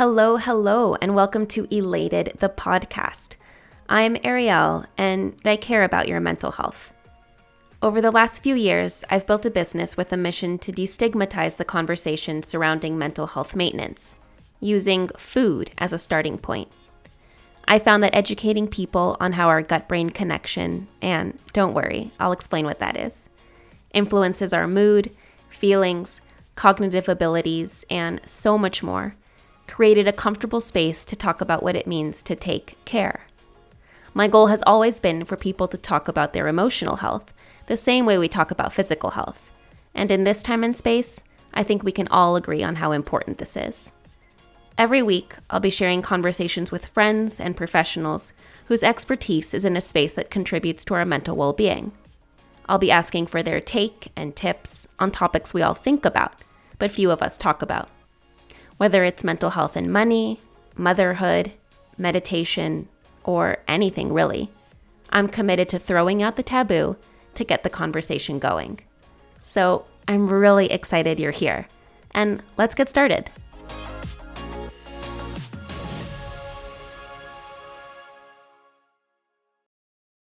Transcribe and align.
Hello, 0.00 0.38
hello, 0.38 0.94
and 1.02 1.14
welcome 1.14 1.44
to 1.48 1.68
Elated, 1.70 2.38
the 2.40 2.48
podcast. 2.48 3.36
I'm 3.86 4.16
Ariel, 4.24 4.86
and 4.96 5.36
I 5.44 5.56
care 5.56 5.84
about 5.84 6.08
your 6.08 6.20
mental 6.20 6.52
health. 6.52 6.94
Over 7.82 8.00
the 8.00 8.10
last 8.10 8.42
few 8.42 8.54
years, 8.54 9.04
I've 9.10 9.26
built 9.26 9.44
a 9.44 9.50
business 9.50 9.98
with 9.98 10.10
a 10.10 10.16
mission 10.16 10.58
to 10.60 10.72
destigmatize 10.72 11.58
the 11.58 11.66
conversation 11.66 12.42
surrounding 12.42 12.96
mental 12.96 13.26
health 13.26 13.54
maintenance, 13.54 14.16
using 14.58 15.08
food 15.18 15.70
as 15.76 15.92
a 15.92 15.98
starting 15.98 16.38
point. 16.38 16.72
I 17.68 17.78
found 17.78 18.02
that 18.02 18.16
educating 18.16 18.68
people 18.68 19.18
on 19.20 19.32
how 19.32 19.48
our 19.48 19.60
gut 19.60 19.86
brain 19.86 20.08
connection, 20.08 20.88
and 21.02 21.38
don't 21.52 21.74
worry, 21.74 22.10
I'll 22.18 22.32
explain 22.32 22.64
what 22.64 22.78
that 22.78 22.96
is, 22.96 23.28
influences 23.92 24.54
our 24.54 24.66
mood, 24.66 25.14
feelings, 25.50 26.22
cognitive 26.54 27.06
abilities, 27.06 27.84
and 27.90 28.22
so 28.24 28.56
much 28.56 28.82
more 28.82 29.14
created 29.70 30.06
a 30.08 30.12
comfortable 30.12 30.60
space 30.60 31.04
to 31.04 31.16
talk 31.16 31.40
about 31.40 31.62
what 31.62 31.76
it 31.76 31.86
means 31.86 32.22
to 32.24 32.34
take 32.34 32.76
care. 32.84 33.26
My 34.12 34.26
goal 34.26 34.48
has 34.48 34.62
always 34.66 34.98
been 35.00 35.24
for 35.24 35.36
people 35.36 35.68
to 35.68 35.78
talk 35.78 36.08
about 36.08 36.32
their 36.32 36.48
emotional 36.48 36.96
health 36.96 37.32
the 37.66 37.76
same 37.76 38.04
way 38.04 38.18
we 38.18 38.28
talk 38.28 38.50
about 38.50 38.72
physical 38.72 39.10
health. 39.10 39.52
And 39.94 40.10
in 40.10 40.24
this 40.24 40.42
time 40.42 40.64
and 40.64 40.76
space, 40.76 41.22
I 41.54 41.62
think 41.62 41.82
we 41.82 41.92
can 41.92 42.08
all 42.08 42.34
agree 42.34 42.62
on 42.62 42.76
how 42.76 42.92
important 42.92 43.38
this 43.38 43.56
is. 43.56 43.92
Every 44.76 45.02
week, 45.02 45.36
I'll 45.48 45.60
be 45.60 45.70
sharing 45.70 46.02
conversations 46.02 46.72
with 46.72 46.86
friends 46.86 47.38
and 47.38 47.56
professionals 47.56 48.32
whose 48.66 48.82
expertise 48.82 49.54
is 49.54 49.64
in 49.64 49.76
a 49.76 49.80
space 49.80 50.14
that 50.14 50.30
contributes 50.30 50.84
to 50.86 50.94
our 50.94 51.04
mental 51.04 51.36
well 51.36 51.52
being. 51.52 51.92
I'll 52.68 52.78
be 52.78 52.90
asking 52.90 53.26
for 53.26 53.42
their 53.42 53.60
take 53.60 54.10
and 54.16 54.34
tips 54.34 54.88
on 54.98 55.10
topics 55.10 55.54
we 55.54 55.62
all 55.62 55.74
think 55.74 56.04
about, 56.04 56.34
but 56.78 56.90
few 56.90 57.10
of 57.10 57.22
us 57.22 57.36
talk 57.38 57.62
about 57.62 57.88
whether 58.80 59.04
it's 59.04 59.22
mental 59.22 59.50
health 59.50 59.76
and 59.76 59.92
money, 59.92 60.40
motherhood, 60.74 61.52
meditation, 61.98 62.88
or 63.24 63.58
anything 63.68 64.10
really. 64.10 64.48
I'm 65.10 65.28
committed 65.28 65.68
to 65.68 65.78
throwing 65.78 66.22
out 66.22 66.36
the 66.36 66.42
taboo 66.42 66.96
to 67.34 67.44
get 67.44 67.62
the 67.62 67.68
conversation 67.68 68.38
going. 68.38 68.80
So 69.38 69.84
I'm 70.08 70.30
really 70.30 70.72
excited 70.72 71.20
you're 71.20 71.30
here. 71.30 71.68
And 72.12 72.42
let's 72.56 72.74
get 72.74 72.88
started. 72.88 73.28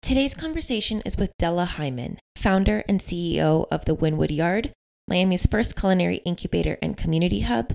Today's 0.02 0.34
conversation 0.34 1.00
is 1.06 1.16
with 1.16 1.32
Della 1.38 1.64
Heiman, 1.64 2.18
founder 2.36 2.84
and 2.86 3.00
CEO 3.00 3.66
of 3.70 3.86
the 3.86 3.96
Wynwood 3.96 4.36
Yard, 4.36 4.74
Miami's 5.08 5.46
first 5.46 5.76
culinary 5.76 6.16
incubator 6.26 6.76
and 6.82 6.94
community 6.94 7.40
hub, 7.40 7.74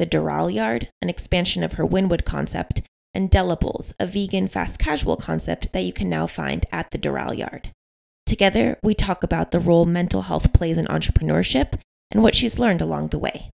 the 0.00 0.06
Doral 0.06 0.52
Yard, 0.52 0.88
an 1.02 1.10
expansion 1.10 1.62
of 1.62 1.74
her 1.74 1.86
Wynwood 1.86 2.24
concept, 2.24 2.80
and 3.12 3.28
della 3.28 3.54
bowls, 3.54 3.92
a 4.00 4.06
vegan 4.06 4.48
fast 4.48 4.78
casual 4.78 5.18
concept 5.18 5.74
that 5.74 5.84
you 5.84 5.92
can 5.92 6.08
now 6.08 6.26
find 6.26 6.64
at 6.72 6.90
the 6.90 6.98
Doral 6.98 7.36
Yard. 7.36 7.70
Together, 8.24 8.78
we 8.82 8.94
talk 8.94 9.22
about 9.22 9.50
the 9.50 9.60
role 9.60 9.84
mental 9.84 10.22
health 10.22 10.54
plays 10.54 10.78
in 10.78 10.86
entrepreneurship 10.86 11.78
and 12.10 12.22
what 12.22 12.34
she's 12.34 12.58
learned 12.58 12.80
along 12.80 13.08
the 13.08 13.18
way. 13.18 13.50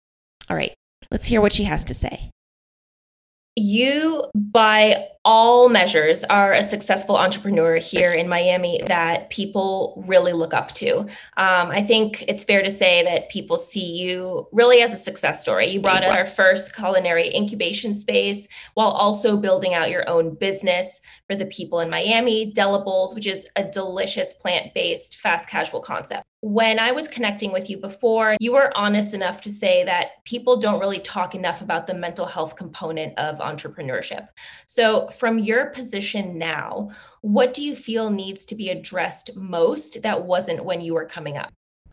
All 0.48 0.56
right, 0.56 0.72
let's 1.10 1.24
hear 1.24 1.40
what 1.40 1.52
she 1.52 1.64
has 1.64 1.84
to 1.86 1.94
say 1.94 2.30
you, 3.56 4.24
by 4.34 5.08
all 5.24 5.70
measures, 5.70 6.22
are 6.24 6.52
a 6.52 6.62
successful 6.62 7.16
entrepreneur 7.16 7.76
here 7.76 8.12
in 8.12 8.28
Miami 8.28 8.80
that 8.86 9.30
people 9.30 10.04
really 10.06 10.34
look 10.34 10.52
up 10.52 10.72
to. 10.74 11.00
Um, 11.38 11.70
I 11.70 11.82
think 11.82 12.24
it's 12.28 12.44
fair 12.44 12.62
to 12.62 12.70
say 12.70 13.02
that 13.04 13.30
people 13.30 13.56
see 13.56 13.96
you 13.96 14.46
really 14.52 14.82
as 14.82 14.92
a 14.92 14.98
success 14.98 15.40
story. 15.40 15.68
You 15.68 15.80
brought 15.80 16.04
us 16.04 16.14
our 16.14 16.26
first 16.26 16.76
culinary 16.76 17.34
incubation 17.34 17.94
space 17.94 18.46
while 18.74 18.90
also 18.90 19.38
building 19.38 19.72
out 19.72 19.90
your 19.90 20.08
own 20.08 20.34
business 20.34 21.00
for 21.26 21.34
the 21.34 21.46
people 21.46 21.80
in 21.80 21.88
Miami, 21.88 22.52
della 22.52 22.84
bowls, 22.84 23.14
which 23.14 23.26
is 23.26 23.48
a 23.56 23.64
delicious 23.64 24.34
plant 24.34 24.74
based 24.74 25.16
fast 25.16 25.48
casual 25.48 25.80
concept 25.80 26.26
when 26.40 26.78
I 26.78 26.92
was 26.92 27.08
connecting 27.08 27.52
with 27.52 27.70
you 27.70 27.78
before, 27.78 28.36
you 28.40 28.52
were 28.52 28.76
honest 28.76 29.14
enough 29.14 29.40
to 29.42 29.50
say 29.50 29.84
that 29.84 30.24
people 30.24 30.58
don't 30.58 30.80
really 30.80 30.98
talk 30.98 31.34
enough 31.34 31.60
about 31.60 31.86
the 31.86 31.94
mental 31.94 32.26
health 32.26 32.56
component 32.56 33.18
of 33.18 33.38
entrepreneurship. 33.38 34.28
So, 34.66 35.08
from 35.08 35.38
your 35.38 35.66
position 35.66 36.38
now, 36.38 36.90
what 37.22 37.54
do 37.54 37.62
you 37.62 37.74
feel 37.74 38.10
needs 38.10 38.44
to 38.46 38.54
be 38.54 38.68
addressed 38.68 39.36
most 39.36 40.02
that 40.02 40.24
wasn't 40.24 40.64
when 40.64 40.80
you 40.80 40.94
were 40.94 41.06
coming 41.06 41.36
up? 41.36 41.52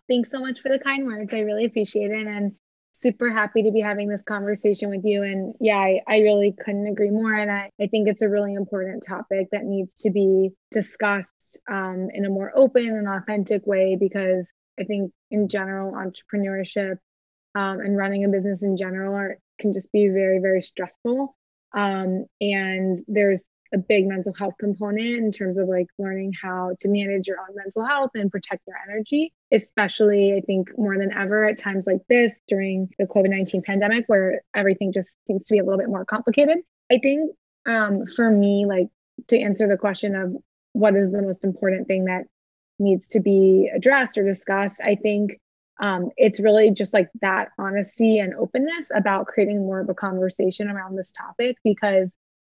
Thanks 0.10 0.30
so 0.30 0.40
much 0.40 0.60
for 0.60 0.70
the 0.70 0.80
kind 0.80 1.06
words. 1.06 1.34
I 1.34 1.40
really 1.40 1.66
appreciate 1.66 2.12
it. 2.12 2.28
And 2.28 2.54
super 2.94 3.32
happy 3.32 3.64
to 3.64 3.72
be 3.72 3.82
having 3.82 4.08
this 4.08 4.22
conversation 4.26 4.90
with 4.90 5.02
you. 5.04 5.24
And 5.24 5.56
yeah, 5.60 5.78
I, 5.78 6.02
I 6.08 6.18
really 6.20 6.54
couldn't 6.64 6.88
agree 6.88 7.10
more. 7.10 7.34
And 7.34 7.52
I, 7.52 7.70
I 7.82 7.88
think 7.88 8.08
it's 8.08 8.22
a 8.22 8.30
really 8.30 8.54
important 8.54 9.04
topic 9.06 9.50
that 9.52 9.66
needs 9.66 9.92
to 10.02 10.12
be 10.12 10.52
discussed 10.72 11.60
um, 11.70 12.08
in 12.14 12.26
a 12.26 12.30
more 12.30 12.52
open 12.56 12.88
and 12.88 13.08
authentic 13.08 13.66
way 13.66 13.98
because 14.00 14.46
I 14.80 14.84
think 14.84 15.12
in 15.30 15.50
general, 15.50 15.94
entrepreneurship 15.94 16.98
um, 17.56 17.80
and 17.80 17.98
running 17.98 18.24
a 18.24 18.30
business 18.30 18.62
in 18.62 18.78
general 18.78 19.14
are, 19.16 19.38
can 19.60 19.74
just 19.74 19.92
be 19.92 20.08
very, 20.08 20.40
very 20.40 20.62
stressful. 20.62 21.36
Um, 21.76 22.26
and 22.40 22.98
there's 23.08 23.44
a 23.74 23.78
big 23.78 24.08
mental 24.08 24.34
health 24.34 24.54
component 24.60 25.18
in 25.18 25.32
terms 25.32 25.58
of 25.58 25.68
like 25.68 25.88
learning 25.98 26.32
how 26.42 26.76
to 26.80 26.88
manage 26.88 27.28
your 27.28 27.40
own 27.40 27.56
mental 27.56 27.84
health 27.84 28.12
and 28.14 28.32
protect 28.32 28.62
your 28.68 28.78
energy, 28.88 29.34
especially 29.54 30.34
I 30.36 30.42
think 30.42 30.70
more 30.78 30.98
than 30.98 31.14
ever 31.14 31.46
at 31.46 31.60
times 31.60 31.86
like 31.86 32.02
this 32.10 32.34
during 32.48 32.90
the 32.98 33.06
COVID 33.06 33.30
19 33.30 33.62
pandemic 33.62 34.06
where 34.08 34.42
everything 34.56 34.92
just 34.92 35.12
seems 35.28 35.44
to 35.44 35.54
be 35.54 35.60
a 35.60 35.64
little 35.64 35.80
bit 35.80 35.90
more 35.90 36.06
complicated. 36.06 36.58
I 36.92 36.98
think 36.98 37.32
um, 37.66 38.08
for 38.08 38.30
me, 38.30 38.66
like 38.68 38.88
to 39.28 39.40
answer 39.40 39.68
the 39.68 39.78
question 39.78 40.16
of 40.16 40.36
what 40.74 40.96
is 40.96 41.12
the 41.12 41.22
most 41.22 41.46
important 41.46 41.88
thing 41.88 42.06
that 42.06 42.24
needs 42.80 43.10
to 43.10 43.20
be 43.20 43.70
addressed 43.74 44.18
or 44.18 44.26
discussed, 44.26 44.82
I 44.84 44.96
think 44.96 45.40
um, 45.80 46.10
it's 46.18 46.40
really 46.40 46.72
just 46.72 46.94
like 46.94 47.10
that 47.22 47.50
honesty 47.58 48.20
and 48.20 48.34
openness 48.36 48.92
about 48.94 49.28
creating 49.28 49.60
more 49.60 49.80
of 49.80 49.90
a 49.90 49.94
conversation 49.94 50.68
around 50.68 50.96
this 50.96 51.12
topic 51.14 51.58
because 51.64 52.10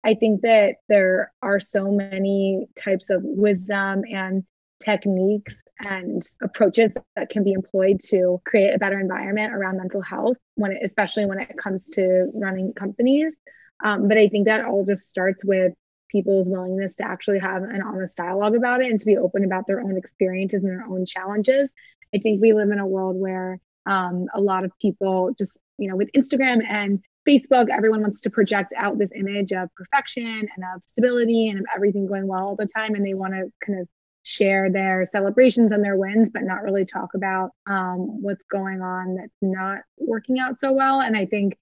I 0.05 0.15
think 0.15 0.43
that 0.43 0.77
there 0.89 1.33
are 1.43 1.59
so 1.59 1.91
many 1.91 2.69
types 2.77 3.11
of 3.11 3.23
wisdom 3.23 4.03
and 4.11 4.45
techniques 4.83 5.59
and 5.81 6.23
approaches 6.43 6.93
that 7.17 7.29
can 7.29 7.45
be 7.45 7.53
employed 7.53 8.01
to 8.01 8.41
create 8.47 8.75
a 8.75 8.79
better 8.79 8.99
environment 8.99 9.53
around 9.53 9.77
mental 9.77 10.01
health 10.01 10.37
when 10.55 10.73
it, 10.73 10.81
especially 10.83 11.27
when 11.27 11.39
it 11.39 11.57
comes 11.59 11.91
to 11.91 12.31
running 12.35 12.73
companies 12.73 13.33
um, 13.85 14.09
but 14.09 14.17
i 14.17 14.29
think 14.29 14.47
that 14.47 14.65
all 14.65 14.85
just 14.85 15.09
starts 15.09 15.45
with 15.45 15.73
people's 16.09 16.49
willingness 16.49 16.97
to 16.97 17.05
actually 17.05 17.39
have 17.39 17.63
an 17.63 17.83
honest 17.83 18.17
dialogue 18.17 18.55
about 18.55 18.81
it 18.81 18.91
and 18.91 19.01
to 19.01 19.07
be 19.07 19.17
open 19.17 19.45
about 19.45 19.67
their 19.67 19.81
own 19.81 19.97
experiences 19.97 20.63
and 20.63 20.73
their 20.73 20.87
own 20.87 21.05
challenges 21.05 21.69
i 22.15 22.19
think 22.19 22.41
we 22.41 22.53
live 22.53 22.71
in 22.71 22.79
a 22.79 22.87
world 22.87 23.17
where 23.17 23.59
um, 23.87 24.27
a 24.35 24.41
lot 24.41 24.65
of 24.65 24.73
people 24.81 25.35
just 25.39 25.59
you 25.79 25.89
know 25.89 25.97
with 25.97 26.11
instagram 26.17 26.61
and 26.67 27.03
Facebook, 27.27 27.69
everyone 27.71 28.03
wants 28.03 28.21
to 28.23 28.31
project 28.31 28.73
out 28.77 28.99
this 28.99 29.11
image 29.15 29.53
of 29.53 29.69
perfection 29.75 30.25
and 30.25 30.65
of 30.75 30.83
stability 30.87 31.49
and 31.49 31.59
of 31.59 31.67
everything 31.75 32.07
going 32.07 32.27
well 32.29 32.45
all 32.45 32.57
the 32.57 32.69
time. 32.69 32.95
And 32.95 33.05
they 33.05 33.15
want 33.15 33.33
to 33.33 33.51
kind 33.67 33.81
of 33.81 33.89
share 34.29 34.73
their 34.73 35.07
celebrations 35.07 35.71
and 35.71 35.85
their 35.85 35.97
wins, 35.97 36.31
but 36.31 36.43
not 36.43 36.65
really 36.65 36.85
talk 36.85 37.15
about 37.15 37.53
um, 37.69 38.21
what's 38.21 38.45
going 38.47 38.83
on 38.83 39.15
that's 39.15 39.39
not 39.41 39.83
working 39.99 40.41
out 40.41 40.59
so 40.59 40.73
well. 40.73 41.01
And 41.01 41.17
I 41.17 41.27
think 41.27 41.57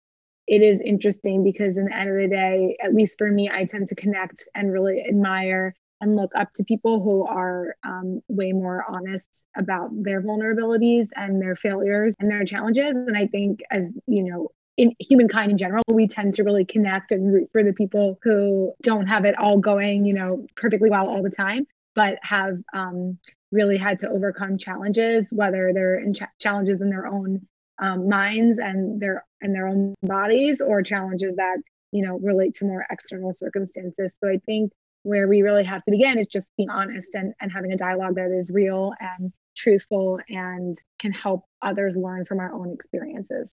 it 0.46 0.62
is 0.62 0.80
interesting 0.80 1.44
because, 1.44 1.76
in 1.76 1.84
the 1.84 1.94
end 1.94 2.08
of 2.08 2.16
the 2.16 2.34
day, 2.34 2.76
at 2.82 2.94
least 2.94 3.18
for 3.18 3.30
me, 3.30 3.50
I 3.52 3.66
tend 3.66 3.88
to 3.88 3.94
connect 3.94 4.48
and 4.54 4.72
really 4.72 5.04
admire 5.06 5.74
and 6.00 6.16
look 6.16 6.32
up 6.34 6.52
to 6.54 6.64
people 6.64 7.02
who 7.02 7.26
are 7.26 7.76
um, 7.84 8.22
way 8.28 8.52
more 8.52 8.82
honest 8.88 9.44
about 9.56 9.90
their 9.92 10.22
vulnerabilities 10.22 11.08
and 11.16 11.42
their 11.42 11.56
failures 11.56 12.14
and 12.18 12.30
their 12.30 12.46
challenges. 12.46 12.96
And 12.96 13.14
I 13.16 13.26
think, 13.26 13.60
as 13.70 13.90
you 14.06 14.22
know, 14.22 14.48
in 14.78 14.94
humankind 14.98 15.50
in 15.50 15.58
general, 15.58 15.82
we 15.92 16.08
tend 16.08 16.34
to 16.34 16.44
really 16.44 16.64
connect 16.64 17.12
and 17.12 17.32
root 17.32 17.50
for 17.52 17.62
the 17.62 17.74
people 17.74 18.18
who 18.22 18.72
don't 18.82 19.06
have 19.06 19.26
it 19.26 19.38
all 19.38 19.58
going, 19.58 20.06
you 20.06 20.14
know, 20.14 20.46
perfectly 20.56 20.88
well 20.88 21.08
all 21.08 21.22
the 21.22 21.30
time, 21.30 21.66
but 21.94 22.18
have 22.22 22.58
um, 22.72 23.18
really 23.52 23.76
had 23.76 23.98
to 24.00 24.08
overcome 24.08 24.58
challenges, 24.58 25.26
whether 25.30 25.72
they're 25.72 25.98
in 25.98 26.14
ch- 26.14 26.22
challenges 26.40 26.80
in 26.80 26.90
their 26.90 27.06
own 27.06 27.46
um, 27.80 28.08
minds 28.08 28.58
and 28.58 29.00
their 29.00 29.24
and 29.40 29.54
their 29.54 29.66
own 29.66 29.94
bodies, 30.02 30.60
or 30.60 30.82
challenges 30.82 31.36
that 31.36 31.58
you 31.92 32.04
know 32.04 32.18
relate 32.18 32.54
to 32.56 32.64
more 32.64 32.84
external 32.90 33.34
circumstances. 33.34 34.16
So 34.22 34.28
I 34.28 34.38
think 34.46 34.72
where 35.04 35.28
we 35.28 35.42
really 35.42 35.64
have 35.64 35.82
to 35.84 35.90
begin 35.90 36.18
is 36.18 36.26
just 36.26 36.48
being 36.56 36.70
honest 36.70 37.14
and, 37.14 37.34
and 37.40 37.52
having 37.52 37.72
a 37.72 37.76
dialogue 37.76 38.14
that 38.16 38.30
is 38.30 38.50
real 38.50 38.94
and 39.00 39.32
truthful 39.54 40.18
and 40.28 40.74
can 40.98 41.12
help 41.12 41.44
others 41.62 41.94
learn 41.94 42.24
from 42.24 42.40
our 42.40 42.52
own 42.52 42.72
experiences. 42.72 43.52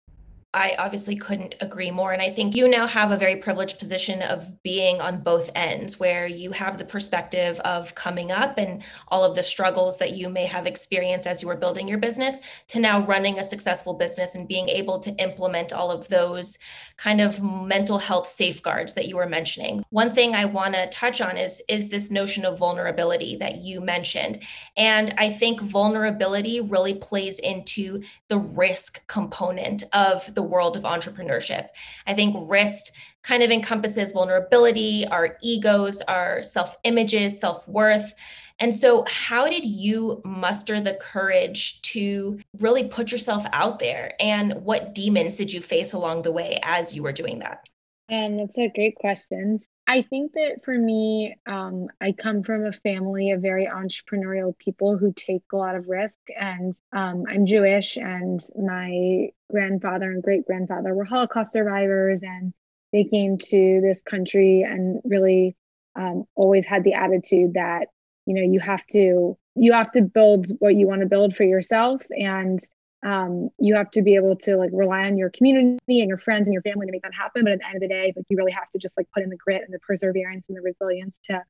I 0.55 0.77
obviously 0.79 1.17
couldn't 1.17 1.57
agree 1.61 1.91
more. 1.91 2.13
And 2.13 2.23
I 2.23 2.31
think 2.31 2.55
you 2.55 2.69
now 2.69 2.87
have 2.87 3.11
a 3.11 3.17
very 3.17 3.37
privileged 3.37 3.79
position 3.79 4.23
of 4.23 4.63
being 4.63 5.01
on 5.01 5.23
both 5.23 5.51
ends, 5.55 5.99
where 5.99 6.27
you 6.27 6.53
have 6.53 6.79
the 6.79 6.85
perspective 6.85 7.59
of 7.61 7.95
coming 7.97 8.31
up 8.31 8.57
and 8.57 8.83
all 9.09 9.25
of 9.25 9.35
the 9.35 9.43
struggles 9.43 9.99
that 9.99 10.17
you 10.17 10.29
may 10.29 10.47
have 10.47 10.67
experienced 10.67 11.27
as 11.27 11.43
you 11.43 11.49
were 11.49 11.57
building 11.57 11.89
your 11.89 11.99
business, 11.99 12.41
to 12.69 12.79
now 12.79 13.01
running 13.01 13.39
a 13.39 13.45
successful 13.45 13.95
business 13.95 14.37
and 14.37 14.47
being 14.47 14.69
able 14.69 15.01
to 15.01 15.11
implement 15.17 15.73
all 15.73 15.91
of 15.91 16.07
those 16.09 16.57
kind 16.97 17.21
of 17.21 17.43
mental 17.43 17.99
health 17.99 18.29
safeguards 18.29 18.95
that 18.95 19.09
you 19.09 19.17
were 19.17 19.29
mentioning. 19.29 19.85
One 19.91 20.13
thing 20.13 20.37
I 20.37 20.45
want 20.45 20.75
to 20.75 20.89
touch 20.91 21.21
on 21.21 21.37
is, 21.37 21.61
is 21.69 21.89
this 21.89 22.13
notion 22.13 22.45
of 22.45 22.59
vulnerability 22.59 23.37
that 23.37 23.57
you 23.57 23.81
mentioned. 23.81 24.39
And 24.77 25.13
I 25.19 25.31
think 25.31 25.61
vulnerability 25.61 26.61
really 26.61 26.95
plays 26.95 27.41
into 27.41 28.03
the 28.29 28.39
risk 28.39 29.05
component 29.09 29.83
of 29.93 30.33
the 30.35 30.44
world 30.45 30.77
of 30.77 30.85
entrepreneurship. 30.85 31.69
I 32.07 32.15
think 32.15 32.37
risk 32.51 32.93
kind 33.23 33.43
of 33.43 33.51
encompasses 33.51 34.13
vulnerability, 34.13 35.07
our 35.09 35.37
egos, 35.43 36.01
our 36.03 36.43
self 36.43 36.77
images, 36.85 37.41
self 37.41 37.67
worth. 37.67 38.15
And 38.61 38.73
so, 38.73 39.05
how 39.09 39.49
did 39.49 39.65
you 39.65 40.23
muster 40.25 40.81
the 40.81 40.95
courage 40.95 41.83
to 41.83 42.39
really 42.61 42.87
put 42.89 43.11
yourself 43.11 43.45
out 43.53 43.81
there? 43.81 44.15
And 44.21 44.55
what 44.65 44.95
demons 44.95 45.37
did 45.37 45.53
you 45.53 45.61
face 45.61 45.93
along 45.93 46.23
the 46.23 46.33
way 46.33 46.61
as 46.63 46.95
you 46.95 47.03
were 47.03 47.13
doing 47.13 47.41
that? 47.41 47.69
And 48.09 48.39
that's 48.39 48.57
a 48.59 48.69
great 48.69 48.97
question. 48.97 49.61
I 49.87 50.03
think 50.03 50.33
that 50.33 50.65
for 50.65 50.77
me, 50.77 51.37
um, 51.47 51.89
I 52.01 52.13
come 52.13 52.43
from 52.43 52.65
a 52.65 52.73
family 52.73 53.33
of 53.33 53.43
very 53.43 53.67
entrepreneurial 53.67 54.57
people 54.59 54.97
who 54.97 55.13
take 55.13 55.43
a 55.53 55.57
lot 55.57 55.77
of 55.77 55.89
risk. 55.89 56.15
And 56.35 56.75
um, 56.93 57.25
I'm 57.29 57.47
Jewish, 57.47 57.97
and 57.97 58.41
my 58.57 59.29
grandfather 59.51 60.11
and 60.11 60.23
great 60.23 60.47
grandfather 60.47 60.95
were 60.95 61.05
Holocaust 61.05 61.53
survivors, 61.53 62.21
and 62.23 62.55
they 62.93 63.05
came 63.05 63.37
to 63.39 63.81
this 63.83 64.03
country 64.03 64.63
and 64.63 65.03
really 65.05 65.55
um, 65.97 66.25
always 66.35 66.65
had 66.65 66.85
the 66.85 66.95
attitude 66.95 67.55
that 67.55 67.89
you 68.27 68.35
know 68.35 68.43
you 68.43 68.61
have 68.61 68.85
to 68.87 69.37
you 69.55 69.73
have 69.73 69.93
to 69.93 70.03
build 70.03 70.47
what 70.59 70.75
you 70.75 70.87
want 70.87 71.03
to 71.03 71.07
build 71.07 71.37
for 71.37 71.45
yourself 71.45 72.03
and 72.11 72.59
um, 73.05 73.51
you 73.59 73.75
have 73.75 73.91
to 73.93 74.03
be 74.03 74.15
able 74.17 74.35
to 74.35 74.57
like 74.57 74.71
rely 74.73 75.01
on 75.01 75.17
your 75.19 75.31
community 75.31 76.01
and 76.01 76.09
your 76.09 76.19
friends 76.19 76.47
and 76.47 76.53
your 76.53 76.63
family 76.63 76.87
to 76.87 76.93
make 76.93 77.03
that 77.03 77.15
happen. 77.15 77.45
But 77.45 77.53
at 77.53 77.59
the 77.59 77.67
end 77.67 77.77
of 77.77 77.83
the 77.83 77.89
day 77.89 78.13
like 78.17 78.25
you 78.29 78.37
really 78.37 78.53
have 78.53 78.69
to 78.71 78.79
just 78.79 78.97
like 78.97 79.07
put 79.13 79.23
in 79.23 79.29
the 79.29 79.37
grit 79.37 79.63
and 79.63 79.73
the 79.73 79.79
perseverance 79.81 80.45
and 80.49 80.57
the 80.57 80.63
resilience 80.63 81.15
to 81.25 81.43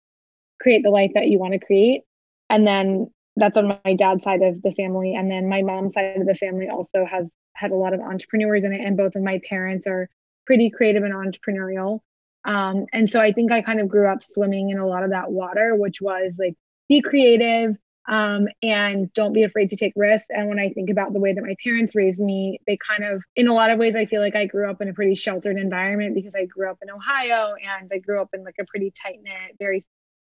create 0.60 0.82
the 0.82 0.90
life 0.90 1.12
that 1.14 1.28
you 1.28 1.38
want 1.38 1.52
to 1.52 1.64
create. 1.64 2.02
And 2.50 2.66
then 2.66 3.10
that's 3.36 3.56
on 3.56 3.78
my 3.84 3.94
dad's 3.94 4.24
side 4.24 4.42
of 4.42 4.62
the 4.62 4.72
family. 4.72 5.14
And 5.14 5.30
then 5.30 5.48
my 5.48 5.62
mom's 5.62 5.94
side 5.94 6.16
of 6.20 6.26
the 6.26 6.34
family 6.34 6.68
also 6.68 7.04
has 7.04 7.26
had 7.54 7.70
a 7.70 7.76
lot 7.76 7.94
of 7.94 8.00
entrepreneurs 8.00 8.64
in 8.64 8.72
it 8.72 8.80
and 8.80 8.96
both 8.96 9.14
of 9.14 9.22
my 9.22 9.40
parents 9.48 9.86
are 9.86 10.08
pretty 10.46 10.70
creative 10.70 11.04
and 11.04 11.14
entrepreneurial. 11.14 12.00
Um, 12.44 12.86
and 12.92 13.08
so 13.08 13.20
i 13.20 13.32
think 13.32 13.50
i 13.52 13.62
kind 13.62 13.80
of 13.80 13.88
grew 13.88 14.06
up 14.06 14.22
swimming 14.22 14.68
in 14.68 14.76
a 14.76 14.86
lot 14.86 15.02
of 15.02 15.10
that 15.10 15.32
water 15.32 15.74
which 15.74 16.02
was 16.02 16.36
like 16.38 16.54
be 16.90 17.00
creative 17.00 17.74
um, 18.06 18.48
and 18.62 19.12
don't 19.14 19.32
be 19.32 19.44
afraid 19.44 19.70
to 19.70 19.76
take 19.76 19.92
risks. 19.96 20.26
And 20.30 20.48
when 20.48 20.58
I 20.58 20.70
think 20.70 20.90
about 20.90 21.12
the 21.12 21.20
way 21.20 21.32
that 21.32 21.42
my 21.42 21.56
parents 21.62 21.94
raised 21.94 22.20
me, 22.20 22.60
they 22.66 22.76
kind 22.86 23.04
of, 23.04 23.22
in 23.34 23.48
a 23.48 23.54
lot 23.54 23.70
of 23.70 23.78
ways, 23.78 23.94
I 23.94 24.06
feel 24.06 24.20
like 24.20 24.36
I 24.36 24.46
grew 24.46 24.68
up 24.70 24.80
in 24.80 24.88
a 24.88 24.94
pretty 24.94 25.14
sheltered 25.14 25.56
environment 25.56 26.14
because 26.14 26.34
I 26.34 26.44
grew 26.44 26.70
up 26.70 26.78
in 26.82 26.90
Ohio 26.90 27.54
and 27.54 27.90
I 27.92 27.98
grew 27.98 28.20
up 28.20 28.30
in 28.34 28.44
like 28.44 28.56
a 28.60 28.64
pretty 28.66 28.90
tight 28.90 29.20
knit, 29.22 29.56
very, 29.58 29.82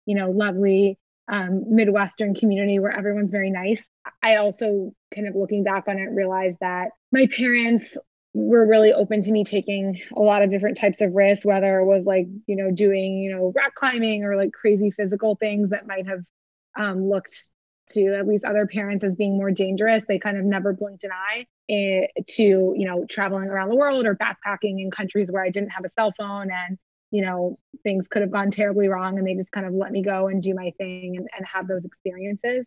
you 0.07 0.15
know, 0.15 0.31
lovely 0.31 0.99
um, 1.29 1.65
Midwestern 1.75 2.35
community 2.35 2.79
where 2.79 2.97
everyone's 2.97 3.31
very 3.31 3.51
nice. 3.51 3.85
I 4.23 4.37
also 4.37 4.95
kind 5.15 5.27
of 5.27 5.35
looking 5.35 5.65
back 5.65 5.85
on 5.89 5.99
it 5.99 6.11
realized 6.11 6.59
that 6.61 6.91
my 7.13 7.29
parents 7.37 7.97
were 8.33 8.67
really 8.67 8.93
open 8.93 9.23
to 9.23 9.33
me 9.33 9.45
taking 9.45 10.01
a 10.15 10.21
lot 10.21 10.43
of 10.43 10.51
different 10.51 10.77
types 10.77 11.01
of 11.01 11.13
risks, 11.15 11.45
whether 11.45 11.79
it 11.79 11.87
was 11.87 12.05
like, 12.05 12.27
you 12.47 12.55
know, 12.55 12.71
doing, 12.71 13.19
you 13.19 13.35
know, 13.35 13.53
rock 13.57 13.75
climbing 13.75 14.25
or 14.25 14.37
like 14.37 14.53
crazy 14.53 14.91
physical 14.91 15.37
things 15.37 15.71
that 15.71 15.87
might 15.87 16.07
have 16.07 16.21
um, 16.79 17.03
looked 17.03 17.35
to 17.89 18.15
at 18.15 18.27
least 18.27 18.45
other 18.45 18.67
parents 18.67 19.05
as 19.05 19.15
being 19.15 19.37
more 19.37 19.51
dangerous. 19.51 20.05
They 20.07 20.19
kind 20.19 20.37
of 20.37 20.45
never 20.45 20.73
blinked 20.73 21.05
an 21.05 21.11
eye 21.13 21.47
eh, 21.69 22.07
to, 22.29 22.43
you 22.43 22.87
know, 22.87 23.07
traveling 23.09 23.49
around 23.49 23.69
the 23.69 23.77
world 23.77 24.07
or 24.07 24.17
backpacking 24.17 24.81
in 24.81 24.91
countries 24.91 25.31
where 25.31 25.45
I 25.45 25.51
didn't 25.51 25.71
have 25.71 25.85
a 25.85 25.91
cell 25.91 26.13
phone 26.17 26.51
and, 26.51 26.79
you 27.11 27.23
know, 27.23 27.59
things 27.83 28.09
could 28.09 28.23
have 28.23 28.31
gone 28.31 28.51
terribly 28.51 28.89
wrong. 28.89 29.19
And 29.19 29.27
they 29.27 29.35
just 29.35 29.53
kind 29.53 29.67
of 29.67 29.73
let 29.75 29.93
me 29.93 30.03
go 30.03 30.29
and 30.29 30.43
do 30.43 30.55
my 30.55 30.73
thing 30.79 31.17
and, 31.17 31.29
and 31.37 31.47
have 31.47 31.69
those 31.69 31.85
experiences. 31.85 32.67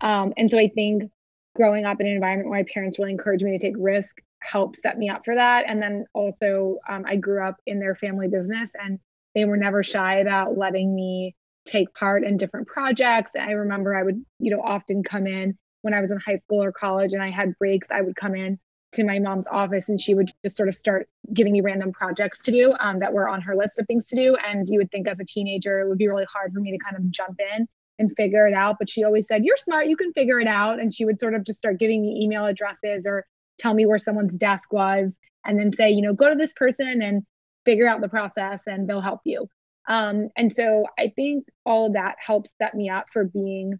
Um, 0.00 0.32
and 0.36 0.50
so 0.50 0.58
I 0.58 0.68
think 0.68 1.10
growing 1.54 1.84
up 1.84 2.00
in 2.00 2.06
an 2.06 2.14
environment 2.14 2.48
where 2.48 2.60
my 2.60 2.66
parents 2.72 2.98
really 2.98 3.10
encouraged 3.12 3.44
me 3.44 3.58
to 3.58 3.58
take 3.58 3.74
risk 3.76 4.10
helped 4.40 4.80
set 4.82 4.98
me 4.98 5.08
up 5.08 5.22
for 5.24 5.34
that. 5.34 5.64
And 5.66 5.82
then 5.82 6.06
also, 6.14 6.78
um, 6.88 7.04
I 7.06 7.16
grew 7.16 7.44
up 7.44 7.56
in 7.66 7.78
their 7.78 7.94
family 7.94 8.28
business 8.28 8.72
and 8.80 8.98
they 9.34 9.44
were 9.44 9.56
never 9.56 9.82
shy 9.82 10.18
about 10.18 10.56
letting 10.56 10.94
me 10.94 11.34
take 11.64 11.92
part 11.94 12.24
in 12.24 12.36
different 12.36 12.68
projects. 12.68 13.32
I 13.38 13.52
remember 13.52 13.96
I 13.96 14.02
would, 14.02 14.24
you 14.38 14.50
know, 14.50 14.62
often 14.62 15.02
come 15.02 15.26
in 15.26 15.58
when 15.82 15.94
I 15.94 16.00
was 16.00 16.10
in 16.10 16.18
high 16.18 16.38
school 16.38 16.62
or 16.62 16.72
college 16.72 17.12
and 17.12 17.22
I 17.22 17.30
had 17.30 17.56
breaks, 17.58 17.88
I 17.90 18.02
would 18.02 18.16
come 18.16 18.34
in 18.34 18.58
to 18.92 19.04
my 19.04 19.18
mom's 19.18 19.46
office 19.46 19.88
and 19.88 20.00
she 20.00 20.14
would 20.14 20.30
just 20.44 20.56
sort 20.56 20.68
of 20.68 20.74
start 20.74 21.08
giving 21.32 21.52
me 21.52 21.60
random 21.60 21.92
projects 21.92 22.40
to 22.40 22.50
do 22.50 22.74
um, 22.80 22.98
that 22.98 23.12
were 23.12 23.28
on 23.28 23.40
her 23.40 23.54
list 23.54 23.78
of 23.78 23.86
things 23.86 24.06
to 24.08 24.16
do. 24.16 24.36
And 24.36 24.68
you 24.68 24.78
would 24.78 24.90
think 24.90 25.06
as 25.06 25.18
a 25.20 25.24
teenager, 25.24 25.80
it 25.80 25.88
would 25.88 25.98
be 25.98 26.08
really 26.08 26.26
hard 26.30 26.52
for 26.52 26.60
me 26.60 26.72
to 26.72 26.78
kind 26.78 26.96
of 26.96 27.10
jump 27.10 27.38
in 27.54 27.68
and 27.98 28.14
figure 28.16 28.48
it 28.48 28.54
out. 28.54 28.76
But 28.78 28.90
she 28.90 29.04
always 29.04 29.26
said, 29.28 29.44
You're 29.44 29.56
smart, 29.56 29.86
you 29.86 29.96
can 29.96 30.12
figure 30.12 30.40
it 30.40 30.48
out. 30.48 30.80
And 30.80 30.92
she 30.92 31.04
would 31.04 31.20
sort 31.20 31.34
of 31.34 31.44
just 31.44 31.58
start 31.58 31.78
giving 31.78 32.02
me 32.02 32.20
email 32.22 32.46
addresses 32.46 33.06
or 33.06 33.24
tell 33.58 33.74
me 33.74 33.86
where 33.86 33.98
someone's 33.98 34.36
desk 34.36 34.72
was 34.72 35.12
and 35.44 35.58
then 35.58 35.72
say, 35.72 35.90
you 35.90 36.02
know, 36.02 36.14
go 36.14 36.28
to 36.28 36.36
this 36.36 36.52
person 36.54 37.02
and 37.02 37.22
figure 37.64 37.88
out 37.88 38.00
the 38.00 38.08
process 38.08 38.62
and 38.66 38.88
they'll 38.88 39.00
help 39.00 39.20
you. 39.24 39.46
Um, 39.90 40.28
and 40.36 40.54
so 40.54 40.86
I 40.96 41.12
think 41.16 41.46
all 41.66 41.88
of 41.88 41.94
that 41.94 42.14
helps 42.24 42.52
set 42.58 42.74
me 42.74 42.88
up 42.88 43.06
for 43.12 43.24
being 43.24 43.74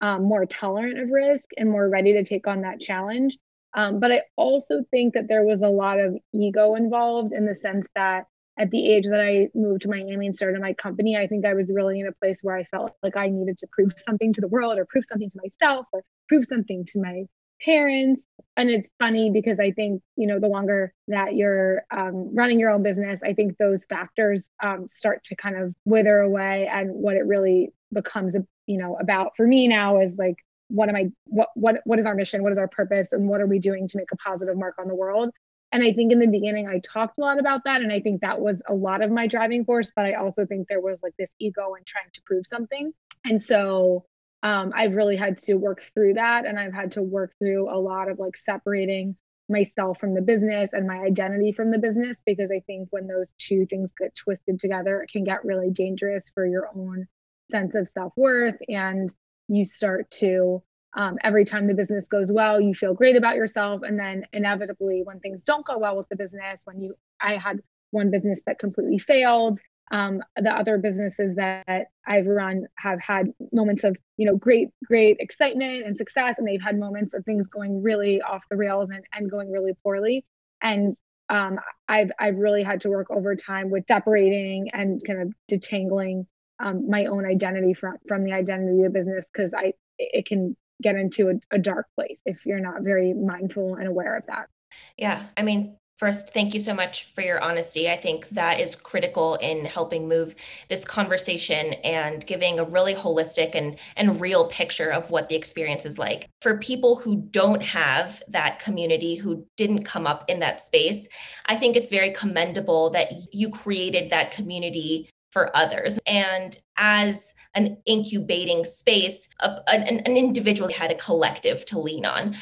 um, 0.00 0.22
more 0.22 0.46
tolerant 0.46 1.00
of 1.00 1.10
risk 1.10 1.44
and 1.56 1.68
more 1.68 1.88
ready 1.88 2.12
to 2.12 2.24
take 2.24 2.46
on 2.46 2.60
that 2.60 2.80
challenge. 2.80 3.36
Um, 3.74 3.98
but 3.98 4.12
I 4.12 4.22
also 4.36 4.84
think 4.92 5.14
that 5.14 5.26
there 5.28 5.42
was 5.42 5.62
a 5.62 5.68
lot 5.68 5.98
of 5.98 6.16
ego 6.32 6.76
involved 6.76 7.32
in 7.32 7.46
the 7.46 7.56
sense 7.56 7.88
that 7.96 8.26
at 8.56 8.70
the 8.70 8.90
age 8.90 9.06
that 9.06 9.20
I 9.20 9.48
moved 9.54 9.82
to 9.82 9.88
Miami 9.88 10.26
and 10.26 10.34
started 10.36 10.60
my 10.60 10.72
company, 10.72 11.16
I 11.16 11.26
think 11.26 11.44
I 11.44 11.54
was 11.54 11.72
really 11.74 11.98
in 11.98 12.06
a 12.06 12.12
place 12.12 12.40
where 12.42 12.56
I 12.56 12.62
felt 12.64 12.92
like 13.02 13.16
I 13.16 13.28
needed 13.28 13.58
to 13.58 13.66
prove 13.72 13.92
something 14.06 14.32
to 14.34 14.40
the 14.40 14.48
world 14.48 14.78
or 14.78 14.86
prove 14.86 15.04
something 15.10 15.30
to 15.30 15.40
myself 15.42 15.86
or 15.92 16.02
prove 16.28 16.44
something 16.48 16.84
to 16.86 17.00
my 17.00 17.24
parents. 17.60 18.22
And 18.58 18.70
it's 18.70 18.88
funny 18.98 19.30
because 19.30 19.60
i 19.60 19.70
think 19.70 20.02
you 20.16 20.26
know 20.26 20.40
the 20.40 20.48
longer 20.48 20.92
that 21.08 21.34
you're 21.34 21.82
um, 21.90 22.34
running 22.34 22.58
your 22.58 22.70
own 22.70 22.82
business 22.82 23.20
i 23.22 23.34
think 23.34 23.58
those 23.58 23.84
factors 23.84 24.50
um, 24.62 24.88
start 24.88 25.24
to 25.24 25.36
kind 25.36 25.56
of 25.56 25.74
wither 25.84 26.20
away. 26.20 26.68
And 26.72 26.90
what 26.90 27.16
it 27.16 27.26
really 27.26 27.72
becomes 27.92 28.34
you 28.66 28.78
know 28.78 28.96
about 28.96 29.36
for 29.36 29.46
me 29.46 29.68
now 29.68 30.00
is 30.00 30.14
like 30.16 30.36
what 30.68 30.88
am 30.88 30.96
i 30.96 31.10
what 31.26 31.48
what 31.54 31.76
what 31.84 31.98
is 31.98 32.06
our 32.06 32.14
mission? 32.14 32.42
What 32.42 32.52
is 32.52 32.58
our 32.58 32.68
purpose? 32.68 33.12
And 33.12 33.28
what 33.28 33.40
are 33.40 33.46
we 33.46 33.58
doing 33.58 33.88
to 33.88 33.98
make 33.98 34.10
a 34.12 34.16
positive 34.16 34.56
mark 34.56 34.76
on 34.78 34.88
the 34.88 34.94
world? 34.94 35.30
And 35.72 35.82
i 35.82 35.92
think 35.92 36.12
in 36.12 36.18
the 36.18 36.26
beginning 36.26 36.66
i 36.66 36.80
talked 36.80 37.18
a 37.18 37.20
lot 37.20 37.38
about 37.38 37.64
that. 37.64 37.82
And 37.82 37.92
i 37.92 38.00
think 38.00 38.22
that 38.22 38.40
was 38.40 38.60
a 38.68 38.74
lot 38.74 39.02
of 39.02 39.10
my 39.10 39.26
driving 39.26 39.64
force. 39.64 39.92
But 39.94 40.06
i 40.06 40.14
also 40.14 40.46
think 40.46 40.68
there 40.68 40.80
was 40.80 40.98
like 41.02 41.14
this 41.18 41.30
ego 41.38 41.74
and 41.74 41.86
trying 41.86 42.10
to 42.14 42.22
prove 42.22 42.46
something. 42.46 42.92
And 43.24 43.40
so 43.40 44.06
um, 44.46 44.72
I've 44.76 44.94
really 44.94 45.16
had 45.16 45.38
to 45.38 45.54
work 45.54 45.82
through 45.92 46.14
that. 46.14 46.46
And 46.46 46.56
I've 46.56 46.72
had 46.72 46.92
to 46.92 47.02
work 47.02 47.32
through 47.40 47.68
a 47.68 47.78
lot 47.78 48.08
of 48.08 48.20
like 48.20 48.36
separating 48.36 49.16
myself 49.48 49.98
from 49.98 50.14
the 50.14 50.22
business 50.22 50.70
and 50.72 50.86
my 50.86 50.98
identity 50.98 51.50
from 51.50 51.72
the 51.72 51.78
business 51.78 52.18
because 52.24 52.50
I 52.54 52.60
think 52.60 52.88
when 52.90 53.08
those 53.08 53.32
two 53.38 53.66
things 53.66 53.92
get 53.98 54.14
twisted 54.14 54.60
together, 54.60 55.02
it 55.02 55.10
can 55.10 55.24
get 55.24 55.44
really 55.44 55.70
dangerous 55.70 56.30
for 56.32 56.46
your 56.46 56.68
own 56.76 57.08
sense 57.50 57.74
of 57.74 57.88
self 57.88 58.12
worth. 58.16 58.54
And 58.68 59.12
you 59.48 59.64
start 59.64 60.10
to, 60.20 60.62
um, 60.96 61.18
every 61.24 61.44
time 61.44 61.66
the 61.66 61.74
business 61.74 62.06
goes 62.06 62.30
well, 62.30 62.60
you 62.60 62.72
feel 62.72 62.94
great 62.94 63.16
about 63.16 63.34
yourself. 63.34 63.82
And 63.82 63.98
then 63.98 64.26
inevitably, 64.32 65.02
when 65.02 65.18
things 65.18 65.42
don't 65.42 65.66
go 65.66 65.78
well 65.78 65.96
with 65.96 66.08
the 66.08 66.16
business, 66.16 66.62
when 66.64 66.80
you, 66.80 66.94
I 67.20 67.36
had 67.36 67.58
one 67.90 68.12
business 68.12 68.38
that 68.46 68.60
completely 68.60 68.98
failed 68.98 69.58
um, 69.90 70.22
the 70.36 70.50
other 70.50 70.78
businesses 70.78 71.36
that 71.36 71.86
I've 72.06 72.26
run 72.26 72.66
have 72.76 73.00
had 73.00 73.32
moments 73.52 73.84
of, 73.84 73.96
you 74.16 74.26
know, 74.26 74.36
great, 74.36 74.68
great 74.84 75.18
excitement 75.20 75.86
and 75.86 75.96
success, 75.96 76.34
and 76.38 76.46
they've 76.46 76.62
had 76.62 76.78
moments 76.78 77.14
of 77.14 77.24
things 77.24 77.46
going 77.46 77.82
really 77.82 78.20
off 78.20 78.42
the 78.50 78.56
rails 78.56 78.90
and, 78.90 79.04
and 79.12 79.30
going 79.30 79.50
really 79.50 79.72
poorly. 79.82 80.24
And 80.60 80.92
um, 81.28 81.58
I've 81.88 82.10
I've 82.18 82.36
really 82.36 82.62
had 82.62 82.80
to 82.82 82.90
work 82.90 83.10
over 83.10 83.34
time 83.36 83.70
with 83.70 83.84
separating 83.86 84.70
and 84.72 85.00
kind 85.04 85.22
of 85.22 85.32
detangling 85.50 86.26
um, 86.60 86.88
my 86.88 87.06
own 87.06 87.26
identity 87.26 87.74
from 87.74 87.96
from 88.08 88.24
the 88.24 88.32
identity 88.32 88.82
of 88.82 88.92
the 88.92 88.98
business 88.98 89.24
because 89.32 89.52
I 89.52 89.74
it 89.98 90.26
can 90.26 90.56
get 90.82 90.94
into 90.94 91.30
a, 91.30 91.54
a 91.56 91.58
dark 91.58 91.86
place 91.94 92.20
if 92.26 92.44
you're 92.44 92.60
not 92.60 92.82
very 92.82 93.12
mindful 93.12 93.74
and 93.74 93.88
aware 93.88 94.16
of 94.16 94.26
that. 94.26 94.48
Yeah, 94.96 95.26
I 95.36 95.42
mean, 95.42 95.76
First, 95.98 96.34
thank 96.34 96.52
you 96.52 96.60
so 96.60 96.74
much 96.74 97.04
for 97.04 97.22
your 97.22 97.42
honesty. 97.42 97.88
I 97.88 97.96
think 97.96 98.28
that 98.28 98.60
is 98.60 98.76
critical 98.76 99.36
in 99.36 99.64
helping 99.64 100.06
move 100.06 100.34
this 100.68 100.84
conversation 100.84 101.72
and 101.84 102.26
giving 102.26 102.58
a 102.58 102.64
really 102.64 102.94
holistic 102.94 103.54
and, 103.54 103.78
and 103.96 104.20
real 104.20 104.44
picture 104.48 104.90
of 104.90 105.10
what 105.10 105.30
the 105.30 105.36
experience 105.36 105.86
is 105.86 105.98
like. 105.98 106.28
For 106.42 106.58
people 106.58 106.96
who 106.96 107.16
don't 107.30 107.62
have 107.62 108.22
that 108.28 108.60
community, 108.60 109.16
who 109.16 109.46
didn't 109.56 109.84
come 109.84 110.06
up 110.06 110.28
in 110.28 110.40
that 110.40 110.60
space, 110.60 111.08
I 111.46 111.56
think 111.56 111.76
it's 111.76 111.90
very 111.90 112.10
commendable 112.10 112.90
that 112.90 113.12
you 113.32 113.48
created 113.48 114.10
that 114.10 114.32
community 114.32 115.08
for 115.30 115.56
others. 115.56 115.98
And 116.06 116.58
as 116.76 117.32
an 117.54 117.78
incubating 117.86 118.66
space, 118.66 119.30
a, 119.40 119.60
an, 119.72 120.00
an 120.00 120.16
individual 120.16 120.70
had 120.70 120.90
a 120.90 120.94
collective 120.94 121.64
to 121.66 121.78
lean 121.78 122.04
on. 122.04 122.36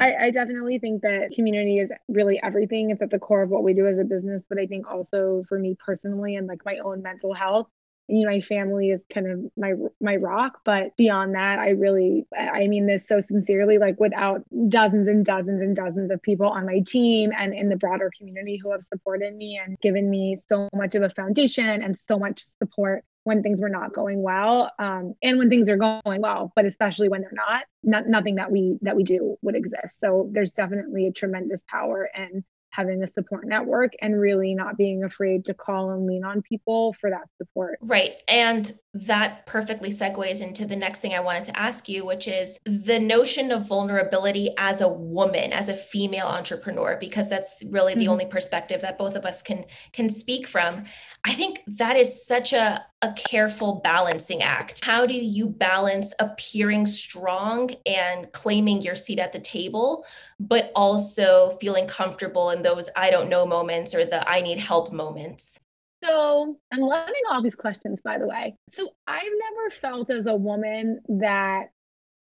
I, 0.00 0.26
I, 0.26 0.30
definitely 0.30 0.78
think 0.78 1.02
that 1.02 1.32
community 1.34 1.78
is 1.78 1.90
really 2.08 2.40
everything. 2.42 2.90
It's 2.90 3.02
at 3.02 3.10
the 3.10 3.18
core 3.18 3.42
of 3.42 3.50
what 3.50 3.62
we 3.62 3.74
do 3.74 3.86
as 3.86 3.98
a 3.98 4.04
business. 4.04 4.42
But 4.48 4.58
I 4.58 4.66
think 4.66 4.86
also 4.88 5.44
for 5.48 5.58
me 5.58 5.76
personally 5.84 6.36
and 6.36 6.46
like 6.46 6.64
my 6.64 6.78
own 6.78 7.02
mental 7.02 7.34
health, 7.34 7.68
you 8.08 8.24
know, 8.24 8.30
my 8.30 8.40
family 8.40 8.90
is 8.90 9.00
kind 9.12 9.30
of 9.30 9.40
my 9.56 9.74
my 10.00 10.16
rock. 10.16 10.60
But 10.64 10.96
beyond 10.96 11.34
that, 11.34 11.58
I 11.58 11.70
really 11.70 12.26
I 12.36 12.66
mean 12.66 12.86
this 12.86 13.06
so 13.06 13.20
sincerely, 13.20 13.78
like 13.78 14.00
without 14.00 14.42
dozens 14.68 15.06
and 15.06 15.24
dozens 15.24 15.60
and 15.60 15.76
dozens 15.76 16.10
of 16.10 16.20
people 16.22 16.48
on 16.48 16.66
my 16.66 16.80
team 16.80 17.30
and 17.38 17.54
in 17.54 17.68
the 17.68 17.76
broader 17.76 18.10
community 18.16 18.56
who 18.56 18.72
have 18.72 18.82
supported 18.82 19.36
me 19.36 19.60
and 19.64 19.78
given 19.80 20.10
me 20.10 20.36
so 20.48 20.68
much 20.74 20.94
of 20.94 21.02
a 21.02 21.10
foundation 21.10 21.82
and 21.82 21.98
so 22.00 22.18
much 22.18 22.42
support 22.58 23.04
when 23.30 23.42
things 23.44 23.60
were 23.60 23.68
not 23.68 23.94
going 23.94 24.20
well 24.22 24.72
um, 24.80 25.14
and 25.22 25.38
when 25.38 25.48
things 25.48 25.70
are 25.70 25.76
going 25.76 26.20
well 26.20 26.52
but 26.56 26.64
especially 26.64 27.08
when 27.08 27.20
they're 27.20 27.30
not, 27.32 27.62
not 27.84 28.08
nothing 28.08 28.34
that 28.34 28.50
we 28.50 28.76
that 28.82 28.96
we 28.96 29.04
do 29.04 29.36
would 29.40 29.54
exist 29.54 30.00
so 30.00 30.28
there's 30.32 30.50
definitely 30.50 31.06
a 31.06 31.12
tremendous 31.12 31.64
power 31.70 32.10
in 32.16 32.44
having 32.70 33.02
a 33.02 33.06
support 33.06 33.46
network 33.46 33.92
and 34.00 34.18
really 34.18 34.54
not 34.54 34.76
being 34.76 35.02
afraid 35.02 35.44
to 35.44 35.54
call 35.54 35.90
and 35.90 36.06
lean 36.06 36.24
on 36.24 36.40
people 36.42 36.94
for 37.00 37.10
that 37.10 37.28
support. 37.36 37.78
Right. 37.80 38.22
And 38.28 38.72
that 38.94 39.46
perfectly 39.46 39.90
segues 39.90 40.40
into 40.40 40.64
the 40.64 40.76
next 40.76 41.00
thing 41.00 41.14
I 41.14 41.20
wanted 41.20 41.44
to 41.44 41.58
ask 41.58 41.88
you, 41.88 42.04
which 42.04 42.28
is 42.28 42.58
the 42.64 42.98
notion 42.98 43.50
of 43.50 43.68
vulnerability 43.68 44.54
as 44.56 44.80
a 44.80 44.88
woman, 44.88 45.52
as 45.52 45.68
a 45.68 45.74
female 45.74 46.26
entrepreneur, 46.26 46.96
because 46.98 47.28
that's 47.28 47.56
really 47.66 47.94
the 47.94 48.02
mm-hmm. 48.02 48.10
only 48.10 48.26
perspective 48.26 48.80
that 48.82 48.98
both 48.98 49.14
of 49.14 49.24
us 49.24 49.42
can 49.42 49.64
can 49.92 50.08
speak 50.08 50.46
from. 50.46 50.84
I 51.24 51.34
think 51.34 51.60
that 51.66 51.96
is 51.96 52.26
such 52.26 52.52
a, 52.52 52.84
a 53.02 53.12
careful 53.14 53.80
balancing 53.82 54.42
act. 54.42 54.84
How 54.84 55.06
do 55.06 55.14
you 55.14 55.48
balance 55.48 56.12
appearing 56.18 56.84
strong 56.84 57.70
and 57.86 58.30
claiming 58.32 58.82
your 58.82 58.94
seat 58.94 59.18
at 59.18 59.32
the 59.32 59.40
table, 59.40 60.04
but 60.38 60.70
also 60.76 61.56
feeling 61.60 61.86
comfortable 61.86 62.50
in 62.50 62.62
those 62.62 62.90
I 62.96 63.10
don't 63.10 63.30
know 63.30 63.46
moments 63.46 63.94
or 63.94 64.04
the 64.04 64.28
I 64.28 64.42
need 64.42 64.58
help 64.58 64.92
moments? 64.92 65.58
So 66.04 66.58
I'm 66.72 66.80
loving 66.80 67.22
all 67.30 67.42
these 67.42 67.54
questions, 67.54 68.00
by 68.02 68.18
the 68.18 68.26
way. 68.26 68.56
So 68.70 68.90
I've 69.06 69.22
never 69.22 69.70
felt 69.80 70.10
as 70.10 70.26
a 70.26 70.34
woman 70.34 71.00
that 71.08 71.68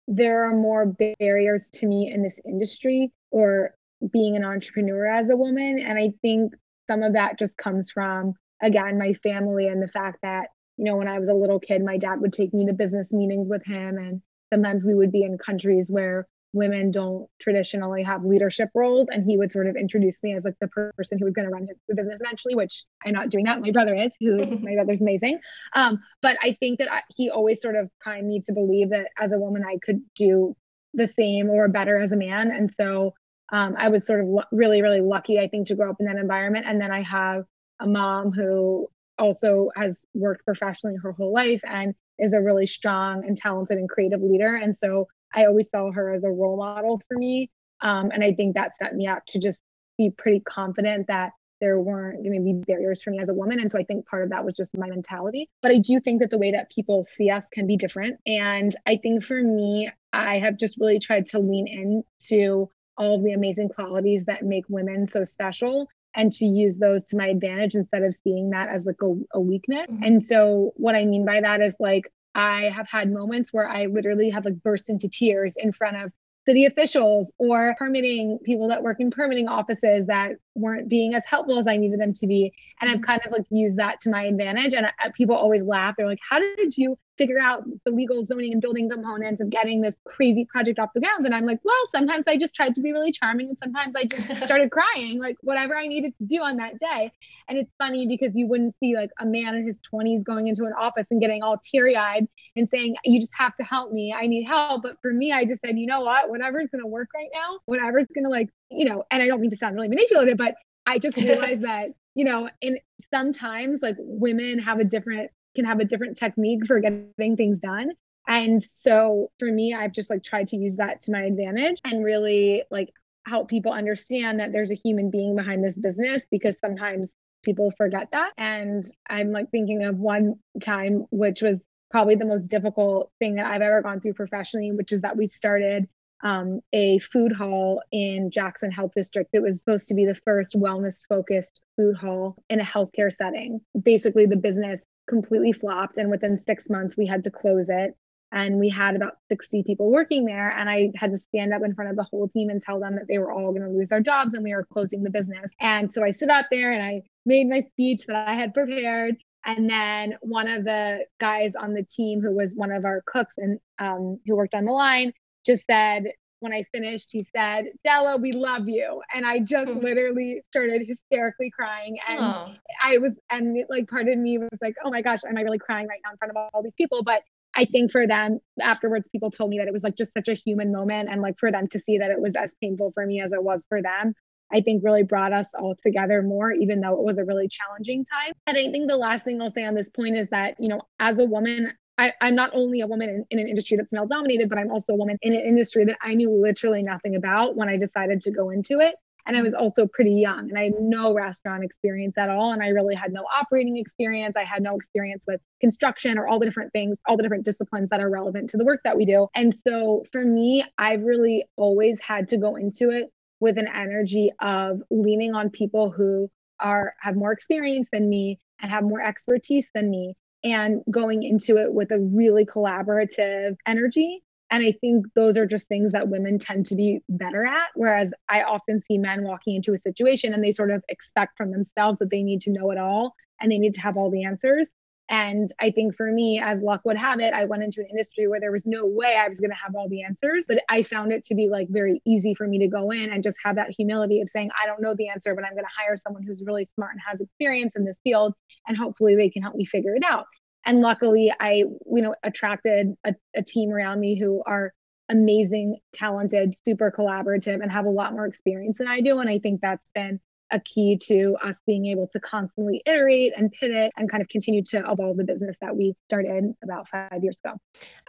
there 0.08 0.50
are 0.50 0.56
more 0.56 0.96
barriers 1.20 1.70
to 1.74 1.88
me 1.88 2.12
in 2.12 2.24
this 2.24 2.40
industry 2.46 3.12
or 3.32 3.76
being 4.12 4.36
an 4.36 4.46
entrepreneur 4.46 5.08
as 5.08 5.30
a 5.30 5.36
woman. 5.36 5.80
And 5.80 6.00
I 6.00 6.14
think 6.22 6.54
some 6.90 7.04
of 7.04 7.14
that 7.14 7.38
just 7.38 7.58
comes 7.58 7.92
from, 7.92 8.34
again, 8.62 8.98
my 8.98 9.14
family 9.14 9.68
and 9.68 9.82
the 9.82 9.88
fact 9.90 10.20
that, 10.24 10.48
you 10.80 10.86
know, 10.86 10.96
when 10.96 11.10
I 11.10 11.20
was 11.20 11.28
a 11.28 11.34
little 11.34 11.60
kid, 11.60 11.84
my 11.84 11.98
dad 11.98 12.22
would 12.22 12.32
take 12.32 12.54
me 12.54 12.66
to 12.66 12.74
business 12.74 13.12
meetings 13.12 13.50
with 13.50 13.66
him. 13.66 13.98
And 13.98 14.22
sometimes 14.52 14.86
we 14.86 14.96
would 14.96 15.12
be 15.12 15.24
in 15.24 15.38
countries 15.38 15.92
where 15.92 16.26
women 16.54 16.90
don't 16.90 17.28
traditionally 17.42 18.02
have 18.02 18.24
leadership 18.24 18.70
roles 18.74 19.08
and 19.12 19.26
he 19.26 19.38
would 19.38 19.52
sort 19.52 19.68
of 19.68 19.76
introduce 19.76 20.24
me 20.24 20.34
as 20.34 20.46
like 20.46 20.56
the 20.62 20.70
person 20.96 21.20
who 21.20 21.26
was 21.26 21.34
going 21.34 21.48
to 21.48 21.54
run 21.54 21.68
the 21.88 21.96
business 21.96 22.18
eventually 22.20 22.56
which 22.56 22.86
i'm 23.06 23.14
not 23.14 23.30
doing 23.30 23.46
that. 23.46 23.62
My 23.62 23.70
brother 23.70 23.94
is 23.94 24.16
who 24.20 24.38
my 24.62 24.74
brother's 24.74 25.02
amazing. 25.02 25.40
Um, 25.76 26.02
but 26.24 26.38
i 26.42 26.58
think 26.60 26.80
that 26.80 26.92
I, 26.92 27.02
he 27.10 27.30
always 27.30 27.62
sort 27.62 27.76
of 27.76 27.92
kind 28.04 28.22
of 28.22 28.26
needs 28.26 28.48
to 28.48 28.54
believe 28.54 28.90
that 28.90 29.10
as 29.20 29.32
a 29.32 29.38
woman 29.38 29.64
i 29.64 29.78
could 29.86 30.02
do 30.16 30.56
the 30.96 31.08
same 31.08 31.52
or 31.52 31.68
better 31.68 32.00
as 32.00 32.12
a 32.12 32.18
man. 32.18 32.50
And 32.50 32.74
so 32.76 33.14
um, 33.52 33.76
i 33.78 33.90
was 33.90 34.08
sort 34.08 34.22
of 34.22 34.28
lo- 34.28 34.50
really 34.52 34.82
really 34.82 35.02
lucky 35.02 35.38
i 35.40 35.48
think 35.48 35.68
to 35.68 35.76
grow 35.76 35.92
up 35.92 35.98
in 36.00 36.08
that 36.08 36.18
environment. 36.18 36.66
And 36.68 36.82
then 36.82 36.90
i 36.90 37.04
have 37.04 37.44
a 37.80 37.86
mom 37.86 38.32
who 38.32 38.90
also 39.20 39.70
has 39.76 40.04
worked 40.14 40.46
professionally 40.46 40.96
her 41.02 41.12
whole 41.12 41.34
life 41.34 41.62
and 41.64 41.94
is 42.18 42.34
a 42.34 42.42
really 42.42 42.66
strong 42.66 43.24
and 43.26 43.38
talented 43.38 43.78
and 43.78 43.90
creative 43.90 44.22
leader 44.22 44.56
and 44.56 44.76
so 44.76 45.08
I 45.34 45.46
always 45.46 45.70
saw 45.70 45.92
her 45.92 46.14
as 46.14 46.24
a 46.24 46.30
role 46.30 46.58
model 46.58 47.02
for 47.08 47.18
me. 47.18 47.50
Um, 47.82 48.12
and 48.12 48.24
I 48.24 48.34
think 48.34 48.56
that 48.56 48.78
set 48.78 48.96
me 48.96 49.08
up 49.08 49.26
to 49.28 49.40
just 49.40 49.60
be 49.98 50.10
pretty 50.10 50.42
confident 50.42 51.08
that 51.08 51.32
there 51.62 51.80
weren't 51.80 52.24
going 52.24 52.34
to 52.34 52.42
be 52.42 52.54
barriers 52.54 53.04
for 53.04 53.12
me 53.12 53.20
as 53.20 53.28
a 53.28 53.34
woman. 53.34 53.60
And 53.60 53.70
so 53.70 53.78
I 53.78 53.84
think 53.84 54.08
part 54.08 54.24
of 54.24 54.30
that 54.30 54.46
was 54.46 54.56
just 54.56 54.78
my 54.78 54.88
mentality. 54.88 55.50
But 55.62 55.72
I 55.72 55.80
do 55.80 56.00
think 56.00 56.22
that 56.22 56.30
the 56.30 56.38
way 56.38 56.52
that 56.52 56.72
people 56.72 57.04
see 57.04 57.30
us 57.30 57.46
can 57.52 57.68
be 57.68 57.76
different. 57.76 58.18
And 58.26 58.74
I 58.86 58.98
think 58.98 59.26
for 59.26 59.42
me, 59.42 59.90
I 60.14 60.40
have 60.40 60.58
just 60.58 60.78
really 60.80 61.00
tried 61.00 61.28
to 61.28 61.40
lean 61.40 61.68
into 61.68 62.70
all 62.98 63.16
of 63.16 63.24
the 63.24 63.34
amazing 63.34 63.70
qualities 63.70 64.26
that 64.26 64.44
make 64.44 64.66
women 64.70 65.08
so 65.08 65.26
special 65.26 65.88
and 66.16 66.32
to 66.34 66.46
use 66.46 66.78
those 66.78 67.04
to 67.06 67.18
my 67.18 67.28
advantage 67.28 67.76
instead 67.76 68.04
of 68.04 68.16
seeing 68.24 68.50
that 68.50 68.70
as 68.70 68.86
like 68.86 69.02
a, 69.04 69.16
a 69.34 69.40
weakness. 69.40 69.88
Mm-hmm. 69.90 70.04
And 70.04 70.26
so 70.26 70.74
what 70.76 70.96
I 70.96 71.06
mean 71.06 71.26
by 71.26 71.42
that 71.42 71.62
is 71.62 71.76
like 71.80 72.12
I 72.36 72.70
have 72.76 72.88
had 72.88 73.12
moments 73.12 73.52
where 73.52 73.68
I 73.68 73.86
literally 73.86 74.30
have 74.30 74.46
like 74.46 74.62
burst 74.64 74.90
into 74.90 75.10
tears 75.10 75.56
in 75.58 75.72
front 75.72 75.98
of 75.98 76.12
city 76.46 76.66
officials 76.66 77.32
or 77.38 77.76
permitting 77.78 78.40
people 78.44 78.70
that 78.70 78.82
work 78.82 79.00
in 79.00 79.12
permitting 79.12 79.48
offices 79.48 80.08
that 80.08 80.32
weren't 80.56 80.90
being 80.90 81.14
as 81.14 81.22
helpful 81.28 81.60
as 81.60 81.68
I 81.68 81.78
needed 81.78 82.00
them 82.00 82.14
to 82.14 82.28
be. 82.28 82.52
And 82.82 82.90
I've 82.90 82.98
mm-hmm. 82.98 83.06
kind 83.06 83.22
of 83.26 83.32
like 83.32 83.46
used 83.50 83.78
that 83.78 84.02
to 84.02 84.10
my 84.10 84.24
advantage. 84.24 84.74
And 84.74 84.88
I, 84.88 85.10
people 85.16 85.36
always 85.36 85.64
laugh. 85.64 85.96
They're 85.98 86.08
like, 86.08 86.20
how 86.28 86.40
did 86.40 86.76
you 86.78 86.98
figure 87.20 87.40
out 87.40 87.66
the 87.84 87.92
legal 87.92 88.24
zoning 88.24 88.54
and 88.54 88.62
building 88.62 88.90
components 88.90 89.42
of 89.42 89.50
getting 89.50 89.82
this 89.82 89.94
crazy 90.06 90.46
project 90.46 90.80
off 90.80 90.90
the 90.96 91.02
ground. 91.02 91.26
And 91.26 91.36
I'm 91.36 91.46
like, 91.46 91.60
well, 91.64 91.76
sometimes 91.92 92.24
I 92.28 92.38
just 92.38 92.56
tried 92.56 92.74
to 92.76 92.82
be 92.82 92.94
really 92.94 93.12
charming 93.12 93.50
and 93.50 93.58
sometimes 93.62 93.94
I 93.96 94.06
just 94.06 94.44
started 94.46 94.72
crying, 94.72 95.20
like 95.20 95.36
whatever 95.42 95.78
I 95.78 95.86
needed 95.86 96.18
to 96.18 96.26
do 96.26 96.42
on 96.42 96.56
that 96.58 96.80
day. 96.80 97.12
And 97.50 97.58
it's 97.58 97.74
funny 97.78 98.08
because 98.08 98.36
you 98.36 98.48
wouldn't 98.48 98.74
see 98.80 98.96
like 98.96 99.10
a 99.20 99.26
man 99.26 99.54
in 99.56 99.68
his 99.68 99.82
20s 99.94 100.24
going 100.24 100.48
into 100.48 100.64
an 100.64 100.74
office 100.80 101.06
and 101.12 101.20
getting 101.20 101.44
all 101.44 101.58
teary 101.62 101.98
eyed 101.98 102.26
and 102.56 102.70
saying, 102.72 102.96
you 103.04 103.20
just 103.20 103.34
have 103.38 103.56
to 103.58 103.64
help 103.64 103.92
me. 103.92 104.16
I 104.18 104.26
need 104.28 104.46
help. 104.46 104.84
But 104.84 104.96
for 105.02 105.12
me, 105.12 105.34
I 105.34 105.44
just 105.44 105.62
said, 105.62 105.78
you 105.78 105.88
know 105.88 106.02
what? 106.02 106.30
Whatever's 106.30 106.70
going 106.72 106.82
to 106.82 106.88
work 106.88 107.10
right 107.14 107.30
now, 107.34 107.60
whatever's 107.66 108.08
going 108.08 108.24
to 108.24 108.30
like, 108.30 108.50
you 108.72 108.86
know, 108.86 109.04
and 109.12 109.22
I 109.22 109.28
don't 109.28 109.42
mean 109.42 109.50
to 109.50 109.58
sound 109.58 109.76
really 109.76 109.90
manipulative, 109.90 110.38
but 110.38 110.56
I 110.86 111.00
just 111.00 111.18
realized 111.18 111.64
that, 111.64 111.90
you 112.16 112.24
know, 112.24 112.50
and 112.62 112.80
sometimes 113.14 113.82
like 113.82 113.96
women 114.00 114.60
have 114.60 114.80
a 114.80 114.86
different 114.86 115.32
can 115.56 115.66
have 115.66 115.80
a 115.80 115.86
different 115.86 116.18
technique 116.18 116.66
for 116.66 116.80
getting 116.80 117.36
things 117.36 117.60
done. 117.60 117.92
And 118.28 118.62
so 118.62 119.32
for 119.40 119.52
me, 119.52 119.74
I've 119.74 119.92
just 119.92 120.10
like 120.10 120.24
tried 120.24 120.48
to 120.50 120.58
use 120.58 120.76
that 120.76 121.02
to 121.02 121.12
my 121.12 121.24
advantage 121.24 121.80
and 121.84 122.04
really 122.04 122.64
like 122.70 122.90
help 123.26 123.50
people 123.50 123.72
understand 123.72 124.40
that 124.40 124.52
there's 124.52 124.72
a 124.72 124.76
human 124.76 125.10
being 125.10 125.36
behind 125.36 125.64
this 125.64 125.76
business 125.76 126.24
because 126.30 126.56
sometimes 126.62 127.10
people 127.44 127.72
forget 127.78 128.10
that. 128.12 128.32
And 128.38 128.86
I'm 129.10 129.32
like 129.32 129.50
thinking 129.50 129.84
of 129.84 129.98
one 129.98 130.36
time, 130.62 131.06
which 131.12 131.42
was 131.42 131.58
probably 131.90 132.16
the 132.16 132.26
most 132.26 132.48
difficult 132.48 133.12
thing 133.20 133.36
that 133.36 133.48
I've 133.48 133.62
ever 133.62 133.82
gone 133.82 134.00
through 134.00 134.14
professionally, 134.14 134.72
which 134.72 134.92
is 134.92 135.02
that 135.02 135.18
we 135.18 135.28
started 135.28 135.88
um, 136.22 136.60
a 136.74 137.00
food 137.00 137.32
hall 137.32 137.82
in 137.92 138.30
Jackson 138.30 138.72
Health 138.72 138.92
District. 138.96 139.30
It 139.34 139.42
was 139.42 139.60
supposed 139.60 139.88
to 139.88 139.96
be 139.96 140.06
the 140.06 140.20
first 140.26 140.54
wellness 140.54 140.98
focused 141.08 141.62
food 141.78 141.96
hall 141.96 142.36
in 142.50 142.60
a 142.60 142.64
healthcare 142.64 143.12
setting. 143.12 143.62
Basically, 143.82 144.26
the 144.26 144.36
business 144.36 144.82
completely 145.10 145.52
flopped. 145.52 145.98
And 145.98 146.10
within 146.10 146.38
six 146.46 146.70
months, 146.70 146.96
we 146.96 147.06
had 147.06 147.24
to 147.26 147.32
close 147.32 147.66
it. 147.68 147.96
And 148.32 148.60
we 148.60 148.70
had 148.70 148.96
about 148.96 149.14
60 149.30 149.64
people 149.64 149.90
working 149.90 150.26
there. 150.26 150.52
And 150.52 150.70
I 150.70 150.92
had 150.96 151.12
to 151.12 151.20
stand 151.20 151.52
up 151.52 151.64
in 151.64 151.74
front 151.74 151.90
of 151.90 151.98
the 151.98 152.04
whole 152.04 152.28
team 152.28 152.50
and 152.50 152.62
tell 152.62 152.80
them 152.80 152.96
that 152.96 153.08
they 153.08 153.18
were 153.18 153.32
all 153.32 153.52
going 153.52 153.64
to 153.64 153.70
lose 153.70 153.90
their 153.90 154.02
jobs 154.02 154.36
and 154.36 154.44
we 154.44 154.54
were 154.54 154.68
closing 154.72 155.04
the 155.04 155.10
business. 155.10 155.50
And 155.60 155.92
so 155.92 156.04
I 156.04 156.12
stood 156.12 156.30
up 156.30 156.46
there 156.52 156.72
and 156.72 156.84
I 156.84 157.02
made 157.26 157.50
my 157.50 157.62
speech 157.62 158.06
that 158.06 158.28
I 158.28 158.36
had 158.36 158.54
prepared. 158.54 159.16
And 159.46 159.68
then 159.70 160.16
one 160.22 160.48
of 160.48 160.64
the 160.64 161.06
guys 161.20 161.54
on 161.60 161.74
the 161.74 161.84
team, 161.84 162.22
who 162.22 162.36
was 162.36 162.52
one 162.54 162.72
of 162.72 162.86
our 162.86 163.02
cooks 163.08 163.34
and 163.38 163.60
um, 163.80 164.20
who 164.28 164.36
worked 164.36 164.54
on 164.54 164.66
the 164.66 164.74
line, 164.74 165.12
just 165.46 165.64
said, 165.66 166.04
when 166.40 166.54
I 166.54 166.64
finished, 166.72 167.10
he 167.12 167.24
said, 167.24 167.66
Della, 167.84 168.18
we 168.18 168.32
love 168.32 168.68
you. 168.68 169.02
And 169.14 169.26
I 169.26 169.40
just 169.40 169.70
mm-hmm. 169.70 169.84
literally 169.84 170.42
started 170.50 170.84
hysterically 170.88 171.52
crying. 171.52 171.98
And 172.10 172.20
Aww. 172.20 172.56
I 172.84 172.98
was, 172.98 173.14
and 173.30 173.58
it, 173.58 173.68
like 173.70 173.88
part 173.88 174.08
of 174.08 174.18
me 174.18 174.38
was 174.38 174.50
like, 174.62 174.76
oh 174.84 174.90
my 174.90 175.02
gosh, 175.02 175.20
am 175.28 175.38
I 175.38 175.42
really 175.42 175.60
crying 175.60 175.88
right 175.88 176.00
now 176.04 176.12
in 176.12 176.18
front 176.18 176.32
of 176.32 176.50
all 176.54 176.64
these 176.64 176.74
people? 176.78 177.04
But 177.04 177.24
I 177.56 177.66
think 177.66 177.92
for 177.92 178.08
them 178.08 178.40
afterwards, 178.62 179.10
people 179.10 179.32
told 179.32 179.50
me 179.50 179.58
that 179.58 179.68
it 179.68 179.74
was 179.74 179.84
like 179.84 179.96
just 179.96 180.14
such 180.14 180.30
a 180.30 180.34
human 180.34 180.72
moment. 180.72 181.10
And 181.10 181.22
like 181.22 181.38
for 181.40 181.52
them 181.52 181.68
to 181.70 181.80
see 181.80 181.98
that 181.98 182.12
it 182.12 182.22
was 182.22 182.34
as 182.36 182.56
painful 182.62 182.92
for 182.94 183.06
me 183.06 183.22
as 183.22 183.32
it 183.34 183.44
was 183.44 183.66
for 183.68 183.82
them, 183.82 184.14
I 184.52 184.62
think 184.62 184.84
really 184.84 185.04
brought 185.04 185.34
us 185.34 185.50
all 185.54 185.76
together 185.84 186.24
more, 186.24 186.52
even 186.52 186.82
though 186.82 186.94
it 186.94 187.04
was 187.04 187.18
a 187.18 187.26
really 187.26 187.48
challenging 187.48 188.06
time. 188.06 188.34
And 188.48 188.58
I 188.58 188.72
think 188.72 188.88
the 188.88 188.98
last 188.98 189.24
thing 189.24 189.42
I'll 189.42 189.52
say 189.52 189.66
on 189.66 189.76
this 189.76 189.90
point 189.90 190.18
is 190.18 190.28
that, 190.32 190.56
you 190.60 190.70
know, 190.70 190.82
as 191.00 191.18
a 191.20 191.26
woman, 191.26 191.74
I, 192.00 192.14
am 192.22 192.36
not 192.36 192.52
only 192.54 192.80
a 192.80 192.88
woman 192.88 193.10
in, 193.10 193.26
in, 193.30 193.40
an 193.40 193.48
industry 193.48 193.76
that's 193.76 193.92
male 193.92 194.08
dominated, 194.08 194.48
but 194.48 194.58
I'm 194.58 194.72
also 194.72 194.94
a 194.94 194.96
woman 194.96 195.18
in 195.22 195.34
an 195.34 195.42
industry 195.42 195.84
that 195.86 195.98
I 196.02 196.14
knew 196.14 196.32
literally 196.32 196.82
nothing 196.82 197.16
about 197.16 197.58
when 197.58 197.68
I 197.68 197.78
decided 197.78 198.22
to 198.24 198.32
go 198.32 198.50
into 198.52 198.80
it. 198.80 198.96
And 199.26 199.36
I 199.36 199.42
was 199.42 199.54
also 199.54 199.86
pretty 199.86 200.14
young 200.14 200.50
and 200.50 200.58
I 200.58 200.64
had 200.64 200.80
no 200.80 201.14
restaurant 201.14 201.64
experience 201.64 202.18
at 202.18 202.30
all. 202.30 202.54
And 202.54 202.64
I 202.64 202.70
really 202.70 202.96
had 202.96 203.12
no 203.12 203.26
operating 203.26 203.78
experience. 203.78 204.36
I 204.38 204.46
had 204.46 204.64
no 204.64 204.76
experience 204.76 205.26
with 205.28 205.42
construction 205.60 206.18
or 206.18 206.28
all 206.28 206.40
the 206.40 206.46
different 206.46 206.72
things, 206.72 206.98
all 207.06 207.18
the 207.18 207.22
different 207.22 207.46
disciplines 207.46 207.90
that 207.90 208.00
are 208.00 208.10
relevant 208.10 208.50
to 208.52 208.58
the 208.58 208.66
work 208.66 208.80
that 208.86 208.96
we 208.96 209.06
do. 209.06 209.28
And 209.36 209.54
so 209.68 210.06
for 210.12 210.24
me, 210.24 210.64
I've 210.78 211.04
really 211.04 211.46
always 211.58 212.00
had 212.00 212.30
to 212.30 212.38
go 212.38 212.56
into 212.56 212.92
it 212.92 213.12
with 213.42 213.58
an 213.58 213.68
energy 213.68 214.32
of 214.42 214.82
leaning 214.90 215.36
on 215.36 215.50
people 215.50 215.92
who 215.92 216.32
are 216.60 216.94
have 217.02 217.16
more 217.16 217.32
experience 217.32 217.90
than 217.92 218.10
me 218.10 218.40
and 218.62 218.72
have 218.72 218.84
more 218.84 219.02
expertise 219.02 219.68
than 219.76 219.90
me 219.90 220.16
and 220.44 220.82
going 220.90 221.24
into 221.24 221.58
it 221.58 221.74
with 221.74 221.92
a 221.92 222.00
really 222.00 222.46
collaborative 222.46 223.56
energy 223.66 224.24
and 224.52 224.66
I 224.66 224.72
think 224.72 225.06
those 225.16 225.38
are 225.38 225.46
just 225.46 225.68
things 225.68 225.94
that 225.94 226.10
women 226.10 226.40
tend 226.40 226.66
to 226.68 226.76
be 226.76 227.02
better 227.08 227.46
at. 227.46 227.68
Whereas 227.76 228.12
I 228.28 228.42
often 228.42 228.82
see 228.82 228.98
men 228.98 229.24
walking 229.24 229.56
into 229.56 229.74
a 229.74 229.78
situation 229.78 230.34
and 230.34 230.44
they 230.44 230.52
sort 230.52 230.72
of 230.72 230.84
expect 230.90 231.38
from 231.38 231.52
themselves 231.52 232.00
that 232.00 232.10
they 232.10 232.24
need 232.24 232.42
to 232.42 232.52
know 232.52 232.72
it 232.72 232.78
all 232.78 233.14
and 233.40 233.52
they 233.52 233.60
need 233.60 233.76
to 233.76 233.82
have 233.82 233.96
all 233.96 234.10
the 234.10 234.24
answers. 234.24 234.70
And 235.10 235.48
I 235.60 235.72
think 235.72 235.96
for 235.96 236.12
me, 236.12 236.40
as 236.40 236.62
luck 236.62 236.82
would 236.86 236.98
have 236.98 237.20
it, 237.20 237.34
I 237.34 237.46
went 237.46 237.64
into 237.64 237.82
an 237.82 237.88
industry 237.90 238.28
where 238.28 238.40
there 238.40 238.52
was 238.52 238.68
no 238.68 238.86
way 238.86 239.16
I 239.16 239.28
was 239.28 239.40
going 239.40 239.50
to 239.50 239.56
have 239.56 239.74
all 239.76 239.90
the 239.90 240.04
answers. 240.04 240.46
But 240.48 240.62
I 240.70 240.84
found 240.84 241.12
it 241.12 241.26
to 241.26 241.36
be 241.36 241.50
like 241.50 241.68
very 241.70 242.00
easy 242.06 242.36
for 242.36 242.48
me 242.48 242.60
to 242.60 242.68
go 242.68 242.92
in 242.92 243.12
and 243.12 243.24
just 243.24 243.38
have 243.44 243.56
that 243.56 243.72
humility 243.72 244.22
of 244.22 244.30
saying, 244.30 244.52
I 244.62 244.68
don't 244.68 244.82
know 244.82 244.94
the 244.96 245.10
answer, 245.10 245.34
but 245.34 245.44
I'm 245.44 245.54
going 245.54 245.66
to 245.66 245.72
hire 245.76 245.98
someone 245.98 246.22
who's 246.22 246.44
really 246.46 246.66
smart 246.66 246.92
and 246.92 247.02
has 247.08 247.20
experience 247.20 247.74
in 247.76 247.86
this 247.86 247.98
field. 248.04 248.36
And 248.68 248.78
hopefully 248.78 249.16
they 249.16 249.30
can 249.30 249.42
help 249.42 249.56
me 249.56 249.66
figure 249.66 249.96
it 249.96 250.04
out. 250.08 250.26
And 250.66 250.82
luckily, 250.82 251.34
I, 251.40 251.54
you 251.54 252.02
know, 252.02 252.14
attracted 252.24 252.94
a, 253.04 253.16
a 253.36 253.42
team 253.42 253.72
around 253.72 254.00
me 254.00 254.20
who 254.20 254.44
are 254.46 254.74
amazing, 255.10 255.80
talented, 255.92 256.54
super 256.64 256.94
collaborative, 256.96 257.64
and 257.64 257.72
have 257.72 257.86
a 257.86 257.90
lot 257.90 258.14
more 258.14 258.28
experience 258.28 258.78
than 258.78 258.88
I 258.88 259.02
do. 259.02 259.18
And 259.18 259.30
I 259.30 259.40
think 259.40 259.62
that's 259.62 259.90
been 259.96 260.20
a 260.52 260.60
key 260.60 260.98
to 261.08 261.36
us 261.44 261.58
being 261.66 261.86
able 261.88 262.08
to 262.14 262.20
constantly 262.20 262.82
iterate 262.86 263.34
and 263.36 263.52
pivot 263.52 263.92
and 263.98 264.10
kind 264.10 264.22
of 264.22 264.30
continue 264.30 264.64
to 264.64 264.80
evolve 264.90 265.18
the 265.18 265.24
business 265.24 265.58
that 265.62 265.76
we 265.76 265.96
started 266.08 266.54
about 266.64 266.88
five 266.90 267.24
years 267.24 267.40
ago. 267.44 267.56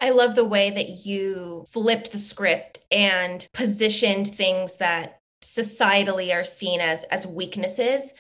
I 0.01 0.11
love 0.11 0.35
the 0.35 0.45
way 0.45 0.71
that 0.71 1.07
you 1.07 1.67
flipped 1.71 2.13
the 2.13 2.19
script 2.19 2.81
and 2.91 3.47
positioned 3.53 4.35
things 4.35 4.79
that 4.79 5.21
societally 5.43 6.35
are 6.35 6.45
seen 6.45 6.81
as 6.81 7.05
as 7.05 7.27
weaknesses 7.27 8.13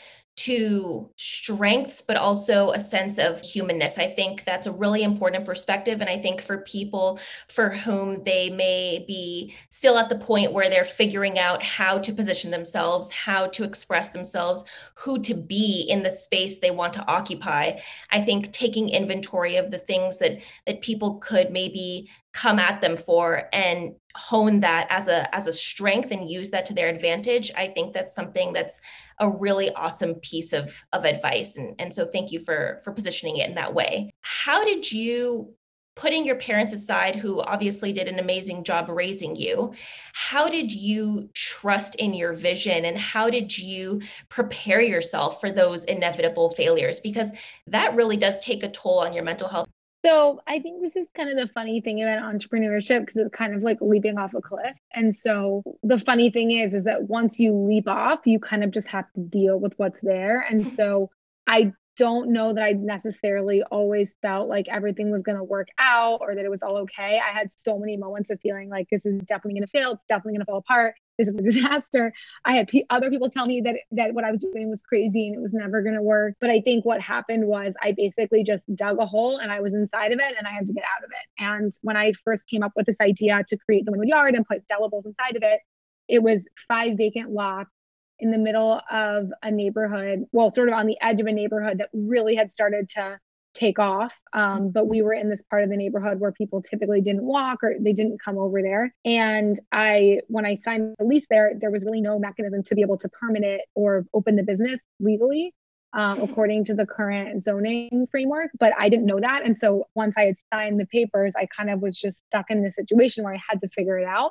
to 0.44 1.10
strengths, 1.16 2.00
but 2.00 2.16
also 2.16 2.70
a 2.70 2.80
sense 2.80 3.18
of 3.18 3.42
humanness. 3.42 3.98
I 3.98 4.06
think 4.06 4.44
that's 4.44 4.66
a 4.66 4.72
really 4.72 5.02
important 5.02 5.44
perspective. 5.44 6.00
And 6.00 6.08
I 6.08 6.18
think 6.18 6.40
for 6.40 6.58
people 6.58 7.18
for 7.48 7.68
whom 7.68 8.24
they 8.24 8.48
may 8.48 9.04
be 9.06 9.54
still 9.68 9.98
at 9.98 10.08
the 10.08 10.16
point 10.16 10.54
where 10.54 10.70
they're 10.70 10.84
figuring 10.86 11.38
out 11.38 11.62
how 11.62 11.98
to 11.98 12.12
position 12.12 12.50
themselves, 12.50 13.10
how 13.10 13.48
to 13.48 13.64
express 13.64 14.10
themselves, 14.10 14.64
who 14.94 15.18
to 15.20 15.34
be 15.34 15.82
in 15.90 16.02
the 16.02 16.10
space 16.10 16.58
they 16.58 16.70
want 16.70 16.94
to 16.94 17.06
occupy, 17.06 17.72
I 18.10 18.22
think 18.22 18.50
taking 18.50 18.88
inventory 18.88 19.56
of 19.56 19.70
the 19.70 19.78
things 19.78 20.18
that 20.20 20.38
that 20.66 20.80
people 20.80 21.18
could 21.18 21.50
maybe 21.50 22.08
come 22.32 22.58
at 22.58 22.80
them 22.80 22.96
for 22.96 23.48
and 23.52 23.94
hone 24.14 24.60
that 24.60 24.86
as 24.90 25.08
a 25.08 25.32
as 25.34 25.46
a 25.46 25.52
strength 25.52 26.10
and 26.10 26.28
use 26.28 26.50
that 26.50 26.64
to 26.64 26.74
their 26.74 26.88
advantage 26.88 27.50
i 27.56 27.66
think 27.66 27.94
that's 27.94 28.14
something 28.14 28.52
that's 28.52 28.80
a 29.20 29.28
really 29.28 29.70
awesome 29.74 30.14
piece 30.16 30.52
of 30.52 30.82
of 30.92 31.04
advice. 31.04 31.56
And, 31.56 31.74
and 31.78 31.94
so 31.94 32.06
thank 32.06 32.32
you 32.32 32.40
for 32.40 32.80
for 32.82 32.92
positioning 32.92 33.36
it 33.36 33.48
in 33.48 33.54
that 33.54 33.74
way. 33.74 34.10
How 34.22 34.64
did 34.64 34.90
you 34.90 35.54
putting 35.96 36.24
your 36.24 36.36
parents 36.36 36.72
aside 36.72 37.16
who 37.16 37.42
obviously 37.42 37.92
did 37.92 38.08
an 38.08 38.18
amazing 38.18 38.64
job 38.64 38.88
raising 38.88 39.36
you 39.36 39.74
how 40.14 40.48
did 40.48 40.72
you 40.72 41.28
trust 41.34 41.96
in 41.96 42.14
your 42.14 42.32
vision 42.32 42.84
and 42.84 42.96
how 42.96 43.28
did 43.28 43.58
you 43.58 44.00
prepare 44.28 44.80
yourself 44.80 45.40
for 45.40 45.50
those 45.50 45.84
inevitable 45.84 46.50
failures? 46.52 47.00
Because 47.00 47.30
that 47.66 47.94
really 47.94 48.16
does 48.16 48.42
take 48.42 48.62
a 48.62 48.70
toll 48.70 49.00
on 49.00 49.12
your 49.12 49.24
mental 49.24 49.48
health 49.48 49.68
so 50.04 50.40
I 50.46 50.60
think 50.60 50.82
this 50.82 50.96
is 50.96 51.08
kind 51.14 51.30
of 51.30 51.36
the 51.36 51.52
funny 51.52 51.80
thing 51.80 52.02
about 52.02 52.18
entrepreneurship 52.18 53.00
because 53.00 53.16
it's 53.16 53.34
kind 53.34 53.54
of 53.54 53.62
like 53.62 53.78
leaping 53.80 54.18
off 54.18 54.32
a 54.34 54.40
cliff. 54.40 54.76
And 54.94 55.14
so 55.14 55.62
the 55.82 55.98
funny 55.98 56.30
thing 56.30 56.52
is, 56.52 56.72
is 56.72 56.84
that 56.84 57.08
once 57.08 57.38
you 57.38 57.52
leap 57.52 57.86
off, 57.86 58.20
you 58.24 58.38
kind 58.38 58.64
of 58.64 58.70
just 58.70 58.88
have 58.88 59.04
to 59.14 59.20
deal 59.20 59.58
with 59.58 59.74
what's 59.76 59.98
there. 60.02 60.40
And 60.40 60.74
so 60.76 61.10
I 61.46 61.72
don't 61.96 62.32
know 62.32 62.54
that 62.54 62.62
I 62.62 62.72
necessarily 62.72 63.62
always 63.62 64.14
felt 64.22 64.48
like 64.48 64.68
everything 64.70 65.10
was 65.10 65.22
going 65.22 65.36
to 65.36 65.44
work 65.44 65.68
out 65.78 66.20
or 66.22 66.34
that 66.34 66.44
it 66.44 66.50
was 66.50 66.62
all 66.62 66.78
okay. 66.78 67.20
I 67.20 67.36
had 67.36 67.50
so 67.54 67.78
many 67.78 67.98
moments 67.98 68.30
of 68.30 68.40
feeling 68.40 68.70
like 68.70 68.88
this 68.90 69.04
is 69.04 69.20
definitely 69.20 69.60
going 69.60 69.66
to 69.66 69.70
fail. 69.70 69.92
It's 69.92 70.04
definitely 70.08 70.32
going 70.32 70.40
to 70.40 70.46
fall 70.46 70.58
apart. 70.58 70.94
This 71.20 71.28
is 71.28 71.34
a 71.34 71.42
disaster. 71.42 72.14
I 72.46 72.54
had 72.54 72.68
p- 72.68 72.86
other 72.88 73.10
people 73.10 73.28
tell 73.28 73.44
me 73.44 73.60
that 73.60 73.76
that 73.92 74.14
what 74.14 74.24
I 74.24 74.30
was 74.30 74.42
doing 74.42 74.70
was 74.70 74.82
crazy 74.82 75.28
and 75.28 75.36
it 75.36 75.40
was 75.40 75.52
never 75.52 75.82
going 75.82 75.96
to 75.96 76.02
work. 76.02 76.34
But 76.40 76.48
I 76.48 76.62
think 76.62 76.86
what 76.86 77.00
happened 77.00 77.46
was 77.46 77.74
I 77.82 77.92
basically 77.92 78.42
just 78.42 78.64
dug 78.74 78.98
a 78.98 79.04
hole 79.04 79.36
and 79.36 79.52
I 79.52 79.60
was 79.60 79.74
inside 79.74 80.12
of 80.12 80.18
it 80.18 80.34
and 80.38 80.46
I 80.46 80.50
had 80.50 80.66
to 80.66 80.72
get 80.72 80.84
out 80.84 81.04
of 81.04 81.10
it. 81.10 81.42
And 81.44 81.72
when 81.82 81.96
I 81.96 82.14
first 82.24 82.46
came 82.48 82.62
up 82.62 82.72
with 82.74 82.86
this 82.86 82.96
idea 83.02 83.44
to 83.48 83.56
create 83.58 83.84
the 83.84 83.92
Wynwood 83.92 84.08
Yard 84.08 84.34
and 84.34 84.46
put 84.46 84.66
della 84.66 84.88
bowls 84.88 85.04
inside 85.04 85.36
of 85.36 85.42
it, 85.42 85.60
it 86.08 86.22
was 86.22 86.48
five 86.66 86.96
vacant 86.96 87.30
lots 87.30 87.70
in 88.18 88.30
the 88.30 88.38
middle 88.38 88.80
of 88.90 89.30
a 89.42 89.50
neighborhood, 89.50 90.24
well, 90.32 90.50
sort 90.50 90.68
of 90.68 90.74
on 90.74 90.86
the 90.86 90.96
edge 91.02 91.20
of 91.20 91.26
a 91.26 91.32
neighborhood 91.32 91.78
that 91.78 91.90
really 91.92 92.34
had 92.34 92.52
started 92.52 92.88
to 92.90 93.18
take 93.54 93.78
off. 93.78 94.18
Um, 94.32 94.70
but 94.70 94.88
we 94.88 95.02
were 95.02 95.12
in 95.12 95.28
this 95.28 95.42
part 95.42 95.64
of 95.64 95.70
the 95.70 95.76
neighborhood 95.76 96.20
where 96.20 96.32
people 96.32 96.62
typically 96.62 97.00
didn't 97.00 97.24
walk 97.24 97.62
or 97.62 97.74
they 97.80 97.92
didn't 97.92 98.22
come 98.22 98.38
over 98.38 98.62
there. 98.62 98.94
And 99.04 99.58
I, 99.72 100.20
when 100.28 100.46
I 100.46 100.56
signed 100.64 100.94
the 100.98 101.04
lease 101.04 101.26
there, 101.28 101.52
there 101.60 101.70
was 101.70 101.84
really 101.84 102.00
no 102.00 102.18
mechanism 102.18 102.62
to 102.64 102.74
be 102.74 102.82
able 102.82 102.98
to 102.98 103.08
permit 103.08 103.42
it 103.42 103.62
or 103.74 104.06
open 104.14 104.36
the 104.36 104.42
business 104.42 104.80
legally. 104.98 105.54
Um, 105.92 106.22
according 106.22 106.66
to 106.66 106.74
the 106.74 106.86
current 106.86 107.42
zoning 107.42 108.06
framework, 108.12 108.52
but 108.60 108.72
I 108.78 108.88
didn't 108.88 109.06
know 109.06 109.18
that. 109.18 109.44
And 109.44 109.58
so 109.58 109.88
once 109.96 110.14
I 110.16 110.26
had 110.26 110.36
signed 110.54 110.78
the 110.78 110.86
papers, 110.86 111.32
I 111.36 111.46
kind 111.46 111.68
of 111.68 111.80
was 111.80 111.96
just 111.96 112.18
stuck 112.28 112.46
in 112.48 112.62
this 112.62 112.76
situation 112.76 113.24
where 113.24 113.34
I 113.34 113.40
had 113.48 113.60
to 113.62 113.68
figure 113.70 113.98
it 113.98 114.06
out 114.06 114.30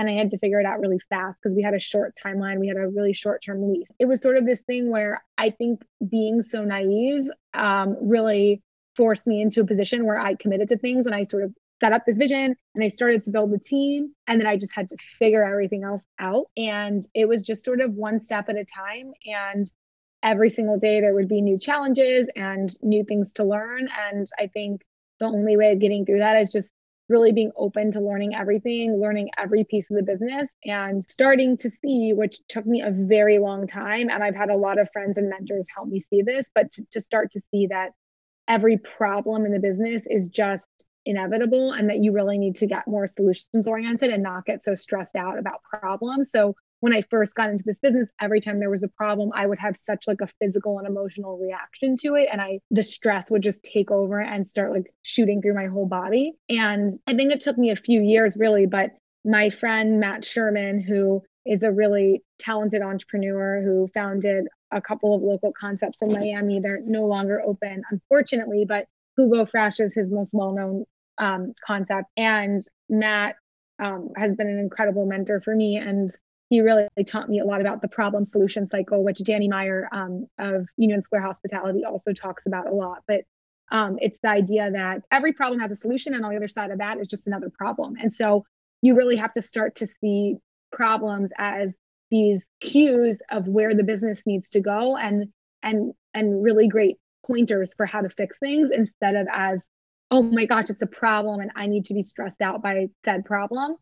and 0.00 0.08
I 0.08 0.14
had 0.14 0.30
to 0.30 0.38
figure 0.38 0.58
it 0.58 0.64
out 0.64 0.80
really 0.80 0.98
fast 1.10 1.38
because 1.42 1.54
we 1.54 1.62
had 1.62 1.74
a 1.74 1.78
short 1.78 2.14
timeline. 2.24 2.58
We 2.58 2.68
had 2.68 2.78
a 2.78 2.88
really 2.88 3.12
short 3.12 3.42
term 3.44 3.70
lease. 3.70 3.86
It 3.98 4.06
was 4.06 4.22
sort 4.22 4.38
of 4.38 4.46
this 4.46 4.60
thing 4.60 4.90
where 4.90 5.22
I 5.36 5.50
think 5.50 5.82
being 6.08 6.40
so 6.40 6.64
naive 6.64 7.28
um, 7.52 7.96
really 8.00 8.62
forced 8.96 9.26
me 9.26 9.42
into 9.42 9.60
a 9.60 9.66
position 9.66 10.06
where 10.06 10.18
I 10.18 10.36
committed 10.36 10.70
to 10.70 10.78
things 10.78 11.04
and 11.04 11.14
I 11.14 11.24
sort 11.24 11.44
of 11.44 11.54
set 11.80 11.92
up 11.92 12.04
this 12.06 12.16
vision 12.16 12.56
and 12.74 12.84
I 12.84 12.88
started 12.88 13.22
to 13.24 13.30
build 13.30 13.52
the 13.52 13.58
team. 13.58 14.14
And 14.26 14.40
then 14.40 14.46
I 14.46 14.56
just 14.56 14.74
had 14.74 14.88
to 14.88 14.96
figure 15.18 15.44
everything 15.44 15.84
else 15.84 16.02
out. 16.18 16.46
And 16.56 17.02
it 17.14 17.28
was 17.28 17.42
just 17.42 17.62
sort 17.62 17.82
of 17.82 17.92
one 17.92 18.24
step 18.24 18.48
at 18.48 18.56
a 18.56 18.64
time. 18.64 19.12
And 19.26 19.70
every 20.22 20.48
single 20.48 20.78
day 20.78 21.02
there 21.02 21.14
would 21.14 21.28
be 21.28 21.42
new 21.42 21.58
challenges 21.58 22.26
and 22.36 22.70
new 22.82 23.04
things 23.04 23.34
to 23.34 23.44
learn. 23.44 23.88
And 24.10 24.26
I 24.38 24.46
think 24.46 24.80
the 25.18 25.26
only 25.26 25.58
way 25.58 25.72
of 25.72 25.78
getting 25.78 26.06
through 26.06 26.20
that 26.20 26.40
is 26.40 26.50
just 26.50 26.70
really 27.10 27.32
being 27.32 27.50
open 27.56 27.92
to 27.92 28.00
learning 28.00 28.34
everything, 28.34 29.00
learning 29.00 29.28
every 29.36 29.64
piece 29.64 29.90
of 29.90 29.96
the 29.96 30.02
business, 30.02 30.48
and 30.64 31.04
starting 31.04 31.56
to 31.58 31.70
see, 31.82 32.12
which 32.14 32.38
took 32.48 32.64
me 32.64 32.80
a 32.80 32.90
very 32.90 33.38
long 33.38 33.66
time. 33.66 34.08
And 34.08 34.22
I've 34.22 34.36
had 34.36 34.48
a 34.48 34.56
lot 34.56 34.78
of 34.78 34.88
friends 34.92 35.18
and 35.18 35.28
mentors 35.28 35.66
help 35.74 35.88
me 35.88 36.00
see 36.00 36.22
this, 36.22 36.48
but 36.54 36.72
to, 36.72 36.86
to 36.92 37.00
start 37.00 37.32
to 37.32 37.40
see 37.50 37.66
that 37.66 37.90
every 38.48 38.78
problem 38.78 39.44
in 39.44 39.52
the 39.52 39.58
business 39.58 40.04
is 40.08 40.28
just 40.28 40.64
inevitable 41.04 41.72
and 41.72 41.88
that 41.90 41.98
you 41.98 42.12
really 42.12 42.38
need 42.38 42.56
to 42.56 42.66
get 42.66 42.86
more 42.86 43.06
solutions 43.06 43.66
oriented 43.66 44.10
and 44.10 44.22
not 44.22 44.44
get 44.44 44.62
so 44.62 44.74
stressed 44.74 45.16
out 45.16 45.38
about 45.38 45.62
problems. 45.62 46.30
So 46.30 46.54
when 46.80 46.92
I 46.92 47.02
first 47.02 47.34
got 47.34 47.50
into 47.50 47.64
this 47.64 47.78
business, 47.82 48.08
every 48.20 48.40
time 48.40 48.58
there 48.58 48.70
was 48.70 48.82
a 48.82 48.88
problem, 48.88 49.30
I 49.34 49.46
would 49.46 49.58
have 49.58 49.76
such 49.76 50.06
like 50.06 50.20
a 50.22 50.28
physical 50.40 50.78
and 50.78 50.86
emotional 50.86 51.38
reaction 51.38 51.96
to 51.98 52.14
it. 52.14 52.28
And 52.32 52.40
I, 52.40 52.60
the 52.70 52.82
stress 52.82 53.30
would 53.30 53.42
just 53.42 53.62
take 53.62 53.90
over 53.90 54.20
and 54.20 54.46
start 54.46 54.72
like 54.72 54.92
shooting 55.02 55.42
through 55.42 55.54
my 55.54 55.66
whole 55.66 55.86
body. 55.86 56.32
And 56.48 56.92
I 57.06 57.14
think 57.14 57.32
it 57.32 57.40
took 57.40 57.58
me 57.58 57.70
a 57.70 57.76
few 57.76 58.00
years 58.00 58.36
really, 58.38 58.66
but 58.66 58.90
my 59.24 59.50
friend 59.50 60.00
Matt 60.00 60.24
Sherman, 60.24 60.80
who 60.80 61.22
is 61.46 61.62
a 61.62 61.70
really 61.70 62.22
talented 62.38 62.82
entrepreneur 62.82 63.62
who 63.62 63.88
founded 63.92 64.46
a 64.70 64.80
couple 64.80 65.14
of 65.14 65.22
local 65.22 65.52
concepts 65.58 65.98
in 66.00 66.12
Miami. 66.12 66.60
They're 66.60 66.80
no 66.84 67.06
longer 67.06 67.42
open, 67.44 67.82
unfortunately, 67.90 68.64
but 68.66 68.86
Hugo 69.16 69.46
Fresh 69.46 69.80
is 69.80 69.94
his 69.94 70.10
most 70.10 70.30
well 70.32 70.52
known 70.52 70.84
um, 71.18 71.52
concept. 71.66 72.08
And 72.16 72.62
Matt 72.88 73.36
um, 73.82 74.10
has 74.16 74.34
been 74.36 74.48
an 74.48 74.58
incredible 74.58 75.06
mentor 75.06 75.40
for 75.40 75.54
me. 75.54 75.76
And 75.76 76.14
he 76.50 76.60
really 76.60 76.88
taught 77.06 77.28
me 77.28 77.38
a 77.38 77.44
lot 77.44 77.60
about 77.60 77.80
the 77.80 77.88
problem 77.88 78.24
solution 78.24 78.68
cycle, 78.68 79.04
which 79.04 79.18
Danny 79.18 79.48
Meyer 79.48 79.88
um, 79.92 80.26
of 80.36 80.66
Union 80.76 81.02
Square 81.02 81.22
Hospitality 81.22 81.84
also 81.84 82.12
talks 82.12 82.44
about 82.44 82.66
a 82.66 82.74
lot. 82.74 83.02
But 83.06 83.20
um, 83.70 83.98
it's 84.00 84.18
the 84.20 84.30
idea 84.30 84.68
that 84.72 85.02
every 85.12 85.32
problem 85.32 85.60
has 85.60 85.70
a 85.70 85.76
solution, 85.76 86.12
and 86.12 86.24
on 86.24 86.32
the 86.32 86.36
other 86.36 86.48
side 86.48 86.72
of 86.72 86.78
that 86.78 86.98
is 86.98 87.06
just 87.06 87.28
another 87.28 87.50
problem. 87.50 87.94
And 88.02 88.12
so 88.12 88.44
you 88.82 88.96
really 88.96 89.16
have 89.16 89.32
to 89.34 89.42
start 89.42 89.76
to 89.76 89.86
see 89.86 90.36
problems 90.72 91.30
as 91.38 91.72
these 92.10 92.44
cues 92.60 93.20
of 93.30 93.46
where 93.46 93.74
the 93.74 93.84
business 93.84 94.20
needs 94.26 94.50
to 94.50 94.60
go 94.60 94.96
and 94.96 95.28
and 95.62 95.92
and 96.14 96.42
really 96.42 96.66
great 96.66 96.96
pointers 97.24 97.72
for 97.74 97.86
how 97.86 98.00
to 98.00 98.08
fix 98.08 98.38
things 98.38 98.70
instead 98.72 99.14
of 99.14 99.28
as 99.32 99.64
oh 100.10 100.22
my 100.22 100.44
gosh 100.44 100.70
it's 100.70 100.82
a 100.82 100.86
problem 100.86 101.40
and 101.40 101.52
i 101.54 101.66
need 101.66 101.84
to 101.84 101.94
be 101.94 102.02
stressed 102.02 102.40
out 102.40 102.62
by 102.62 102.88
said 103.04 103.24
problem 103.24 103.76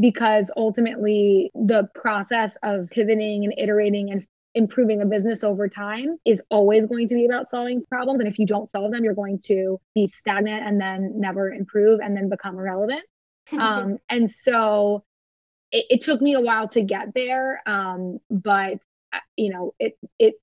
because 0.00 0.50
ultimately 0.56 1.50
the 1.54 1.88
process 1.94 2.56
of 2.62 2.88
pivoting 2.90 3.44
and 3.44 3.54
iterating 3.58 4.10
and 4.10 4.26
improving 4.54 5.00
a 5.00 5.06
business 5.06 5.42
over 5.44 5.68
time 5.68 6.18
is 6.24 6.42
always 6.50 6.86
going 6.86 7.08
to 7.08 7.14
be 7.14 7.24
about 7.24 7.48
solving 7.48 7.82
problems. 7.90 8.20
And 8.20 8.28
if 8.28 8.38
you 8.38 8.46
don't 8.46 8.70
solve 8.70 8.92
them, 8.92 9.04
you're 9.04 9.14
going 9.14 9.40
to 9.46 9.80
be 9.94 10.08
stagnant 10.08 10.62
and 10.66 10.80
then 10.80 11.12
never 11.16 11.50
improve 11.50 12.00
and 12.00 12.16
then 12.16 12.28
become 12.28 12.58
irrelevant. 12.58 13.02
um, 13.58 13.98
and 14.08 14.30
so 14.30 15.04
it, 15.72 15.86
it, 15.90 16.00
took 16.00 16.22
me 16.22 16.34
a 16.34 16.40
while 16.40 16.68
to 16.68 16.82
get 16.82 17.12
there. 17.14 17.60
Um, 17.66 18.18
but 18.30 18.74
uh, 19.12 19.18
you 19.36 19.50
know, 19.50 19.74
it, 19.80 19.98
it, 20.18 20.34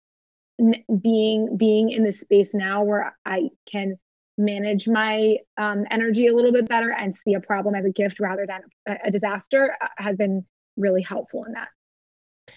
being 1.02 1.56
being 1.56 1.90
in 1.92 2.04
this 2.04 2.20
space 2.20 2.50
now 2.54 2.84
where 2.84 3.16
I 3.26 3.50
can 3.72 3.98
manage 4.40 4.88
my 4.88 5.36
um, 5.58 5.86
energy 5.92 6.28
a 6.28 6.34
little 6.34 6.52
bit 6.52 6.68
better 6.68 6.92
and 6.92 7.16
see 7.18 7.34
a 7.34 7.40
problem 7.40 7.76
as 7.76 7.86
a 7.86 7.90
gift 7.90 8.20
rather 8.20 8.48
than 8.48 8.62
a, 8.88 9.08
a 9.08 9.12
disaster 9.12 9.76
uh, 9.82 9.88
has 9.98 10.16
been 10.16 10.46
really 10.78 11.02
helpful 11.02 11.44
in 11.44 11.54
that. 11.54 11.68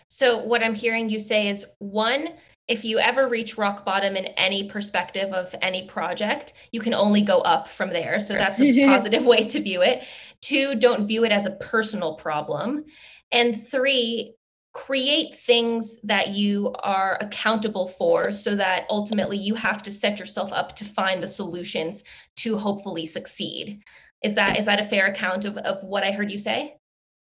So, 0.08 0.38
what 0.38 0.62
I'm 0.62 0.74
hearing 0.74 1.10
you 1.10 1.20
say 1.20 1.48
is 1.48 1.66
one, 1.78 2.28
if 2.68 2.84
you 2.84 2.98
ever 2.98 3.28
reach 3.28 3.58
rock 3.58 3.84
bottom 3.84 4.16
in 4.16 4.26
any 4.26 4.68
perspective 4.68 5.32
of 5.34 5.54
any 5.60 5.86
project, 5.86 6.54
you 6.70 6.80
can 6.80 6.94
only 6.94 7.20
go 7.20 7.40
up 7.40 7.68
from 7.68 7.90
there. 7.90 8.20
So, 8.20 8.34
that's 8.34 8.60
a 8.60 8.84
positive 8.86 9.26
way 9.26 9.46
to 9.48 9.60
view 9.60 9.82
it. 9.82 10.04
Two, 10.40 10.76
don't 10.76 11.06
view 11.06 11.24
it 11.24 11.32
as 11.32 11.44
a 11.44 11.56
personal 11.56 12.14
problem. 12.14 12.84
And 13.30 13.60
three, 13.60 14.34
create 14.72 15.36
things 15.36 16.00
that 16.02 16.28
you 16.28 16.72
are 16.82 17.18
accountable 17.20 17.86
for 17.86 18.32
so 18.32 18.56
that 18.56 18.86
ultimately 18.88 19.36
you 19.36 19.54
have 19.54 19.82
to 19.82 19.92
set 19.92 20.18
yourself 20.18 20.52
up 20.52 20.74
to 20.76 20.84
find 20.84 21.22
the 21.22 21.28
solutions 21.28 22.04
to 22.36 22.56
hopefully 22.56 23.04
succeed. 23.04 23.82
Is 24.24 24.34
that 24.36 24.58
is 24.58 24.66
that 24.66 24.80
a 24.80 24.84
fair 24.84 25.06
account 25.06 25.44
of, 25.44 25.58
of 25.58 25.82
what 25.84 26.04
i 26.04 26.12
heard 26.12 26.30
you 26.30 26.38
say? 26.38 26.76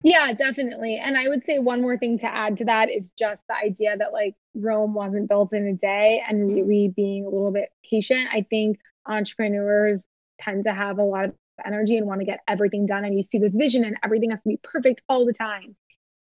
Yeah 0.04 0.34
definitely. 0.34 1.00
And 1.04 1.15
i 1.15 1.28
would 1.28 1.45
say 1.45 1.60
one 1.60 1.82
more 1.82 1.97
thing 1.97 2.17
to 2.19 2.26
add 2.26 2.58
to 2.58 2.65
that 2.65 2.89
is 2.89 3.12
just 3.17 3.41
the 3.47 3.56
idea 3.56 3.95
that 3.95 4.13
like 4.13 4.34
rome 4.56 4.95
wasn't 4.95 5.30
built 5.30 5.54
in 5.54 5.67
a 5.67 5.73
day 5.73 6.23
and 6.28 6.52
really 6.52 6.88
being 6.95 7.26
a 7.26 7.30
little 7.30 7.52
bit 7.52 7.69
patient 7.88 8.28
i 8.34 8.41
think 8.50 8.80
entrepreneurs 9.06 10.02
tend 10.41 10.63
to 10.63 10.73
have 10.73 10.97
a 10.97 11.04
lot 11.04 11.26
of 11.26 11.36
energy 11.65 11.97
and 11.97 12.08
want 12.08 12.19
to 12.19 12.26
get 12.26 12.39
everything 12.47 12.88
done 12.88 13.06
and 13.06 13.17
you 13.17 13.23
see 13.23 13.38
this 13.38 13.56
vision 13.56 13.84
and 13.84 13.97
everything 14.04 14.32
has 14.32 14.41
to 14.41 14.50
be 14.50 14.60
perfect 14.63 15.02
all 15.08 15.26
the 15.26 15.34
time 15.34 15.76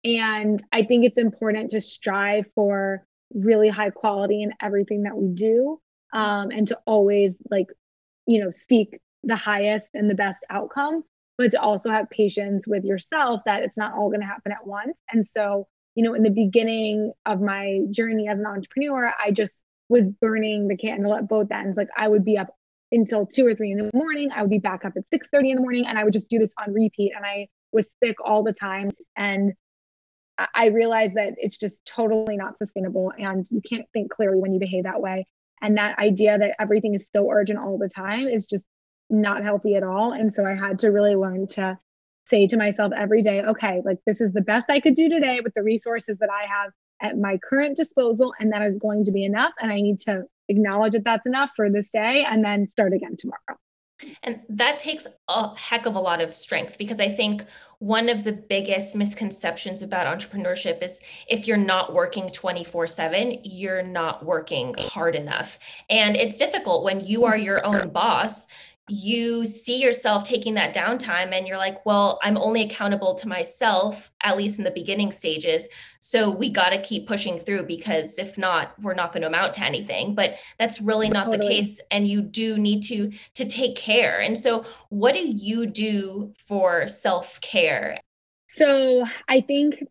and 0.04 0.62
I 0.72 0.82
think 0.82 1.04
it's 1.04 1.18
important 1.18 1.70
to 1.70 1.80
strive 1.80 2.46
for 2.54 3.06
really 3.32 3.68
high 3.68 3.90
quality 3.90 4.42
in 4.42 4.52
everything 4.60 5.02
that 5.02 5.16
we 5.16 5.28
do 5.28 5.80
um, 6.12 6.50
and 6.50 6.68
to 6.68 6.78
always 6.86 7.36
like, 7.50 7.66
you 8.26 8.42
know, 8.42 8.50
seek 8.50 9.00
the 9.22 9.36
highest 9.36 9.86
and 9.94 10.10
the 10.10 10.14
best 10.14 10.44
outcome, 10.50 11.02
but 11.38 11.50
to 11.52 11.60
also 11.60 11.90
have 11.90 12.10
patience 12.10 12.66
with 12.66 12.84
yourself 12.84 13.40
that 13.46 13.62
it's 13.62 13.78
not 13.78 13.94
all 13.94 14.08
going 14.08 14.20
to 14.20 14.26
happen 14.26 14.52
at 14.52 14.66
once. 14.66 14.96
And 15.10 15.26
so, 15.26 15.66
you 15.94 16.04
know, 16.04 16.14
in 16.14 16.22
the 16.22 16.30
beginning 16.30 17.12
of 17.24 17.40
my 17.40 17.80
journey 17.90 18.28
as 18.28 18.38
an 18.38 18.46
entrepreneur, 18.46 19.12
I 19.22 19.30
just 19.30 19.62
was 19.88 20.08
burning 20.08 20.68
the 20.68 20.76
candle 20.76 21.14
at 21.14 21.28
both 21.28 21.50
ends. 21.50 21.76
Like 21.76 21.88
I 21.96 22.08
would 22.08 22.24
be 22.24 22.38
up 22.38 22.48
until 22.92 23.26
two 23.26 23.46
or 23.46 23.54
three 23.54 23.72
in 23.72 23.78
the 23.78 23.90
morning. 23.94 24.30
I 24.34 24.42
would 24.42 24.50
be 24.50 24.58
back 24.58 24.84
up 24.84 24.92
at 24.96 25.04
6 25.10 25.28
30 25.32 25.50
in 25.50 25.56
the 25.56 25.62
morning 25.62 25.86
and 25.86 25.98
I 25.98 26.04
would 26.04 26.12
just 26.12 26.28
do 26.28 26.38
this 26.38 26.52
on 26.58 26.72
repeat. 26.72 27.12
And 27.16 27.24
I 27.24 27.48
was 27.72 27.92
sick 28.02 28.16
all 28.24 28.42
the 28.42 28.52
time. 28.52 28.90
And 29.16 29.54
I 30.54 30.66
realized 30.66 31.14
that 31.14 31.34
it's 31.36 31.56
just 31.56 31.78
totally 31.84 32.36
not 32.36 32.58
sustainable 32.58 33.12
and 33.16 33.46
you 33.50 33.60
can't 33.60 33.86
think 33.92 34.10
clearly 34.10 34.38
when 34.40 34.52
you 34.52 34.58
behave 34.58 34.84
that 34.84 35.00
way. 35.00 35.26
And 35.62 35.76
that 35.78 35.98
idea 35.98 36.36
that 36.36 36.56
everything 36.58 36.94
is 36.94 37.06
so 37.12 37.30
urgent 37.30 37.58
all 37.58 37.78
the 37.78 37.88
time 37.88 38.28
is 38.28 38.44
just 38.44 38.64
not 39.08 39.44
healthy 39.44 39.76
at 39.76 39.82
all. 39.82 40.12
And 40.12 40.34
so 40.34 40.44
I 40.44 40.54
had 40.54 40.80
to 40.80 40.88
really 40.88 41.14
learn 41.14 41.46
to 41.48 41.78
say 42.26 42.46
to 42.48 42.56
myself 42.56 42.92
every 42.96 43.22
day, 43.22 43.42
okay, 43.42 43.80
like 43.84 43.98
this 44.06 44.20
is 44.20 44.32
the 44.32 44.40
best 44.40 44.70
I 44.70 44.80
could 44.80 44.94
do 44.94 45.08
today 45.08 45.40
with 45.42 45.54
the 45.54 45.62
resources 45.62 46.18
that 46.18 46.30
I 46.30 46.46
have 46.46 46.72
at 47.00 47.18
my 47.18 47.38
current 47.48 47.76
disposal. 47.76 48.34
And 48.40 48.52
that 48.52 48.62
is 48.62 48.78
going 48.78 49.04
to 49.04 49.12
be 49.12 49.24
enough. 49.24 49.52
And 49.60 49.70
I 49.70 49.80
need 49.80 50.00
to 50.00 50.24
acknowledge 50.48 50.94
that 50.94 51.04
that's 51.04 51.26
enough 51.26 51.50
for 51.54 51.70
this 51.70 51.90
day 51.92 52.24
and 52.28 52.44
then 52.44 52.66
start 52.68 52.92
again 52.92 53.16
tomorrow. 53.18 53.58
And 54.22 54.40
that 54.48 54.78
takes 54.78 55.06
a 55.28 55.54
heck 55.54 55.86
of 55.86 55.94
a 55.94 56.00
lot 56.00 56.20
of 56.20 56.34
strength 56.34 56.78
because 56.78 57.00
I 57.00 57.08
think 57.08 57.44
one 57.78 58.08
of 58.08 58.24
the 58.24 58.32
biggest 58.32 58.96
misconceptions 58.96 59.82
about 59.82 60.06
entrepreneurship 60.06 60.82
is 60.82 61.00
if 61.28 61.46
you're 61.46 61.56
not 61.56 61.92
working 61.92 62.30
24 62.30 62.86
7, 62.86 63.38
you're 63.44 63.82
not 63.82 64.24
working 64.24 64.74
hard 64.78 65.14
enough. 65.14 65.58
And 65.88 66.16
it's 66.16 66.38
difficult 66.38 66.82
when 66.82 67.00
you 67.06 67.24
are 67.24 67.36
your 67.36 67.64
own 67.64 67.90
boss 67.90 68.46
you 68.88 69.46
see 69.46 69.80
yourself 69.80 70.24
taking 70.24 70.54
that 70.54 70.74
downtime 70.74 71.32
and 71.32 71.46
you're 71.46 71.58
like, 71.58 71.84
well, 71.86 72.18
I'm 72.22 72.36
only 72.36 72.62
accountable 72.62 73.14
to 73.14 73.28
myself, 73.28 74.12
at 74.22 74.36
least 74.36 74.58
in 74.58 74.64
the 74.64 74.70
beginning 74.70 75.10
stages. 75.10 75.66
So 76.00 76.28
we 76.28 76.50
got 76.50 76.70
to 76.70 76.82
keep 76.82 77.06
pushing 77.06 77.38
through 77.38 77.64
because 77.64 78.18
if 78.18 78.36
not, 78.36 78.74
we're 78.82 78.94
not 78.94 79.12
going 79.12 79.22
to 79.22 79.28
amount 79.28 79.54
to 79.54 79.64
anything. 79.64 80.14
But 80.14 80.36
that's 80.58 80.82
really 80.82 81.08
not 81.08 81.26
totally. 81.26 81.48
the 81.48 81.54
case. 81.54 81.80
And 81.90 82.06
you 82.06 82.20
do 82.20 82.58
need 82.58 82.82
to 82.84 83.10
to 83.34 83.46
take 83.46 83.76
care. 83.76 84.20
And 84.20 84.36
so 84.36 84.66
what 84.90 85.14
do 85.14 85.26
you 85.26 85.64
do 85.64 86.34
for 86.46 86.86
self-care? 86.86 87.98
So 88.48 89.06
I 89.28 89.40
think 89.40 89.82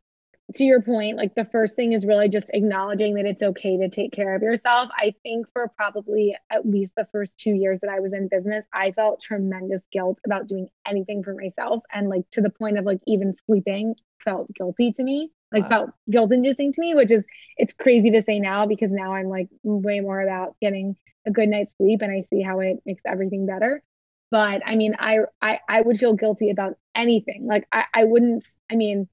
to 0.56 0.64
your 0.64 0.82
point, 0.82 1.18
like 1.18 1.36
the 1.36 1.46
first 1.46 1.76
thing 1.76 1.94
is 1.94 2.06
really 2.06 2.30
just 2.30 2.52
acknowledging 2.54 3.16
that 3.16 3.26
it's 3.26 3.42
okay 3.42 3.78
to 3.78 3.90
take 3.90 4.12
care 4.12 4.36
of 4.36 4.42
yourself. 4.42 4.90
I 4.96 5.14
think 5.24 5.48
for 5.54 5.72
probably 5.76 6.36
at 6.50 6.66
least 6.66 6.94
the 6.96 7.08
first 7.12 7.38
two 7.38 7.52
years 7.52 7.80
that 7.82 7.90
I 7.90 8.00
was 8.00 8.14
in 8.14 8.28
business, 8.28 8.66
I 8.74 8.92
felt 8.92 9.22
tremendous 9.22 9.82
guilt 9.92 10.20
about 10.26 10.48
doing 10.48 10.70
anything 10.88 11.24
for 11.24 11.34
myself. 11.34 11.84
And 11.94 12.10
like 12.10 12.30
to 12.32 12.42
the 12.42 12.50
point 12.50 12.78
of 12.78 12.86
like 12.86 13.00
even 13.08 13.36
sleeping 13.46 13.96
felt 14.24 14.54
guilty 14.54 14.92
to 14.94 15.04
me, 15.04 15.32
like 15.52 15.64
wow. 15.64 15.70
felt 15.70 15.90
guilt 16.10 16.32
inducing 16.32 16.74
to 16.74 16.82
me, 16.82 16.96
which 16.96 17.12
is, 17.12 17.24
it's 17.58 17.74
crazy 17.74 18.12
to 18.12 18.24
say 18.24 18.40
now 18.40 18.66
because 18.66 18.92
now 18.92 19.14
I'm 19.14 19.28
like 19.28 19.50
way 19.64 20.00
more 20.00 20.22
about 20.22 20.56
getting 20.62 20.96
a 21.26 21.32
good 21.32 21.50
night's 21.50 21.72
sleep 21.78 22.02
and 22.02 22.12
I 22.12 22.26
see 22.30 22.42
how 22.42 22.60
it 22.60 22.78
makes 22.86 23.04
everything 23.06 23.46
better. 23.46 23.84
But 24.32 24.62
I 24.66 24.76
mean, 24.76 24.96
I, 24.98 25.20
I, 25.42 25.60
I 25.70 25.82
would 25.82 26.00
feel 26.00 26.16
guilty 26.16 26.50
about 26.50 26.78
anything. 26.96 27.46
Like 27.46 27.68
I, 27.72 27.84
I 27.94 28.04
wouldn't, 28.06 28.46
I 28.72 28.76
mean, 28.76 29.08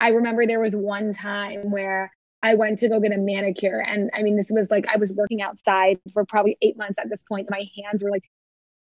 I 0.00 0.08
remember 0.08 0.46
there 0.46 0.60
was 0.60 0.74
one 0.74 1.12
time 1.12 1.70
where 1.70 2.12
I 2.42 2.54
went 2.54 2.78
to 2.80 2.88
go 2.88 3.00
get 3.00 3.12
a 3.12 3.18
manicure. 3.18 3.80
And 3.80 4.10
I 4.14 4.22
mean, 4.22 4.36
this 4.36 4.50
was 4.50 4.70
like 4.70 4.86
I 4.92 4.98
was 4.98 5.12
working 5.12 5.40
outside 5.40 5.98
for 6.12 6.24
probably 6.26 6.58
eight 6.60 6.76
months 6.76 6.96
at 6.98 7.08
this 7.08 7.24
point. 7.26 7.48
My 7.50 7.64
hands 7.82 8.04
were 8.04 8.10
like 8.10 8.24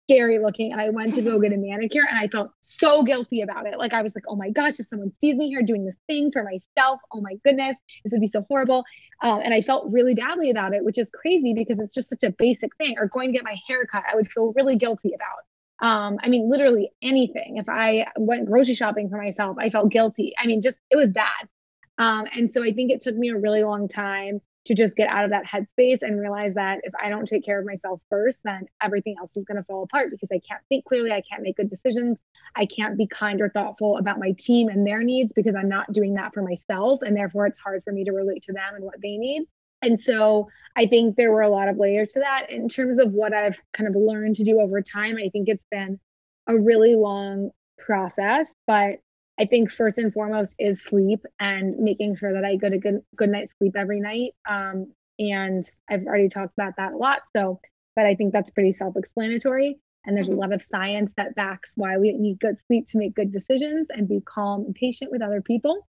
scary 0.09 0.39
looking. 0.39 0.71
And 0.71 0.81
I 0.81 0.89
went 0.89 1.15
to 1.15 1.21
go 1.21 1.39
get 1.39 1.53
a 1.53 1.57
manicure 1.57 2.03
and 2.09 2.17
I 2.17 2.27
felt 2.27 2.51
so 2.61 3.03
guilty 3.03 3.41
about 3.41 3.67
it. 3.67 3.77
Like 3.77 3.93
I 3.93 4.01
was 4.01 4.15
like, 4.15 4.25
oh 4.27 4.35
my 4.35 4.49
gosh, 4.49 4.79
if 4.79 4.87
someone 4.87 5.11
sees 5.21 5.35
me 5.35 5.49
here 5.49 5.61
doing 5.61 5.85
this 5.85 5.95
thing 6.07 6.31
for 6.31 6.43
myself, 6.43 6.99
oh 7.11 7.21
my 7.21 7.35
goodness, 7.43 7.77
this 8.03 8.11
would 8.11 8.21
be 8.21 8.27
so 8.27 8.45
horrible. 8.49 8.83
Um, 9.21 9.39
and 9.43 9.53
I 9.53 9.61
felt 9.61 9.91
really 9.91 10.15
badly 10.15 10.49
about 10.49 10.73
it, 10.73 10.83
which 10.83 10.97
is 10.97 11.09
crazy 11.09 11.53
because 11.53 11.79
it's 11.79 11.93
just 11.93 12.09
such 12.09 12.23
a 12.23 12.31
basic 12.31 12.75
thing. 12.77 12.95
Or 12.97 13.07
going 13.07 13.29
to 13.29 13.33
get 13.33 13.43
my 13.43 13.55
hair 13.67 13.85
cut, 13.85 14.03
I 14.11 14.15
would 14.15 14.29
feel 14.29 14.51
really 14.55 14.75
guilty 14.75 15.13
about. 15.13 15.43
Um, 15.81 16.17
I 16.21 16.29
mean, 16.29 16.49
literally 16.49 16.91
anything. 17.01 17.57
If 17.57 17.67
I 17.67 18.07
went 18.17 18.45
grocery 18.45 18.75
shopping 18.75 19.09
for 19.09 19.17
myself, 19.17 19.57
I 19.59 19.69
felt 19.69 19.91
guilty. 19.91 20.33
I 20.37 20.47
mean, 20.47 20.61
just 20.61 20.77
it 20.89 20.95
was 20.95 21.11
bad. 21.11 21.49
Um, 21.97 22.25
and 22.35 22.51
so 22.51 22.63
I 22.63 22.73
think 22.73 22.91
it 22.91 23.01
took 23.01 23.15
me 23.15 23.29
a 23.29 23.37
really 23.37 23.63
long 23.63 23.87
time 23.87 24.41
to 24.65 24.73
just 24.73 24.95
get 24.95 25.09
out 25.09 25.25
of 25.25 25.31
that 25.31 25.43
headspace 25.45 26.01
and 26.01 26.19
realize 26.19 26.53
that 26.53 26.79
if 26.83 26.93
I 27.01 27.09
don't 27.09 27.27
take 27.27 27.43
care 27.43 27.59
of 27.59 27.65
myself 27.65 27.99
first, 28.09 28.41
then 28.45 28.65
everything 28.81 29.15
else 29.19 29.35
is 29.35 29.43
going 29.43 29.57
to 29.57 29.63
fall 29.63 29.83
apart 29.83 30.09
because 30.09 30.29
I 30.31 30.39
can't 30.39 30.61
think 30.69 30.85
clearly. 30.85 31.11
I 31.11 31.21
can't 31.21 31.43
make 31.43 31.57
good 31.57 31.69
decisions. 31.69 32.17
I 32.55 32.65
can't 32.65 32.97
be 32.97 33.07
kind 33.07 33.41
or 33.41 33.49
thoughtful 33.49 33.97
about 33.97 34.19
my 34.19 34.33
team 34.37 34.69
and 34.69 34.87
their 34.87 35.03
needs 35.03 35.33
because 35.33 35.55
I'm 35.55 35.67
not 35.67 35.91
doing 35.91 36.13
that 36.13 36.33
for 36.33 36.41
myself. 36.41 37.01
And 37.01 37.15
therefore, 37.15 37.45
it's 37.45 37.59
hard 37.59 37.83
for 37.83 37.91
me 37.91 38.05
to 38.05 38.11
relate 38.11 38.43
to 38.43 38.53
them 38.53 38.75
and 38.75 38.85
what 38.85 39.01
they 39.01 39.17
need. 39.17 39.43
And 39.83 39.99
so 39.99 40.47
I 40.75 40.87
think 40.87 41.15
there 41.15 41.31
were 41.31 41.41
a 41.41 41.49
lot 41.49 41.67
of 41.67 41.77
layers 41.77 42.13
to 42.13 42.19
that. 42.21 42.49
In 42.49 42.67
terms 42.67 42.97
of 42.97 43.11
what 43.11 43.33
I've 43.33 43.57
kind 43.73 43.87
of 43.87 43.95
learned 43.95 44.37
to 44.37 44.43
do 44.43 44.59
over 44.59 44.81
time, 44.81 45.17
I 45.17 45.29
think 45.29 45.47
it's 45.49 45.65
been 45.69 45.99
a 46.47 46.57
really 46.57 46.95
long 46.95 47.51
process, 47.77 48.47
but 48.65 48.95
I 49.39 49.45
think 49.45 49.71
first 49.71 49.97
and 49.97 50.13
foremost 50.13 50.55
is 50.59 50.83
sleep 50.83 51.21
and 51.39 51.77
making 51.79 52.15
sure 52.17 52.33
that 52.33 52.45
I 52.45 52.55
get 52.55 52.73
a 52.73 52.77
good 52.77 53.01
good 53.15 53.29
night's 53.29 53.53
sleep 53.57 53.75
every 53.75 53.99
night. 53.99 54.33
Um, 54.49 54.93
and 55.19 55.63
I've 55.89 56.05
already 56.05 56.29
talked 56.29 56.53
about 56.57 56.73
that 56.77 56.93
a 56.93 56.97
lot. 56.97 57.21
So, 57.35 57.59
but 57.95 58.05
I 58.05 58.15
think 58.15 58.33
that's 58.33 58.49
pretty 58.49 58.73
self-explanatory. 58.73 59.79
And 60.05 60.15
there's 60.15 60.29
mm-hmm. 60.29 60.37
a 60.37 60.41
lot 60.41 60.53
of 60.53 60.63
science 60.63 61.11
that 61.17 61.35
backs 61.35 61.71
why 61.75 61.97
we 61.97 62.11
need 62.11 62.39
good 62.39 62.57
sleep 62.67 62.85
to 62.87 62.97
make 62.97 63.15
good 63.15 63.31
decisions 63.31 63.87
and 63.89 64.07
be 64.07 64.21
calm 64.21 64.65
and 64.65 64.75
patient 64.75 65.11
with 65.11 65.21
other 65.21 65.41
people. 65.41 65.87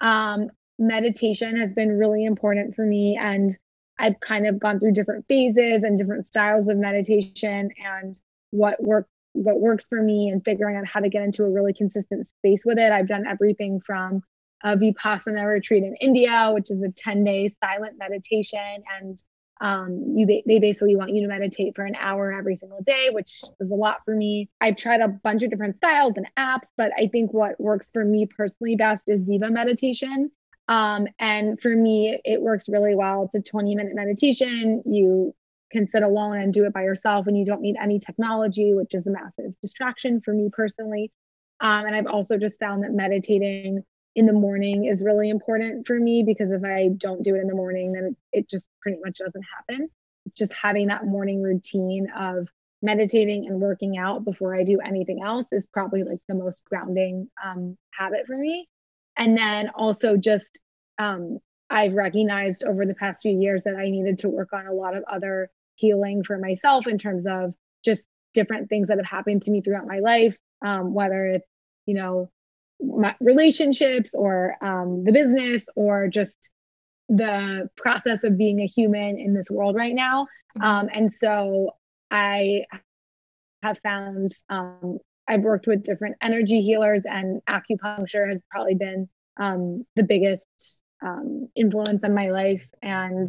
Um, 0.00 0.50
meditation 0.78 1.56
has 1.56 1.72
been 1.72 1.98
really 1.98 2.24
important 2.24 2.74
for 2.74 2.84
me. 2.84 3.18
And 3.20 3.56
I've 3.98 4.20
kind 4.20 4.46
of 4.46 4.58
gone 4.60 4.78
through 4.78 4.92
different 4.92 5.26
phases 5.28 5.82
and 5.82 5.98
different 5.98 6.30
styles 6.30 6.68
of 6.68 6.76
meditation 6.76 7.70
and 7.84 8.18
what 8.50 8.82
work 8.82 9.08
what 9.34 9.60
works 9.60 9.86
for 9.86 10.02
me 10.02 10.30
and 10.30 10.44
figuring 10.44 10.76
out 10.76 10.86
how 10.86 11.00
to 11.00 11.08
get 11.08 11.22
into 11.22 11.44
a 11.44 11.50
really 11.50 11.72
consistent 11.72 12.28
space 12.28 12.64
with 12.64 12.78
it. 12.78 12.90
I've 12.90 13.06
done 13.08 13.26
everything 13.26 13.80
from 13.84 14.22
a 14.64 14.76
Vipassana 14.76 15.46
retreat 15.46 15.84
in 15.84 15.94
India, 16.00 16.50
which 16.52 16.70
is 16.70 16.82
a 16.82 16.90
10 16.90 17.24
day 17.24 17.54
silent 17.62 17.96
meditation, 17.98 18.82
and 19.00 19.22
Um, 19.60 20.14
you 20.14 20.24
they 20.46 20.60
basically 20.60 20.94
want 20.94 21.12
you 21.12 21.22
to 21.22 21.28
meditate 21.28 21.74
for 21.74 21.84
an 21.84 21.96
hour 21.96 22.32
every 22.32 22.56
single 22.56 22.80
day, 22.82 23.10
which 23.10 23.42
is 23.60 23.70
a 23.70 23.74
lot 23.74 24.04
for 24.04 24.14
me. 24.14 24.48
I've 24.60 24.76
tried 24.76 25.00
a 25.00 25.08
bunch 25.08 25.42
of 25.42 25.50
different 25.50 25.76
styles 25.78 26.14
and 26.16 26.26
apps, 26.38 26.68
but 26.76 26.92
I 26.96 27.08
think 27.08 27.32
what 27.32 27.60
works 27.60 27.90
for 27.90 28.04
me 28.04 28.26
personally 28.26 28.76
best 28.76 29.08
is 29.08 29.20
Ziva 29.22 29.50
meditation. 29.50 30.30
Um, 30.68 31.06
and 31.18 31.58
for 31.60 31.74
me, 31.74 32.20
it 32.24 32.40
works 32.40 32.68
really 32.68 32.94
well. 32.94 33.30
It's 33.32 33.48
a 33.48 33.50
20 33.50 33.74
minute 33.74 33.94
meditation. 33.94 34.82
You 34.84 35.34
can 35.72 35.88
sit 35.88 36.02
alone 36.02 36.38
and 36.38 36.52
do 36.52 36.64
it 36.64 36.72
by 36.72 36.82
yourself 36.82 37.26
and 37.26 37.38
you 37.38 37.44
don't 37.44 37.60
need 37.60 37.76
any 37.80 37.98
technology, 37.98 38.74
which 38.74 38.94
is 38.94 39.06
a 39.06 39.10
massive 39.10 39.52
distraction 39.60 40.20
for 40.20 40.32
me 40.32 40.48
personally. 40.52 41.10
Um, 41.60 41.86
and 41.86 41.94
I've 41.94 42.06
also 42.06 42.38
just 42.38 42.60
found 42.60 42.84
that 42.84 42.92
meditating 42.92 43.82
in 44.14 44.26
the 44.26 44.32
morning 44.32 44.84
is 44.84 45.02
really 45.02 45.28
important 45.28 45.86
for 45.86 45.98
me 45.98 46.22
because 46.24 46.50
if 46.50 46.64
I 46.64 46.88
don't 46.96 47.22
do 47.22 47.34
it 47.34 47.40
in 47.40 47.48
the 47.48 47.54
morning, 47.54 47.92
then 47.92 48.16
it, 48.32 48.48
just 48.48 48.66
pretty 48.80 48.98
much 49.04 49.18
doesn't 49.18 49.44
happen. 49.56 49.88
Just 50.36 50.52
having 50.52 50.88
that 50.88 51.06
morning 51.06 51.42
routine 51.42 52.08
of 52.16 52.48
meditating 52.82 53.46
and 53.46 53.60
working 53.60 53.98
out 53.98 54.24
before 54.24 54.54
I 54.54 54.62
do 54.62 54.78
anything 54.80 55.22
else 55.22 55.46
is 55.52 55.66
probably 55.66 56.04
like 56.04 56.20
the 56.28 56.34
most 56.34 56.64
grounding 56.64 57.28
um, 57.44 57.76
habit 57.90 58.26
for 58.26 58.36
me. 58.36 58.68
And 59.18 59.36
then 59.36 59.70
also 59.74 60.16
just 60.16 60.46
um, 60.98 61.38
I've 61.70 61.92
recognized 61.92 62.64
over 62.64 62.86
the 62.86 62.94
past 62.94 63.20
few 63.20 63.38
years 63.38 63.64
that 63.64 63.76
I 63.76 63.90
needed 63.90 64.18
to 64.20 64.28
work 64.28 64.52
on 64.52 64.66
a 64.66 64.72
lot 64.72 64.96
of 64.96 65.04
other 65.10 65.50
healing 65.74 66.24
for 66.24 66.38
myself 66.38 66.86
in 66.86 66.98
terms 66.98 67.24
of 67.28 67.54
just 67.84 68.02
different 68.34 68.68
things 68.68 68.88
that 68.88 68.98
have 68.98 69.06
happened 69.06 69.42
to 69.42 69.50
me 69.50 69.60
throughout 69.60 69.86
my 69.86 69.98
life, 69.98 70.36
um, 70.64 70.94
whether 70.94 71.26
it's 71.26 71.46
you 71.86 71.94
know 71.94 72.30
my 72.80 73.14
relationships 73.20 74.12
or 74.14 74.56
um, 74.62 75.04
the 75.04 75.12
business 75.12 75.68
or 75.74 76.08
just 76.08 76.34
the 77.08 77.68
process 77.76 78.22
of 78.22 78.36
being 78.36 78.60
a 78.60 78.66
human 78.66 79.18
in 79.18 79.34
this 79.34 79.50
world 79.50 79.74
right 79.74 79.94
now. 79.94 80.26
Mm-hmm. 80.56 80.62
Um, 80.62 80.88
and 80.92 81.12
so 81.12 81.72
I 82.10 82.64
have 83.62 83.78
found 83.82 84.32
um, 84.48 84.98
I've 85.28 85.42
worked 85.42 85.66
with 85.66 85.84
different 85.84 86.16
energy 86.22 86.62
healers, 86.62 87.02
and 87.04 87.40
acupuncture 87.48 88.32
has 88.32 88.42
probably 88.50 88.74
been 88.74 89.08
um, 89.38 89.84
the 89.94 90.02
biggest 90.02 90.80
um, 91.02 91.48
influence 91.54 92.02
on 92.02 92.14
my 92.14 92.30
life 92.30 92.66
and 92.82 93.28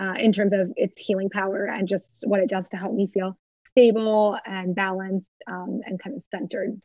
uh, 0.00 0.14
in 0.18 0.32
terms 0.32 0.52
of 0.52 0.72
its 0.76 0.98
healing 0.98 1.28
power 1.28 1.66
and 1.66 1.86
just 1.86 2.24
what 2.26 2.40
it 2.40 2.48
does 2.48 2.68
to 2.70 2.76
help 2.76 2.94
me 2.94 3.10
feel 3.12 3.36
stable 3.70 4.38
and 4.46 4.74
balanced 4.74 5.26
um, 5.46 5.80
and 5.84 6.02
kind 6.02 6.16
of 6.16 6.22
centered. 6.30 6.80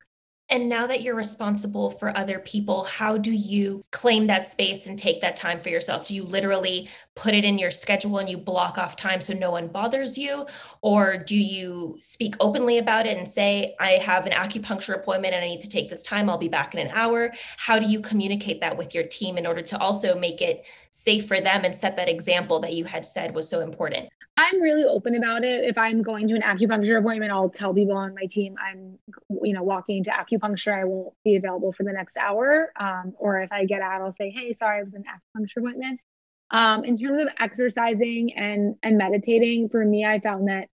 And 0.55 0.69
now 0.69 0.87
that 0.87 1.01
you're 1.01 1.15
responsible 1.15 1.89
for 1.89 2.17
other 2.17 2.39
people, 2.39 2.85
how 2.85 3.17
do 3.17 3.33
you 3.33 3.83
claim 3.91 4.27
that 4.27 4.47
space 4.47 4.87
and 4.87 4.97
take 4.97 5.19
that 5.19 5.35
time 5.35 5.59
for 5.59 5.67
yourself? 5.67 6.07
Do 6.07 6.15
you 6.15 6.23
literally 6.23 6.87
put 7.13 7.33
it 7.33 7.43
in 7.43 7.57
your 7.57 7.71
schedule 7.71 8.19
and 8.19 8.29
you 8.29 8.37
block 8.37 8.77
off 8.77 8.95
time 8.95 9.19
so 9.19 9.33
no 9.33 9.51
one 9.51 9.67
bothers 9.67 10.17
you? 10.17 10.47
Or 10.81 11.17
do 11.17 11.35
you 11.35 11.97
speak 11.99 12.35
openly 12.39 12.77
about 12.77 13.05
it 13.05 13.17
and 13.17 13.27
say, 13.27 13.75
I 13.81 13.99
have 14.01 14.27
an 14.27 14.31
acupuncture 14.31 14.95
appointment 14.95 15.33
and 15.33 15.43
I 15.43 15.49
need 15.49 15.59
to 15.59 15.69
take 15.69 15.89
this 15.89 16.03
time, 16.03 16.29
I'll 16.29 16.37
be 16.37 16.47
back 16.47 16.73
in 16.73 16.79
an 16.79 16.93
hour? 16.93 17.33
How 17.57 17.77
do 17.77 17.85
you 17.85 17.99
communicate 17.99 18.61
that 18.61 18.77
with 18.77 18.95
your 18.95 19.03
team 19.03 19.37
in 19.37 19.45
order 19.45 19.61
to 19.61 19.77
also 19.77 20.17
make 20.17 20.41
it 20.41 20.63
safe 20.89 21.27
for 21.27 21.41
them 21.41 21.65
and 21.65 21.75
set 21.75 21.97
that 21.97 22.07
example 22.07 22.61
that 22.61 22.73
you 22.73 22.85
had 22.85 23.05
said 23.05 23.35
was 23.35 23.49
so 23.49 23.59
important? 23.59 24.07
I'm 24.37 24.61
really 24.61 24.83
open 24.83 25.15
about 25.15 25.45
it. 25.45 25.63
If 25.63 25.77
I'm 25.77 26.01
going 26.01 26.27
to 26.27 26.35
an 26.35 26.41
acupuncture 26.41 26.99
appointment, 26.99 27.31
I'll 27.31 27.49
tell 27.49 27.73
people 27.73 27.95
on 27.95 28.13
my 28.13 28.25
team 28.25 28.55
I'm, 28.61 28.99
you 29.41 29.53
know, 29.53 29.63
walking 29.63 29.97
into 29.97 30.11
acupuncture. 30.11 30.77
I 30.77 30.83
won't 30.83 31.13
be 31.23 31.37
available 31.37 31.71
for 31.71 31.83
the 31.83 31.93
next 31.93 32.17
hour. 32.17 32.71
Um, 32.77 33.13
or 33.17 33.41
if 33.41 33.51
I 33.53 33.65
get 33.65 33.81
out, 33.81 34.01
I'll 34.01 34.15
say, 34.17 34.29
"Hey, 34.29 34.51
sorry, 34.53 34.79
I 34.79 34.83
was 34.83 34.93
in 34.93 35.03
an 35.03 35.05
acupuncture 35.07 35.57
appointment." 35.57 36.01
Um, 36.51 36.83
in 36.83 36.97
terms 36.97 37.21
of 37.21 37.29
exercising 37.39 38.33
and 38.35 38.75
and 38.83 38.97
meditating, 38.97 39.69
for 39.69 39.83
me, 39.85 40.05
I 40.05 40.19
found 40.19 40.49
that 40.49 40.67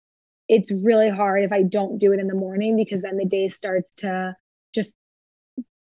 it's 0.49 0.71
really 0.71 1.11
hard 1.11 1.42
if 1.42 1.53
I 1.53 1.62
don't 1.62 1.99
do 1.99 2.12
it 2.12 2.21
in 2.21 2.29
the 2.29 2.35
morning 2.35 2.77
because 2.77 3.03
then 3.03 3.16
the 3.16 3.27
day 3.27 3.49
starts 3.49 3.92
to 3.97 4.37
just 4.73 4.92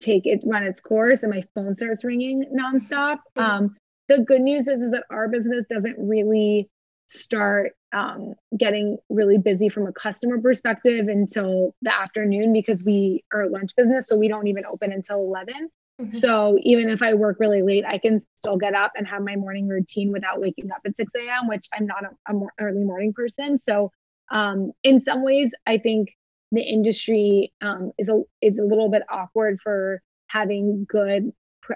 take 0.00 0.26
it 0.26 0.40
run 0.44 0.64
its 0.64 0.80
course 0.80 1.22
and 1.22 1.32
my 1.32 1.44
phone 1.54 1.76
starts 1.76 2.04
ringing 2.04 2.44
nonstop. 2.52 3.18
Mm-hmm. 3.36 3.40
Um, 3.40 3.76
the 4.08 4.24
good 4.24 4.40
news 4.40 4.66
is, 4.66 4.80
is 4.80 4.90
that 4.90 5.04
our 5.10 5.28
business 5.28 5.64
doesn't 5.68 5.96
really 5.98 6.68
start 7.08 7.72
um, 7.92 8.34
getting 8.56 8.98
really 9.08 9.38
busy 9.38 9.68
from 9.68 9.86
a 9.86 9.92
customer 9.92 10.40
perspective 10.40 11.08
until 11.08 11.74
the 11.82 11.94
afternoon 11.94 12.52
because 12.52 12.84
we 12.84 13.24
are 13.32 13.42
a 13.42 13.48
lunch 13.48 13.74
business. 13.76 14.06
So 14.06 14.16
we 14.16 14.28
don't 14.28 14.46
even 14.46 14.64
open 14.66 14.92
until 14.92 15.20
11. 15.20 15.70
Mm-hmm. 16.00 16.16
So 16.18 16.58
even 16.62 16.88
if 16.90 17.02
I 17.02 17.14
work 17.14 17.38
really 17.40 17.62
late, 17.62 17.84
I 17.84 17.98
can 17.98 18.22
still 18.36 18.56
get 18.56 18.74
up 18.74 18.92
and 18.94 19.08
have 19.08 19.22
my 19.22 19.36
morning 19.36 19.66
routine 19.66 20.12
without 20.12 20.40
waking 20.40 20.70
up 20.70 20.80
at 20.84 20.96
6 20.96 21.10
a.m., 21.16 21.48
which 21.48 21.66
I'm 21.74 21.86
not 21.86 22.04
a, 22.04 22.30
a 22.30 22.34
more 22.34 22.52
early 22.60 22.84
morning 22.84 23.12
person. 23.12 23.58
So 23.58 23.90
um, 24.30 24.72
in 24.84 25.00
some 25.00 25.24
ways, 25.24 25.50
I 25.66 25.78
think 25.78 26.10
the 26.52 26.62
industry 26.62 27.52
um, 27.60 27.92
is 27.98 28.08
a 28.08 28.22
is 28.40 28.58
a 28.58 28.64
little 28.64 28.90
bit 28.90 29.02
awkward 29.10 29.58
for 29.62 30.02
having 30.28 30.86
good 30.88 31.32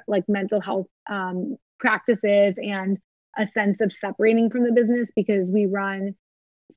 like 0.06 0.24
mental 0.28 0.60
health 0.60 0.86
um, 1.10 1.56
practices 1.78 2.54
and 2.56 2.98
a 3.36 3.46
sense 3.46 3.80
of 3.80 3.92
separating 3.92 4.50
from 4.50 4.64
the 4.64 4.72
business 4.72 5.10
because 5.14 5.50
we 5.50 5.66
run 5.66 6.14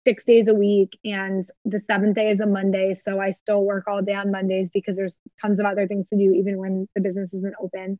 six 0.05 0.23
days 0.23 0.47
a 0.47 0.53
week 0.53 0.97
and 1.03 1.43
the 1.63 1.81
seventh 1.89 2.15
day 2.15 2.29
is 2.29 2.39
a 2.39 2.45
Monday. 2.45 2.93
So 2.93 3.19
I 3.19 3.31
still 3.31 3.63
work 3.63 3.85
all 3.87 4.01
day 4.01 4.13
on 4.13 4.31
Mondays 4.31 4.69
because 4.73 4.95
there's 4.95 5.19
tons 5.41 5.59
of 5.59 5.65
other 5.65 5.87
things 5.87 6.07
to 6.09 6.17
do 6.17 6.33
even 6.33 6.57
when 6.57 6.87
the 6.95 7.01
business 7.01 7.33
isn't 7.33 7.55
open. 7.59 7.99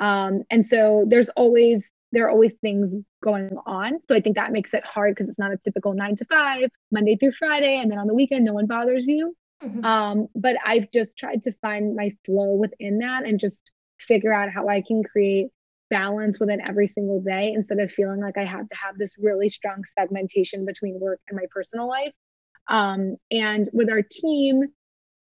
Um, 0.00 0.42
and 0.50 0.66
so 0.66 1.04
there's 1.06 1.28
always 1.30 1.82
there 2.12 2.26
are 2.26 2.30
always 2.30 2.52
things 2.60 3.04
going 3.24 3.56
on. 3.66 3.98
So 4.08 4.14
I 4.14 4.20
think 4.20 4.36
that 4.36 4.52
makes 4.52 4.72
it 4.72 4.84
hard 4.86 5.16
because 5.16 5.28
it's 5.28 5.38
not 5.38 5.52
a 5.52 5.56
typical 5.56 5.94
nine 5.94 6.14
to 6.16 6.24
five, 6.26 6.70
Monday 6.92 7.16
through 7.16 7.32
Friday, 7.38 7.80
and 7.80 7.90
then 7.90 7.98
on 7.98 8.06
the 8.06 8.14
weekend 8.14 8.44
no 8.44 8.52
one 8.52 8.66
bothers 8.66 9.04
you. 9.06 9.34
Mm-hmm. 9.62 9.84
Um, 9.84 10.28
but 10.34 10.56
I've 10.64 10.90
just 10.92 11.18
tried 11.18 11.42
to 11.44 11.52
find 11.60 11.96
my 11.96 12.12
flow 12.24 12.54
within 12.54 12.98
that 12.98 13.24
and 13.24 13.40
just 13.40 13.60
figure 13.98 14.32
out 14.32 14.50
how 14.50 14.68
I 14.68 14.82
can 14.86 15.02
create 15.02 15.48
balance 15.90 16.38
within 16.40 16.60
every 16.60 16.86
single 16.86 17.20
day 17.20 17.52
instead 17.54 17.78
of 17.78 17.90
feeling 17.90 18.20
like 18.20 18.38
I 18.38 18.44
have 18.44 18.68
to 18.68 18.76
have 18.76 18.98
this 18.98 19.16
really 19.18 19.48
strong 19.48 19.84
segmentation 19.98 20.64
between 20.64 20.98
work 21.00 21.20
and 21.28 21.36
my 21.36 21.46
personal 21.50 21.88
life. 21.88 22.12
Um, 22.68 23.16
and 23.30 23.68
with 23.72 23.90
our 23.90 24.02
team, 24.02 24.62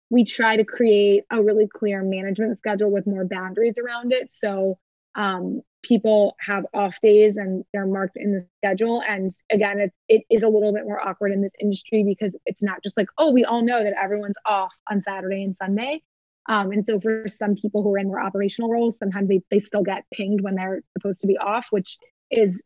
we 0.09 0.23
try 0.23 0.57
to 0.57 0.63
create 0.63 1.23
a 1.31 1.41
really 1.41 1.67
clear 1.67 2.03
management 2.03 2.57
schedule 2.59 2.91
with 2.91 3.07
more 3.07 3.25
boundaries 3.25 3.75
around 3.83 4.13
it. 4.13 4.31
So 4.31 4.77
um, 5.15 5.61
people 5.83 6.35
have 6.39 6.65
off 6.73 6.95
days 7.01 7.37
and 7.37 7.63
they're 7.73 7.85
marked 7.85 8.15
in 8.15 8.31
the 8.31 8.45
schedule. 8.59 9.01
And 9.07 9.31
again, 9.51 9.79
it's, 9.79 9.95
it 10.07 10.23
is 10.29 10.43
a 10.43 10.47
little 10.47 10.73
bit 10.73 10.85
more 10.85 11.05
awkward 11.05 11.31
in 11.31 11.41
this 11.41 11.51
industry 11.59 12.03
because 12.03 12.33
it's 12.45 12.63
not 12.63 12.81
just 12.83 12.97
like, 12.97 13.07
oh, 13.17 13.31
we 13.31 13.43
all 13.43 13.63
know 13.63 13.83
that 13.83 13.93
everyone's 14.01 14.37
off 14.45 14.73
on 14.89 15.01
Saturday 15.03 15.43
and 15.43 15.55
Sunday. 15.61 16.01
Um, 16.47 16.71
and 16.71 16.85
so 16.85 16.99
for 16.99 17.25
some 17.27 17.55
people 17.55 17.83
who 17.83 17.93
are 17.93 17.97
in 17.97 18.07
more 18.07 18.21
operational 18.21 18.69
roles, 18.69 18.97
sometimes 18.97 19.29
they, 19.29 19.41
they 19.49 19.59
still 19.59 19.83
get 19.83 20.03
pinged 20.13 20.41
when 20.41 20.55
they're 20.55 20.81
supposed 20.97 21.19
to 21.19 21.27
be 21.27 21.37
off, 21.37 21.67
which 21.71 21.97
is, 22.29 22.59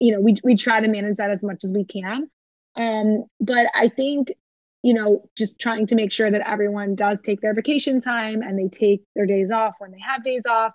you 0.00 0.12
know, 0.12 0.20
we, 0.20 0.36
we 0.42 0.56
try 0.56 0.80
to 0.80 0.88
manage 0.88 1.16
that 1.18 1.30
as 1.30 1.42
much 1.42 1.62
as 1.62 1.70
we 1.72 1.84
can. 1.84 2.28
Um, 2.76 3.24
but 3.40 3.66
I 3.74 3.88
think, 3.88 4.32
you 4.82 4.94
know, 4.94 5.28
just 5.36 5.58
trying 5.58 5.86
to 5.88 5.94
make 5.94 6.10
sure 6.10 6.30
that 6.30 6.48
everyone 6.48 6.94
does 6.94 7.18
take 7.22 7.40
their 7.40 7.54
vacation 7.54 8.00
time 8.00 8.42
and 8.42 8.58
they 8.58 8.68
take 8.68 9.02
their 9.14 9.26
days 9.26 9.50
off 9.50 9.74
when 9.78 9.92
they 9.92 10.00
have 10.00 10.24
days 10.24 10.42
off 10.48 10.72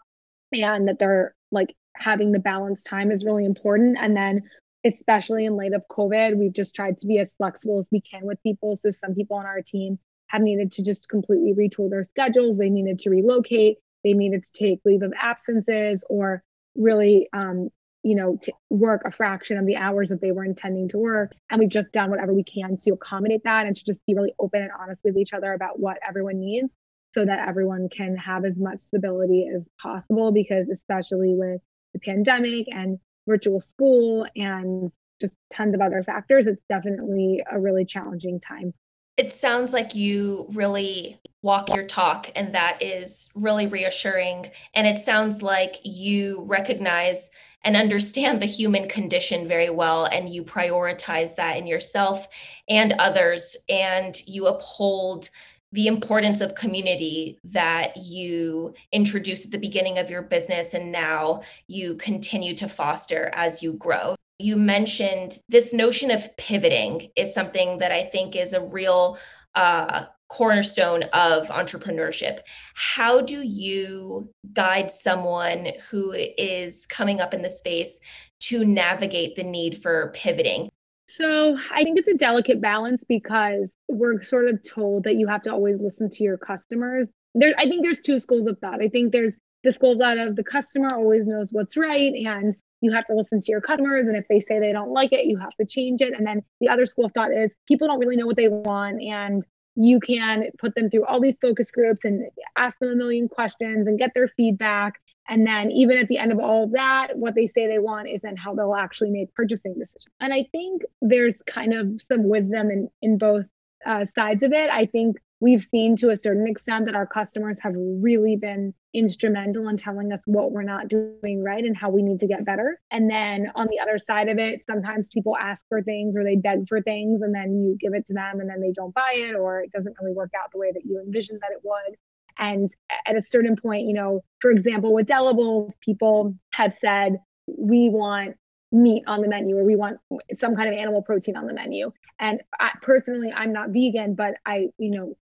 and 0.53 0.87
that 0.87 0.99
they're 0.99 1.35
like 1.51 1.75
having 1.95 2.31
the 2.31 2.39
balanced 2.39 2.85
time 2.85 3.11
is 3.11 3.25
really 3.25 3.45
important. 3.45 3.97
And 3.99 4.15
then 4.15 4.43
especially 4.85 5.45
in 5.45 5.55
light 5.55 5.73
of 5.73 5.83
COVID, 5.89 6.37
we've 6.37 6.53
just 6.53 6.75
tried 6.75 6.99
to 6.99 7.07
be 7.07 7.17
as 7.17 7.33
flexible 7.33 7.79
as 7.79 7.87
we 7.91 8.01
can 8.01 8.25
with 8.25 8.41
people. 8.43 8.75
So 8.75 8.91
some 8.91 9.15
people 9.15 9.37
on 9.37 9.45
our 9.45 9.61
team 9.61 9.97
have 10.27 10.41
needed 10.41 10.71
to 10.73 10.83
just 10.83 11.09
completely 11.09 11.53
retool 11.53 11.89
their 11.89 12.03
schedules. 12.03 12.57
They 12.57 12.69
needed 12.69 12.99
to 12.99 13.09
relocate. 13.09 13.77
They 14.03 14.13
needed 14.13 14.45
to 14.45 14.53
take 14.53 14.79
leave 14.85 15.01
of 15.01 15.13
absences 15.19 16.03
or 16.09 16.43
really, 16.75 17.29
um, 17.33 17.69
you 18.03 18.15
know, 18.15 18.37
to 18.43 18.53
work 18.69 19.01
a 19.05 19.11
fraction 19.11 19.57
of 19.57 19.65
the 19.65 19.77
hours 19.77 20.09
that 20.09 20.21
they 20.21 20.31
were 20.31 20.45
intending 20.45 20.89
to 20.89 20.97
work. 20.97 21.31
And 21.49 21.59
we've 21.59 21.69
just 21.69 21.91
done 21.91 22.11
whatever 22.11 22.33
we 22.33 22.43
can 22.43 22.77
to 22.77 22.93
accommodate 22.93 23.43
that 23.45 23.65
and 23.65 23.75
to 23.75 23.83
just 23.83 24.05
be 24.05 24.13
really 24.13 24.33
open 24.39 24.61
and 24.61 24.71
honest 24.79 25.01
with 25.03 25.17
each 25.17 25.33
other 25.33 25.53
about 25.53 25.79
what 25.79 25.97
everyone 26.07 26.39
needs 26.39 26.69
so 27.13 27.25
that 27.25 27.47
everyone 27.47 27.89
can 27.89 28.15
have 28.17 28.45
as 28.45 28.59
much 28.59 28.81
stability 28.81 29.49
as 29.55 29.67
possible. 29.81 30.31
Because 30.31 30.69
especially 30.69 31.33
with 31.33 31.61
the 31.93 31.99
pandemic 31.99 32.67
and 32.71 32.99
virtual 33.27 33.61
school 33.61 34.27
and 34.35 34.91
just 35.19 35.33
tons 35.51 35.73
of 35.73 35.81
other 35.81 36.03
factors, 36.03 36.45
it's 36.45 36.61
definitely 36.69 37.41
a 37.49 37.59
really 37.59 37.85
challenging 37.85 38.39
time 38.39 38.73
it 39.17 39.31
sounds 39.31 39.73
like 39.73 39.95
you 39.95 40.47
really 40.53 41.19
walk 41.41 41.69
your 41.69 41.85
talk, 41.85 42.29
and 42.35 42.53
that 42.53 42.81
is 42.81 43.31
really 43.35 43.67
reassuring. 43.67 44.49
And 44.73 44.87
it 44.87 44.97
sounds 44.97 45.41
like 45.41 45.75
you 45.83 46.43
recognize 46.47 47.29
and 47.63 47.75
understand 47.75 48.41
the 48.41 48.47
human 48.47 48.87
condition 48.87 49.47
very 49.47 49.69
well, 49.69 50.05
and 50.05 50.29
you 50.29 50.43
prioritize 50.43 51.35
that 51.35 51.57
in 51.57 51.67
yourself 51.67 52.27
and 52.69 52.93
others, 52.93 53.55
and 53.69 54.15
you 54.27 54.47
uphold 54.47 55.29
the 55.71 55.87
importance 55.87 56.41
of 56.41 56.55
community 56.55 57.37
that 57.43 57.97
you 57.97 58.73
introduced 58.91 59.45
at 59.45 59.51
the 59.51 59.57
beginning 59.57 59.97
of 59.97 60.09
your 60.09 60.21
business 60.21 60.73
and 60.73 60.89
now 60.89 61.41
you 61.67 61.95
continue 61.95 62.55
to 62.55 62.69
foster 62.69 63.29
as 63.33 63.61
you 63.61 63.73
grow. 63.73 64.15
You 64.39 64.55
mentioned 64.57 65.37
this 65.47 65.73
notion 65.73 66.11
of 66.11 66.35
pivoting 66.37 67.09
is 67.15 67.33
something 67.33 67.77
that 67.79 67.91
I 67.91 68.03
think 68.03 68.35
is 68.35 68.53
a 68.53 68.61
real 68.61 69.17
uh, 69.55 70.05
cornerstone 70.27 71.03
of 71.13 71.47
entrepreneurship. 71.47 72.39
How 72.73 73.21
do 73.21 73.41
you 73.41 74.29
guide 74.53 74.91
someone 74.91 75.69
who 75.89 76.11
is 76.13 76.85
coming 76.87 77.21
up 77.21 77.33
in 77.33 77.41
the 77.41 77.49
space 77.49 77.99
to 78.41 78.65
navigate 78.65 79.35
the 79.35 79.43
need 79.43 79.77
for 79.77 80.11
pivoting? 80.13 80.69
So 81.07 81.57
I 81.71 81.83
think 81.83 81.99
it's 81.99 82.07
a 82.07 82.17
delicate 82.17 82.59
balance 82.59 83.01
because 83.07 83.69
we're 83.87 84.23
sort 84.23 84.49
of 84.49 84.63
told 84.63 85.03
that 85.03 85.15
you 85.15 85.27
have 85.27 85.43
to 85.43 85.51
always 85.51 85.77
listen 85.79 86.09
to 86.09 86.23
your 86.23 86.37
customers. 86.37 87.07
There, 87.35 87.53
I 87.57 87.69
think 87.69 87.83
there's 87.83 87.99
two 87.99 88.19
schools 88.19 88.47
of 88.47 88.57
thought. 88.59 88.81
I 88.81 88.89
think 88.89 89.11
there's 89.11 89.37
the 89.63 89.71
school 89.71 89.93
of 89.93 89.99
thought 89.99 90.17
of 90.17 90.35
the 90.35 90.43
customer 90.43 90.89
always 90.93 91.27
knows 91.27 91.49
what's 91.51 91.77
right 91.77 92.13
and 92.13 92.55
you 92.85 92.91
have 92.91 93.05
to 93.07 93.15
listen 93.15 93.41
to 93.41 93.51
your 93.51 93.61
customers 93.61 94.07
and 94.07 94.15
if 94.15 94.25
they 94.29 94.39
say 94.39 94.59
they 94.59 94.71
don't 94.71 94.91
like 94.91 95.11
it 95.11 95.25
you 95.25 95.37
have 95.37 95.55
to 95.59 95.65
change 95.65 96.01
it. 96.01 96.13
And 96.15 96.25
then 96.25 96.43
the 96.61 96.69
other 96.69 96.85
school 96.85 97.05
of 97.05 97.13
thought 97.13 97.31
is 97.31 97.55
people 97.67 97.87
don't 97.87 97.99
really 97.99 98.15
know 98.15 98.25
what 98.25 98.37
they 98.37 98.47
want 98.47 99.01
and 99.01 99.43
you 99.75 99.99
can 99.99 100.45
put 100.57 100.73
them 100.75 100.89
through 100.89 101.05
all 101.05 101.19
these 101.19 101.37
focus 101.41 101.69
groups 101.69 102.05
and 102.05 102.29
ask 102.57 102.77
them 102.79 102.89
a 102.89 102.95
million 102.95 103.27
questions 103.27 103.87
and 103.87 103.99
get 103.99 104.11
their 104.13 104.29
feedback. 104.29 104.93
And 105.27 105.45
then 105.45 105.71
even 105.71 105.97
at 105.97 106.07
the 106.07 106.17
end 106.17 106.31
of 106.31 106.39
all 106.39 106.65
of 106.65 106.71
that 106.73 107.17
what 107.17 107.35
they 107.35 107.47
say 107.47 107.67
they 107.67 107.79
want 107.79 108.07
is 108.07 108.21
then 108.21 108.37
how 108.37 108.53
they'll 108.53 108.75
actually 108.75 109.09
make 109.09 109.33
purchasing 109.33 109.73
decisions. 109.73 110.05
And 110.19 110.33
i 110.33 110.45
think 110.51 110.83
there's 111.01 111.41
kind 111.47 111.73
of 111.73 112.01
some 112.01 112.29
wisdom 112.29 112.69
in 112.69 112.89
in 113.01 113.17
both 113.17 113.45
uh, 113.85 114.05
sides 114.15 114.43
of 114.43 114.51
it. 114.51 114.69
I 114.71 114.85
think 114.85 115.17
we've 115.39 115.63
seen 115.63 115.95
to 115.97 116.09
a 116.09 116.17
certain 116.17 116.47
extent 116.47 116.85
that 116.85 116.95
our 116.95 117.05
customers 117.05 117.59
have 117.61 117.73
really 117.75 118.35
been 118.35 118.73
instrumental 118.95 119.67
in 119.67 119.77
telling 119.77 120.11
us 120.11 120.21
what 120.25 120.51
we're 120.51 120.63
not 120.63 120.87
doing 120.87 121.43
right 121.43 121.63
and 121.63 121.75
how 121.75 121.89
we 121.89 122.01
need 122.01 122.19
to 122.19 122.27
get 122.27 122.45
better. 122.45 122.79
And 122.91 123.09
then 123.09 123.51
on 123.55 123.67
the 123.67 123.79
other 123.79 123.99
side 123.99 124.29
of 124.29 124.39
it, 124.39 124.65
sometimes 124.65 125.09
people 125.09 125.35
ask 125.35 125.63
for 125.67 125.81
things 125.81 126.15
or 126.15 126.23
they 126.23 126.37
beg 126.37 126.67
for 126.67 126.81
things 126.81 127.21
and 127.21 127.35
then 127.35 127.63
you 127.63 127.77
give 127.79 127.93
it 127.93 128.05
to 128.07 128.13
them 128.13 128.39
and 128.39 128.49
then 128.49 128.61
they 128.61 128.71
don't 128.71 128.93
buy 128.93 129.15
it 129.15 129.35
or 129.35 129.61
it 129.61 129.71
doesn't 129.71 129.95
really 130.01 130.13
work 130.13 130.31
out 130.41 130.51
the 130.51 130.57
way 130.57 130.71
that 130.71 130.85
you 130.85 131.01
envisioned 131.05 131.41
that 131.41 131.51
it 131.51 131.61
would. 131.63 131.97
And 132.37 132.69
at 133.05 133.15
a 133.15 133.21
certain 133.21 133.55
point, 133.55 133.87
you 133.87 133.93
know, 133.93 134.23
for 134.39 134.51
example, 134.51 134.93
with 134.93 135.07
della 135.07 135.33
bowls, 135.33 135.73
people 135.81 136.35
have 136.53 136.75
said, 136.81 137.17
we 137.47 137.89
want 137.89 138.35
meat 138.71 139.03
on 139.07 139.21
the 139.21 139.27
menu 139.27 139.57
or 139.57 139.63
we 139.63 139.75
want 139.75 139.97
some 140.33 140.55
kind 140.55 140.67
of 140.67 140.75
animal 140.75 141.01
protein 141.01 141.37
on 141.37 141.47
the 141.47 141.53
menu. 141.53 141.91
And 142.19 142.41
I, 142.59 142.71
personally, 142.81 143.31
I'm 143.33 143.53
not 143.53 143.69
vegan, 143.69 144.15
but 144.15 144.35
I, 144.45 144.67
you 144.77 144.91
know, 144.91 145.15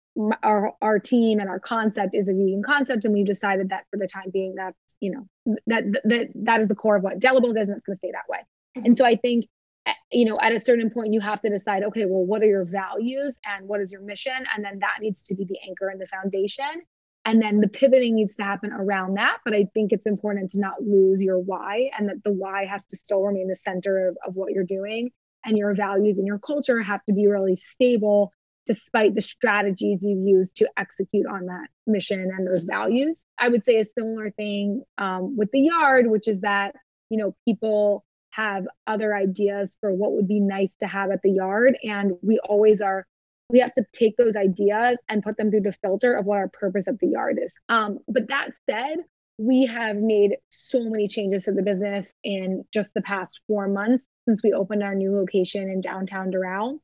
our 0.43 0.73
our 0.81 0.99
team 0.99 1.39
and 1.39 1.49
our 1.49 1.59
concept 1.59 2.13
is 2.13 2.27
a 2.27 2.33
vegan 2.33 2.61
concept 2.65 3.05
and 3.05 3.13
we've 3.13 3.25
decided 3.25 3.69
that 3.69 3.85
for 3.89 3.97
the 3.97 4.07
time 4.07 4.29
being 4.31 4.53
that's 4.55 4.77
you 4.99 5.11
know 5.11 5.55
that 5.67 5.85
that 6.03 6.27
that 6.35 6.59
is 6.59 6.67
the 6.67 6.75
core 6.75 6.97
of 6.97 7.03
what 7.03 7.19
della 7.19 7.39
bowls 7.39 7.55
is 7.55 7.67
and 7.67 7.71
it's 7.71 7.81
going 7.81 7.95
to 7.95 7.99
stay 7.99 8.11
that 8.11 8.27
way. 8.27 8.39
Mm-hmm. 8.77 8.85
and 8.87 8.97
so 8.97 9.05
i 9.05 9.15
think 9.15 9.45
eh, 9.85 9.93
you 10.11 10.25
know 10.25 10.37
at 10.41 10.51
a 10.51 10.59
certain 10.59 10.89
point 10.89 11.13
you 11.13 11.21
have 11.21 11.41
to 11.41 11.49
decide 11.49 11.83
okay 11.83 12.05
well 12.05 12.25
what 12.25 12.41
are 12.41 12.47
your 12.47 12.65
values 12.65 13.35
and 13.45 13.67
what 13.67 13.79
is 13.79 13.91
your 13.91 14.01
mission? 14.01 14.45
And 14.53 14.63
then 14.65 14.79
that 14.79 14.97
needs 14.99 15.23
to 15.23 15.35
be 15.35 15.45
the 15.45 15.57
anchor 15.67 15.87
and 15.87 15.99
the 15.99 16.07
foundation. 16.07 16.81
And 17.23 17.39
then 17.39 17.61
the 17.61 17.67
pivoting 17.67 18.15
needs 18.15 18.35
to 18.37 18.43
happen 18.43 18.71
around 18.71 19.13
that 19.13 19.37
but 19.45 19.53
i 19.53 19.65
think 19.73 19.93
it's 19.93 20.05
important 20.05 20.51
to 20.51 20.59
not 20.59 20.81
lose 20.81 21.21
your 21.21 21.39
why 21.39 21.89
and 21.97 22.09
that 22.09 22.23
the 22.25 22.31
why 22.31 22.65
has 22.65 22.81
to 22.89 22.97
still 22.97 23.21
remain 23.21 23.47
the 23.47 23.55
center 23.55 24.09
of, 24.09 24.17
of 24.27 24.35
what 24.35 24.51
you're 24.51 24.63
doing. 24.65 25.11
And 25.45 25.57
your 25.57 25.73
values 25.73 26.17
and 26.17 26.27
your 26.27 26.37
culture 26.37 26.81
have 26.81 27.03
to 27.05 27.13
be 27.13 27.25
really 27.27 27.55
stable 27.55 28.31
despite 28.71 29.15
the 29.15 29.21
strategies 29.21 29.99
you 30.01 30.17
use 30.25 30.53
to 30.53 30.65
execute 30.77 31.25
on 31.25 31.47
that 31.47 31.67
mission 31.85 32.21
and 32.21 32.47
those 32.47 32.63
values. 32.63 33.21
I 33.37 33.49
would 33.49 33.65
say 33.65 33.81
a 33.81 33.85
similar 33.99 34.31
thing 34.31 34.83
um, 34.97 35.35
with 35.35 35.51
the 35.51 35.59
yard, 35.59 36.07
which 36.07 36.29
is 36.29 36.39
that, 36.39 36.73
you 37.09 37.17
know, 37.17 37.35
people 37.43 38.05
have 38.29 38.65
other 38.87 39.13
ideas 39.13 39.75
for 39.81 39.91
what 39.91 40.13
would 40.13 40.25
be 40.25 40.39
nice 40.39 40.71
to 40.79 40.87
have 40.87 41.11
at 41.11 41.21
the 41.21 41.31
yard. 41.31 41.77
And 41.83 42.13
we 42.21 42.39
always 42.39 42.79
are, 42.79 43.05
we 43.49 43.59
have 43.59 43.75
to 43.75 43.83
take 43.91 44.15
those 44.15 44.37
ideas 44.37 44.97
and 45.09 45.21
put 45.21 45.35
them 45.35 45.51
through 45.51 45.63
the 45.63 45.75
filter 45.81 46.13
of 46.13 46.25
what 46.25 46.37
our 46.37 46.47
purpose 46.47 46.87
at 46.87 46.97
the 46.99 47.07
yard 47.07 47.41
is. 47.43 47.53
Um, 47.67 47.99
but 48.07 48.29
that 48.29 48.51
said, 48.69 48.99
we 49.37 49.65
have 49.65 49.97
made 49.97 50.37
so 50.47 50.85
many 50.85 51.09
changes 51.09 51.43
to 51.43 51.51
the 51.51 51.61
business 51.61 52.05
in 52.23 52.63
just 52.73 52.93
the 52.93 53.01
past 53.01 53.41
four 53.47 53.67
months 53.67 54.05
since 54.25 54.41
we 54.41 54.53
opened 54.53 54.81
our 54.81 54.95
new 54.95 55.13
location 55.13 55.63
in 55.69 55.81
downtown 55.81 56.31
Doral. 56.31 56.79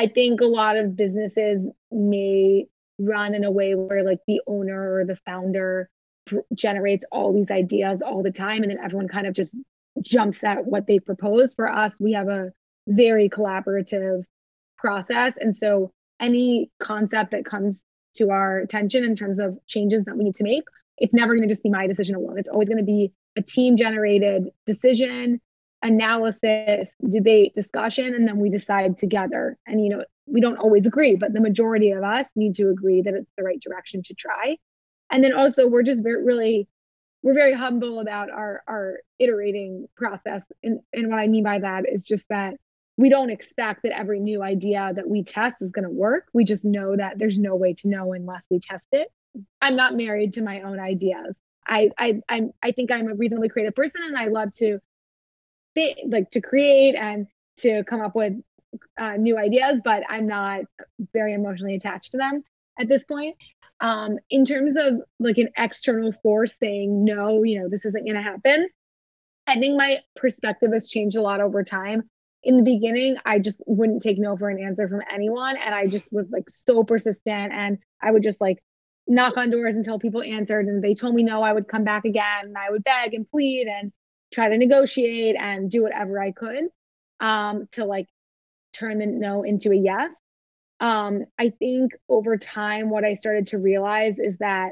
I 0.00 0.06
think 0.06 0.40
a 0.40 0.46
lot 0.46 0.78
of 0.78 0.96
businesses 0.96 1.60
may 1.92 2.64
run 2.98 3.34
in 3.34 3.44
a 3.44 3.50
way 3.50 3.74
where 3.74 4.02
like 4.02 4.20
the 4.26 4.40
owner 4.46 4.94
or 4.94 5.04
the 5.04 5.16
founder 5.26 5.90
generates 6.54 7.04
all 7.12 7.34
these 7.34 7.50
ideas 7.50 8.00
all 8.00 8.22
the 8.22 8.30
time 8.30 8.62
and 8.62 8.70
then 8.70 8.78
everyone 8.82 9.08
kind 9.08 9.26
of 9.26 9.34
just 9.34 9.54
jumps 10.00 10.42
at 10.42 10.64
what 10.64 10.86
they 10.86 11.00
propose. 11.00 11.52
For 11.52 11.70
us 11.70 11.92
we 12.00 12.12
have 12.12 12.28
a 12.28 12.50
very 12.88 13.28
collaborative 13.28 14.22
process 14.78 15.34
and 15.38 15.54
so 15.54 15.92
any 16.18 16.70
concept 16.80 17.32
that 17.32 17.44
comes 17.44 17.82
to 18.14 18.30
our 18.30 18.60
attention 18.60 19.04
in 19.04 19.14
terms 19.14 19.38
of 19.38 19.58
changes 19.66 20.04
that 20.04 20.16
we 20.16 20.24
need 20.24 20.36
to 20.36 20.44
make 20.44 20.64
it's 20.96 21.12
never 21.12 21.34
going 21.34 21.46
to 21.46 21.52
just 21.52 21.62
be 21.62 21.70
my 21.70 21.86
decision 21.86 22.14
alone. 22.14 22.38
It's 22.38 22.48
always 22.48 22.68
going 22.68 22.78
to 22.78 22.84
be 22.84 23.12
a 23.36 23.42
team 23.42 23.76
generated 23.76 24.50
decision 24.66 25.40
analysis, 25.82 26.88
debate, 27.08 27.54
discussion, 27.54 28.14
and 28.14 28.26
then 28.26 28.38
we 28.38 28.50
decide 28.50 28.98
together. 28.98 29.56
And, 29.66 29.82
you 29.82 29.88
know, 29.90 30.04
we 30.26 30.40
don't 30.40 30.58
always 30.58 30.86
agree, 30.86 31.16
but 31.16 31.32
the 31.32 31.40
majority 31.40 31.90
of 31.90 32.04
us 32.04 32.26
need 32.36 32.54
to 32.56 32.68
agree 32.70 33.02
that 33.02 33.14
it's 33.14 33.30
the 33.36 33.44
right 33.44 33.60
direction 33.60 34.02
to 34.04 34.14
try. 34.14 34.56
And 35.10 35.24
then 35.24 35.32
also, 35.32 35.66
we're 35.66 35.82
just 35.82 36.02
very, 36.02 36.22
really, 36.22 36.68
we're 37.22 37.34
very 37.34 37.54
humble 37.54 38.00
about 38.00 38.30
our, 38.30 38.62
our 38.68 39.00
iterating 39.18 39.88
process. 39.96 40.42
And, 40.62 40.80
and 40.92 41.08
what 41.08 41.18
I 41.18 41.26
mean 41.26 41.44
by 41.44 41.58
that 41.58 41.84
is 41.90 42.02
just 42.02 42.24
that 42.28 42.54
we 42.96 43.08
don't 43.08 43.30
expect 43.30 43.82
that 43.82 43.98
every 43.98 44.20
new 44.20 44.42
idea 44.42 44.92
that 44.94 45.08
we 45.08 45.24
test 45.24 45.62
is 45.62 45.70
going 45.70 45.84
to 45.84 45.90
work. 45.90 46.26
We 46.34 46.44
just 46.44 46.64
know 46.64 46.96
that 46.96 47.18
there's 47.18 47.38
no 47.38 47.56
way 47.56 47.72
to 47.74 47.88
know 47.88 48.12
unless 48.12 48.44
we 48.50 48.60
test 48.60 48.88
it. 48.92 49.08
I'm 49.62 49.76
not 49.76 49.96
married 49.96 50.34
to 50.34 50.42
my 50.42 50.60
own 50.60 50.78
ideas. 50.78 51.34
I 51.66 51.90
I 51.98 52.20
I'm, 52.28 52.50
I 52.62 52.72
think 52.72 52.90
I'm 52.90 53.08
a 53.08 53.14
reasonably 53.14 53.48
creative 53.48 53.74
person, 53.74 54.02
and 54.04 54.18
I 54.18 54.26
love 54.26 54.52
to 54.56 54.80
like 56.06 56.30
to 56.30 56.40
create 56.40 56.94
and 56.94 57.26
to 57.58 57.84
come 57.84 58.00
up 58.00 58.14
with 58.14 58.34
uh, 58.98 59.16
new 59.16 59.38
ideas, 59.38 59.80
but 59.84 60.02
I'm 60.08 60.26
not 60.26 60.62
very 61.12 61.34
emotionally 61.34 61.74
attached 61.74 62.12
to 62.12 62.18
them 62.18 62.42
at 62.78 62.88
this 62.88 63.04
point. 63.04 63.36
Um, 63.80 64.18
in 64.28 64.44
terms 64.44 64.74
of 64.76 65.00
like 65.18 65.38
an 65.38 65.48
external 65.56 66.12
force 66.12 66.54
saying, 66.60 67.04
no, 67.04 67.42
you 67.42 67.60
know, 67.60 67.68
this 67.68 67.84
isn't 67.84 68.04
going 68.04 68.16
to 68.16 68.22
happen, 68.22 68.68
I 69.46 69.58
think 69.58 69.76
my 69.76 70.00
perspective 70.16 70.72
has 70.72 70.88
changed 70.88 71.16
a 71.16 71.22
lot 71.22 71.40
over 71.40 71.64
time. 71.64 72.08
In 72.42 72.56
the 72.56 72.62
beginning, 72.62 73.16
I 73.24 73.38
just 73.38 73.60
wouldn't 73.66 74.02
take 74.02 74.18
no 74.18 74.36
for 74.36 74.48
an 74.48 74.62
answer 74.62 74.88
from 74.88 75.02
anyone. 75.12 75.56
And 75.56 75.74
I 75.74 75.86
just 75.86 76.12
was 76.12 76.26
like 76.30 76.48
so 76.48 76.84
persistent 76.84 77.52
and 77.52 77.78
I 78.00 78.10
would 78.10 78.22
just 78.22 78.40
like 78.40 78.62
knock 79.06 79.36
on 79.36 79.50
doors 79.50 79.76
until 79.76 79.98
people 79.98 80.22
answered 80.22 80.66
and 80.66 80.82
they 80.82 80.94
told 80.94 81.14
me 81.14 81.22
no, 81.22 81.42
I 81.42 81.52
would 81.52 81.68
come 81.68 81.84
back 81.84 82.04
again 82.04 82.44
and 82.44 82.56
I 82.56 82.70
would 82.70 82.84
beg 82.84 83.12
and 83.12 83.28
plead 83.28 83.66
and 83.66 83.92
try 84.32 84.48
to 84.48 84.56
negotiate 84.56 85.36
and 85.38 85.70
do 85.70 85.82
whatever 85.82 86.20
I 86.20 86.32
could 86.32 86.68
um, 87.20 87.68
to 87.72 87.84
like 87.84 88.06
turn 88.72 88.98
the 88.98 89.06
no 89.06 89.42
into 89.42 89.72
a 89.72 89.76
yes. 89.76 90.10
Um, 90.80 91.24
I 91.38 91.50
think 91.50 91.92
over 92.08 92.38
time, 92.38 92.88
what 92.90 93.04
I 93.04 93.14
started 93.14 93.48
to 93.48 93.58
realize 93.58 94.18
is 94.18 94.38
that 94.38 94.70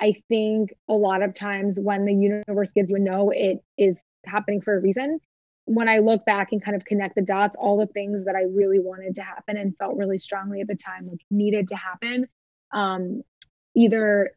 I 0.00 0.14
think 0.28 0.74
a 0.88 0.92
lot 0.92 1.22
of 1.22 1.34
times 1.34 1.80
when 1.80 2.04
the 2.04 2.14
universe 2.14 2.72
gives 2.72 2.90
you 2.90 2.96
a 2.96 2.98
no, 2.98 3.30
it 3.30 3.58
is 3.78 3.96
happening 4.26 4.60
for 4.60 4.76
a 4.76 4.80
reason. 4.80 5.20
When 5.64 5.88
I 5.88 5.98
look 5.98 6.24
back 6.26 6.52
and 6.52 6.62
kind 6.62 6.76
of 6.76 6.84
connect 6.84 7.14
the 7.14 7.22
dots, 7.22 7.56
all 7.58 7.78
the 7.78 7.86
things 7.86 8.24
that 8.26 8.36
I 8.36 8.42
really 8.42 8.78
wanted 8.78 9.14
to 9.16 9.22
happen 9.22 9.56
and 9.56 9.76
felt 9.78 9.96
really 9.96 10.18
strongly 10.18 10.60
at 10.60 10.68
the 10.68 10.76
time, 10.76 11.08
like 11.08 11.20
needed 11.30 11.68
to 11.68 11.76
happen, 11.76 12.28
um, 12.72 13.22
either 13.74 14.32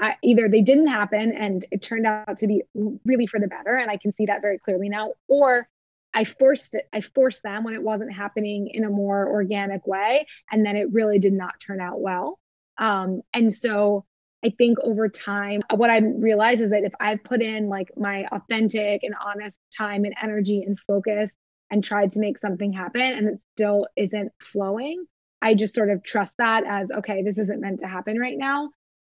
I, 0.00 0.16
either 0.22 0.48
they 0.48 0.60
didn't 0.60 0.88
happen 0.88 1.32
and 1.32 1.64
it 1.70 1.80
turned 1.82 2.06
out 2.06 2.38
to 2.38 2.46
be 2.46 2.62
really 3.04 3.26
for 3.26 3.38
the 3.38 3.46
better 3.46 3.74
and 3.74 3.90
i 3.90 3.96
can 3.96 4.14
see 4.14 4.26
that 4.26 4.42
very 4.42 4.58
clearly 4.58 4.88
now 4.88 5.12
or 5.28 5.68
i 6.12 6.24
forced 6.24 6.74
it 6.74 6.88
i 6.92 7.00
forced 7.00 7.42
them 7.42 7.64
when 7.64 7.74
it 7.74 7.82
wasn't 7.82 8.12
happening 8.12 8.68
in 8.68 8.84
a 8.84 8.90
more 8.90 9.28
organic 9.28 9.86
way 9.86 10.26
and 10.50 10.66
then 10.66 10.76
it 10.76 10.92
really 10.92 11.18
did 11.18 11.32
not 11.32 11.60
turn 11.60 11.80
out 11.80 12.00
well. 12.00 12.38
Um, 12.76 13.22
and 13.32 13.52
so 13.52 14.04
i 14.44 14.50
think 14.50 14.78
over 14.80 15.08
time 15.08 15.62
what 15.72 15.90
i 15.90 15.98
realized 15.98 16.60
is 16.60 16.70
that 16.70 16.82
if 16.82 16.92
i've 16.98 17.22
put 17.22 17.40
in 17.40 17.68
like 17.68 17.88
my 17.96 18.26
authentic 18.32 19.04
and 19.04 19.14
honest 19.24 19.56
time 19.76 20.04
and 20.04 20.14
energy 20.20 20.62
and 20.66 20.78
focus 20.80 21.30
and 21.70 21.84
tried 21.84 22.12
to 22.12 22.20
make 22.20 22.38
something 22.38 22.72
happen 22.72 23.00
and 23.00 23.28
it 23.28 23.40
still 23.54 23.86
isn't 23.96 24.32
flowing 24.40 25.04
i 25.40 25.54
just 25.54 25.72
sort 25.72 25.88
of 25.88 26.02
trust 26.02 26.34
that 26.38 26.64
as 26.66 26.90
okay 26.90 27.22
this 27.22 27.38
isn't 27.38 27.60
meant 27.60 27.78
to 27.78 27.86
happen 27.86 28.18
right 28.18 28.36
now 28.36 28.70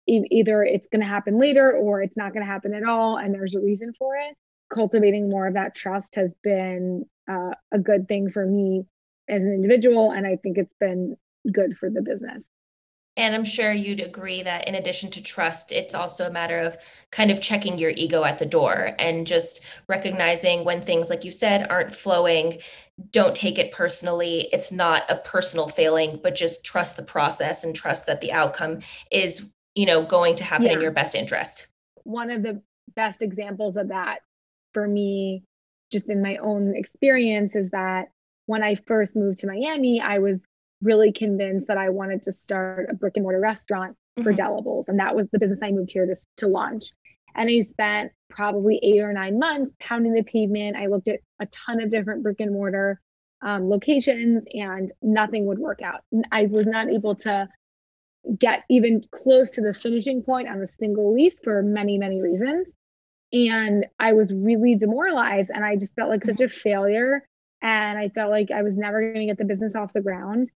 either 0.08 0.64
it's 0.64 0.88
going 0.88 1.02
to 1.02 1.08
happen 1.08 1.40
later 1.40 1.74
or 1.74 2.02
it's 2.02 2.18
not 2.18 2.34
going 2.34 2.46
to 2.46 2.52
happen 2.52 2.74
at 2.74 2.84
all 2.84 3.18
and 3.18 3.34
there's 3.34 3.56
a 3.56 3.60
reason 3.60 3.94
for 3.98 4.16
it 4.16 4.36
cultivating 4.74 5.30
more 5.30 5.48
of 5.48 5.54
that 5.54 5.76
trust 5.76 6.16
has 6.16 6.32
been 6.44 7.06
uh, 7.30 7.52
a 7.72 7.80
good 7.80 8.08
thing 8.08 8.32
for 8.32 8.46
me 8.46 8.86
as 9.30 9.44
an 9.44 9.54
individual 9.54 10.12
and 10.12 10.26
i 10.26 10.36
think 10.38 10.58
it's 10.58 10.76
been 10.80 11.16
good 11.52 11.78
for 11.78 11.90
the 11.90 12.02
business 12.02 12.44
And 13.20 13.34
I'm 13.34 13.46
sure 13.46 13.72
you'd 13.74 14.00
agree 14.00 14.44
that 14.44 14.68
in 14.68 14.76
addition 14.76 15.10
to 15.12 15.22
trust, 15.24 15.72
it's 15.72 15.96
also 15.96 16.28
a 16.28 16.32
matter 16.32 16.60
of 16.60 16.78
kind 17.12 17.32
of 17.32 17.42
checking 17.42 17.80
your 17.80 17.90
ego 17.96 18.24
at 18.24 18.38
the 18.38 18.46
door 18.46 18.92
and 19.00 19.26
just 19.26 19.66
recognizing 19.88 20.64
when 20.64 20.82
things, 20.84 21.10
like 21.10 21.24
you 21.26 21.32
said, 21.32 21.66
aren't 21.68 21.96
flowing. 21.96 22.60
Don't 23.10 23.34
take 23.34 23.58
it 23.58 23.72
personally. 23.72 24.48
It's 24.54 24.72
not 24.72 25.10
a 25.10 25.16
personal 25.16 25.68
failing, 25.68 26.20
but 26.22 26.36
just 26.36 26.64
trust 26.64 26.96
the 26.96 27.04
process 27.04 27.64
and 27.64 27.76
trust 27.76 28.06
that 28.06 28.22
the 28.22 28.32
outcome 28.32 28.82
is, 29.12 29.52
you 29.78 29.86
know, 29.86 30.02
going 30.02 30.36
to 30.36 30.44
happen 30.44 30.66
yeah. 30.66 30.74
in 30.74 30.82
your 30.82 30.90
best 30.90 31.14
interest. 31.14 31.68
One 32.04 32.32
of 32.32 32.42
the 32.42 32.60
best 32.96 33.22
examples 33.22 33.78
of 33.78 33.90
that 33.90 34.22
for 34.74 34.88
me, 34.88 35.44
just 35.92 36.10
in 36.10 36.20
my 36.20 36.38
own 36.38 36.76
experience, 36.76 37.56
is 37.56 37.70
that 37.70 38.08
when 38.48 38.64
I 38.64 38.76
first 38.88 39.16
moved 39.16 39.38
to 39.40 39.48
Miami, 39.48 40.02
I 40.02 40.18
was 40.18 40.40
really 40.82 41.12
convinced 41.12 41.68
that 41.68 41.78
I 41.78 41.90
wanted 41.90 42.24
to 42.24 42.32
start 42.32 42.90
a 42.90 42.96
brick 42.96 43.18
and 43.18 43.24
mortar 43.24 43.40
restaurant 43.40 43.92
mm-hmm. 43.92 44.24
for 44.24 44.34
della 44.34 44.64
bowls. 44.64 44.88
And 44.88 45.00
that 45.00 45.16
was 45.16 45.28
the 45.32 45.38
business 45.38 45.60
I 45.62 45.70
moved 45.70 45.92
here 45.92 46.08
to, 46.08 46.16
to 46.38 46.48
launch. 46.48 46.86
And 47.36 47.48
I 47.48 47.62
spent 47.62 48.12
probably 48.32 48.80
eight 48.82 49.02
or 49.02 49.14
nine 49.14 49.38
months 49.38 49.74
pounding 49.80 50.14
the 50.14 50.24
pavement. 50.24 50.76
I 50.76 50.88
looked 50.88 51.08
at 51.08 51.20
a 51.40 51.46
ton 51.46 51.82
of 51.82 51.92
different 51.92 52.24
brick 52.24 52.40
and 52.40 52.52
mortar 52.52 53.00
um, 53.44 53.70
locations 53.70 54.44
and 54.56 54.92
nothing 55.04 55.46
would 55.46 55.60
work 55.60 55.84
out. 55.84 56.02
I 56.32 56.48
was 56.48 56.66
not 56.66 56.90
able 56.90 57.14
to 57.18 57.48
get 58.40 58.64
even 58.70 59.02
close 59.12 59.52
to 59.52 59.62
the 59.62 59.74
finishing 59.74 60.22
point 60.24 60.50
on 60.50 60.62
a 60.62 60.68
single 60.68 61.14
lease 61.14 61.40
for 61.44 61.62
many, 61.62 61.98
many 61.98 62.22
reasons. 62.22 62.68
And 63.34 63.86
I 64.00 64.14
was 64.14 64.34
really 64.34 64.76
demoralized 64.76 65.50
and 65.54 65.64
I 65.64 65.76
just 65.76 65.96
felt 65.96 66.10
like 66.10 66.24
such 66.24 66.42
a 66.42 66.50
failure. 66.50 67.28
And 67.62 67.98
I 67.98 68.10
felt 68.10 68.30
like 68.30 68.52
I 68.52 68.64
was 68.64 68.78
never 68.78 69.02
going 69.02 69.28
to 69.28 69.34
get 69.34 69.38
the 69.38 69.46
business 69.46 69.76
off 69.76 69.94
the 69.94 70.02
ground. 70.02 70.50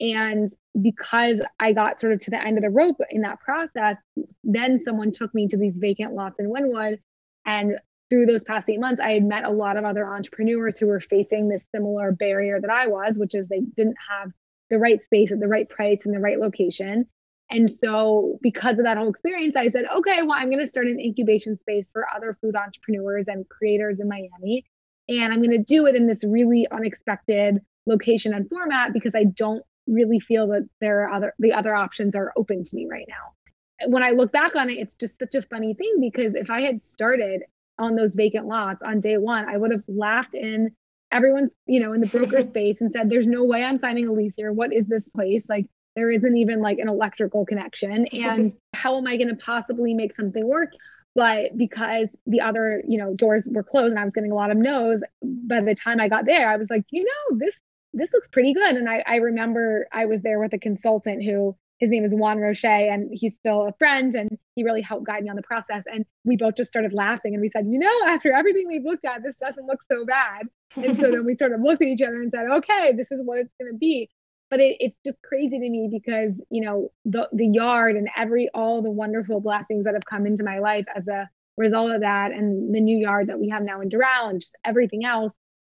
And 0.00 0.48
because 0.80 1.40
I 1.60 1.72
got 1.72 2.00
sort 2.00 2.12
of 2.12 2.20
to 2.20 2.30
the 2.30 2.44
end 2.44 2.58
of 2.58 2.62
the 2.62 2.70
rope 2.70 3.00
in 3.10 3.22
that 3.22 3.40
process, 3.40 3.96
then 4.42 4.80
someone 4.80 5.12
took 5.12 5.32
me 5.34 5.48
to 5.48 5.56
these 5.56 5.74
vacant 5.76 6.14
lots 6.14 6.38
in 6.38 6.46
Wynwood. 6.46 6.98
And 7.46 7.78
through 8.10 8.26
those 8.26 8.44
past 8.44 8.68
eight 8.68 8.80
months, 8.80 9.00
I 9.00 9.12
had 9.12 9.24
met 9.24 9.44
a 9.44 9.50
lot 9.50 9.76
of 9.76 9.84
other 9.84 10.06
entrepreneurs 10.06 10.78
who 10.78 10.86
were 10.86 11.00
facing 11.00 11.48
this 11.48 11.64
similar 11.74 12.12
barrier 12.12 12.60
that 12.60 12.70
I 12.70 12.86
was, 12.88 13.18
which 13.18 13.34
is 13.34 13.48
they 13.48 13.60
didn't 13.60 13.96
have 14.10 14.32
the 14.72 14.78
right 14.78 15.04
space 15.04 15.30
at 15.30 15.38
the 15.38 15.46
right 15.46 15.68
price 15.68 16.06
in 16.06 16.12
the 16.12 16.18
right 16.18 16.40
location. 16.40 17.06
And 17.50 17.70
so, 17.70 18.38
because 18.40 18.78
of 18.78 18.86
that 18.86 18.96
whole 18.96 19.10
experience, 19.10 19.54
I 19.54 19.68
said, 19.68 19.84
okay, 19.94 20.22
well, 20.22 20.32
I'm 20.32 20.48
going 20.48 20.64
to 20.64 20.66
start 20.66 20.86
an 20.86 20.98
incubation 20.98 21.58
space 21.58 21.90
for 21.90 22.06
other 22.16 22.38
food 22.40 22.56
entrepreneurs 22.56 23.28
and 23.28 23.46
creators 23.50 24.00
in 24.00 24.08
Miami. 24.08 24.64
And 25.08 25.32
I'm 25.32 25.42
going 25.42 25.50
to 25.50 25.58
do 25.58 25.84
it 25.86 25.94
in 25.94 26.06
this 26.06 26.24
really 26.24 26.66
unexpected 26.70 27.58
location 27.84 28.32
and 28.32 28.48
format 28.48 28.94
because 28.94 29.14
I 29.14 29.24
don't 29.24 29.62
really 29.86 30.18
feel 30.18 30.46
that 30.48 30.66
there 30.80 31.02
are 31.02 31.10
other 31.12 31.34
the 31.38 31.52
other 31.52 31.74
options 31.74 32.16
are 32.16 32.32
open 32.36 32.64
to 32.64 32.76
me 32.76 32.86
right 32.90 33.06
now. 33.08 33.88
When 33.88 34.02
I 34.02 34.12
look 34.12 34.32
back 34.32 34.56
on 34.56 34.70
it, 34.70 34.78
it's 34.78 34.94
just 34.94 35.18
such 35.18 35.34
a 35.34 35.42
funny 35.42 35.74
thing 35.74 35.98
because 36.00 36.34
if 36.34 36.48
I 36.48 36.62
had 36.62 36.82
started 36.82 37.42
on 37.78 37.96
those 37.96 38.14
vacant 38.14 38.46
lots 38.46 38.82
on 38.82 39.00
day 39.00 39.18
one, 39.18 39.46
I 39.46 39.58
would 39.58 39.72
have 39.72 39.82
laughed 39.88 40.34
in 40.34 40.74
everyone's, 41.12 41.50
you 41.66 41.80
know, 41.80 41.92
in 41.92 42.00
the 42.00 42.06
broker 42.06 42.42
space 42.42 42.80
and 42.80 42.92
said, 42.92 43.10
There's 43.10 43.26
no 43.26 43.44
way 43.44 43.62
I'm 43.62 43.78
signing 43.78 44.08
a 44.08 44.12
lease 44.12 44.34
here. 44.36 44.52
What 44.52 44.72
is 44.72 44.86
this 44.86 45.08
place? 45.08 45.44
Like 45.48 45.66
there 45.94 46.10
isn't 46.10 46.36
even 46.36 46.60
like 46.60 46.78
an 46.78 46.88
electrical 46.88 47.44
connection. 47.44 48.06
And 48.12 48.54
how 48.72 48.96
am 48.96 49.06
I 49.06 49.16
going 49.16 49.28
to 49.28 49.36
possibly 49.36 49.94
make 49.94 50.16
something 50.16 50.46
work? 50.46 50.70
But 51.14 51.56
because 51.58 52.08
the 52.26 52.40
other, 52.40 52.82
you 52.88 52.96
know, 52.96 53.12
doors 53.12 53.46
were 53.50 53.62
closed 53.62 53.90
and 53.90 53.98
I 53.98 54.04
was 54.04 54.14
getting 54.14 54.32
a 54.32 54.34
lot 54.34 54.50
of 54.50 54.56
no's, 54.56 55.00
by 55.22 55.60
the 55.60 55.74
time 55.74 56.00
I 56.00 56.08
got 56.08 56.24
there, 56.24 56.48
I 56.48 56.56
was 56.56 56.70
like, 56.70 56.84
you 56.90 57.04
know, 57.04 57.38
this 57.38 57.54
this 57.92 58.10
looks 58.14 58.28
pretty 58.28 58.54
good. 58.54 58.76
And 58.76 58.88
I, 58.88 59.04
I 59.06 59.16
remember 59.16 59.86
I 59.92 60.06
was 60.06 60.22
there 60.22 60.40
with 60.40 60.54
a 60.54 60.58
consultant 60.58 61.22
who 61.22 61.54
his 61.78 61.90
name 61.90 62.04
is 62.04 62.14
Juan 62.14 62.38
Roche, 62.38 62.64
and 62.64 63.10
he's 63.12 63.34
still 63.40 63.66
a 63.66 63.72
friend, 63.72 64.14
and 64.14 64.38
he 64.54 64.64
really 64.64 64.82
helped 64.82 65.06
guide 65.06 65.22
me 65.22 65.30
on 65.30 65.36
the 65.36 65.42
process. 65.42 65.82
And 65.92 66.04
we 66.24 66.36
both 66.36 66.56
just 66.56 66.70
started 66.70 66.92
laughing, 66.92 67.34
and 67.34 67.40
we 67.40 67.50
said, 67.50 67.66
you 67.66 67.78
know, 67.78 67.98
after 68.06 68.32
everything 68.32 68.66
we've 68.68 68.84
looked 68.84 69.04
at, 69.04 69.22
this 69.22 69.38
doesn't 69.38 69.66
look 69.66 69.80
so 69.90 70.04
bad. 70.04 70.46
And 70.76 70.96
so 70.96 71.10
then 71.10 71.24
we 71.24 71.36
sort 71.36 71.52
of 71.52 71.60
looked 71.60 71.82
at 71.82 71.88
each 71.88 72.02
other 72.02 72.20
and 72.22 72.30
said, 72.34 72.46
okay, 72.50 72.92
this 72.96 73.08
is 73.10 73.20
what 73.22 73.38
it's 73.38 73.52
going 73.60 73.72
to 73.72 73.78
be. 73.78 74.08
But 74.50 74.60
it, 74.60 74.76
it's 74.80 74.98
just 75.04 75.20
crazy 75.22 75.58
to 75.58 75.70
me 75.70 75.88
because 75.90 76.32
you 76.50 76.62
know 76.62 76.90
the 77.04 77.28
the 77.32 77.46
yard 77.46 77.96
and 77.96 78.08
every 78.16 78.48
all 78.54 78.82
the 78.82 78.90
wonderful 78.90 79.40
blessings 79.40 79.84
that 79.84 79.94
have 79.94 80.04
come 80.04 80.26
into 80.26 80.44
my 80.44 80.58
life 80.58 80.84
as 80.94 81.08
a 81.08 81.28
result 81.56 81.92
of 81.92 82.00
that, 82.02 82.32
and 82.32 82.74
the 82.74 82.80
new 82.80 82.98
yard 82.98 83.28
that 83.28 83.38
we 83.38 83.48
have 83.48 83.62
now 83.62 83.80
in 83.80 83.88
Doral, 83.88 84.28
and 84.28 84.40
just 84.40 84.54
everything 84.64 85.04
else 85.04 85.32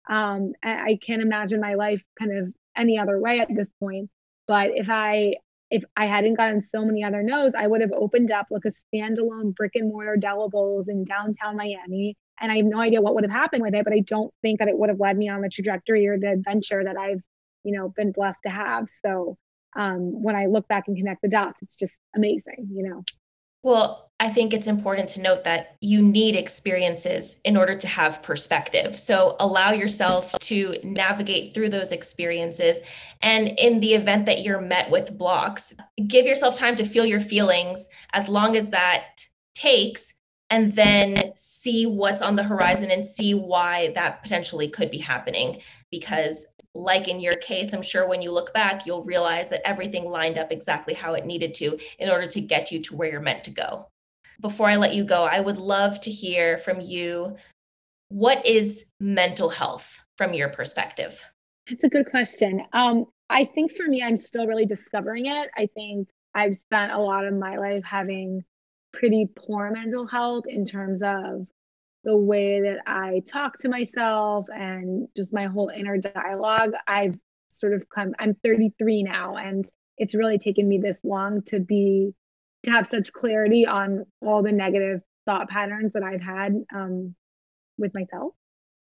um, 0.08 0.54
I, 0.64 1.00
can't 1.06 1.22
imagine 1.22 1.60
my 1.60 1.76
life 1.76 2.02
kind 2.20 2.38
of 2.38 2.54
any 2.78 3.00
other 3.00 3.20
way 3.20 3.40
at 3.40 3.48
this 3.50 3.68
point. 3.80 4.10
But 4.48 4.72
if 4.76 4.88
I 4.90 5.36
if 5.76 5.84
I 5.98 6.06
hadn't 6.06 6.36
gotten 6.36 6.64
so 6.64 6.86
many 6.86 7.04
other 7.04 7.22
no's, 7.22 7.54
I 7.54 7.68
would 7.68 7.82
have 7.82 7.92
opened 7.92 8.32
up 8.32 8.48
like 8.50 8.64
a 8.66 8.72
standalone 8.72 9.54
brick 9.54 9.74
and 9.76 9.90
mortar 9.90 10.16
della 10.16 10.48
bowls 10.50 10.88
in 10.88 11.04
downtown 11.04 11.58
Miami. 11.58 12.16
And 12.40 12.50
I 12.50 12.58
have 12.58 12.66
no 12.66 12.80
idea 12.80 13.02
what 13.02 13.14
would 13.14 13.26
have 13.26 13.32
happened 13.32 13.62
with 13.62 13.76
it, 13.76 13.84
but 13.84 13.94
I 13.94 14.00
don't 14.00 14.34
think 14.42 14.60
that 14.60 14.70
it 14.70 14.78
would 14.78 14.88
have 14.88 15.02
led 15.02 15.18
me 15.18 15.28
on 15.28 15.42
the 15.42 15.50
trajectory 15.50 16.08
or 16.08 16.18
the 16.18 16.32
adventure 16.32 16.82
that 16.86 16.96
I've, 16.96 17.22
you 17.66 17.78
know, 17.78 17.90
been 17.90 18.14
blessed 18.14 18.40
to 18.46 18.50
have. 18.50 18.88
So 19.06 19.38
um, 19.76 20.24
when 20.24 20.38
I 20.38 20.46
look 20.46 20.66
back 20.70 20.86
and 20.88 20.96
connect 20.96 21.22
the 21.22 21.28
dots, 21.28 21.60
it's 21.62 21.76
just 21.76 21.96
amazing, 22.16 22.70
you 22.72 22.88
know. 22.88 23.04
Well, 23.66 24.12
I 24.20 24.30
think 24.30 24.54
it's 24.54 24.68
important 24.68 25.10
to 25.10 25.22
note 25.22 25.44
that 25.46 25.78
you 25.82 26.04
need 26.04 26.36
experiences 26.36 27.42
in 27.44 27.58
order 27.58 27.76
to 27.76 27.88
have 27.88 28.22
perspective. 28.22 29.00
So 29.00 29.36
allow 29.40 29.72
yourself 29.72 30.38
to 30.42 30.78
navigate 30.84 31.56
through 31.56 31.70
those 31.70 31.92
experiences. 31.92 32.82
And 33.24 33.48
in 33.48 33.80
the 33.80 33.96
event 33.96 34.28
that 34.28 34.44
you're 34.44 34.62
met 34.62 34.92
with 34.92 35.18
blocks, 35.18 35.74
give 36.06 36.28
yourself 36.28 36.60
time 36.60 36.76
to 36.76 36.86
feel 36.86 37.08
your 37.08 37.20
feelings 37.20 37.90
as 38.14 38.30
long 38.30 38.56
as 38.56 38.70
that 38.70 39.26
takes, 39.56 40.14
and 40.52 40.74
then 40.74 41.34
see 41.36 41.88
what's 41.88 42.22
on 42.22 42.36
the 42.36 42.44
horizon 42.44 42.92
and 42.92 43.04
see 43.04 43.34
why 43.34 43.92
that 43.96 44.22
potentially 44.22 44.68
could 44.68 44.92
be 44.92 45.00
happening. 45.00 45.60
Because 45.90 46.46
like 46.76 47.08
in 47.08 47.20
your 47.20 47.38
case, 47.38 47.74
I'm 47.74 47.82
sure 47.82 48.08
when 48.08 48.22
you 48.22 48.32
look 48.32 48.54
back, 48.54 48.86
you'll 48.86 49.04
realize 49.04 49.50
that 49.50 49.68
everything 49.68 50.06
lined 50.06 50.38
up 50.38 50.52
exactly 50.52 50.94
how 50.94 51.14
it 51.14 51.26
needed 51.26 51.56
to 51.56 51.80
in 51.98 52.10
order 52.10 52.28
to 52.28 52.42
get 52.42 52.72
you 52.72 52.82
to 52.84 52.96
where 52.96 53.10
you're 53.10 53.22
meant 53.22 53.46
to 53.46 53.52
go. 53.52 53.88
Before 54.42 54.70
I 54.70 54.76
let 54.76 54.94
you 54.94 55.06
go, 55.06 55.24
I 55.24 55.40
would 55.40 55.58
love 55.58 56.02
to 56.02 56.12
hear 56.12 56.58
from 56.58 56.82
you 56.82 57.38
what 58.10 58.46
is 58.46 58.92
mental 59.00 59.50
health 59.50 60.04
from 60.18 60.34
your 60.34 60.50
perspective? 60.50 61.24
That's 61.70 61.84
a 61.84 61.90
good 61.90 62.10
question. 62.10 62.62
Um, 62.74 63.06
I 63.30 63.46
think 63.46 63.76
for 63.76 63.88
me, 63.88 64.04
I'm 64.04 64.18
still 64.18 64.46
really 64.46 64.66
discovering 64.66 65.26
it. 65.26 65.50
I 65.58 65.68
think 65.74 66.10
I've 66.36 66.56
spent 66.56 66.92
a 66.92 67.00
lot 67.00 67.26
of 67.26 67.34
my 67.34 67.58
life 67.58 67.84
having 67.84 68.44
pretty 68.94 69.28
poor 69.36 69.72
mental 69.72 70.06
health 70.06 70.46
in 70.48 70.66
terms 70.66 71.02
of 71.02 71.48
the 72.06 72.16
way 72.16 72.62
that 72.62 72.78
I 72.86 73.24
talk 73.28 73.58
to 73.58 73.70
myself 73.70 74.46
and 74.56 75.08
just 75.18 75.34
my 75.34 75.48
whole 75.48 75.70
inner 75.70 75.98
dialogue. 75.98 76.74
I've 76.88 77.18
sort 77.50 77.74
of 77.74 77.90
come, 77.90 78.14
I'm 78.20 78.36
33 78.36 79.04
now, 79.04 79.36
and 79.36 79.68
it's 79.98 80.14
really 80.14 80.38
taken 80.38 80.70
me 80.70 80.78
this 80.78 81.00
long 81.04 81.42
to 81.48 81.60
be, 81.60 82.14
to 82.64 82.72
have 82.72 82.88
such 82.88 83.12
clarity 83.12 83.66
on 83.66 84.06
all 84.22 84.44
the 84.44 84.52
negative 84.52 85.02
thought 85.26 85.50
patterns 85.50 85.94
that 85.94 86.04
I've 86.04 86.22
had 86.22 86.54
um, 86.74 87.16
with 87.78 87.94
myself. 87.96 88.34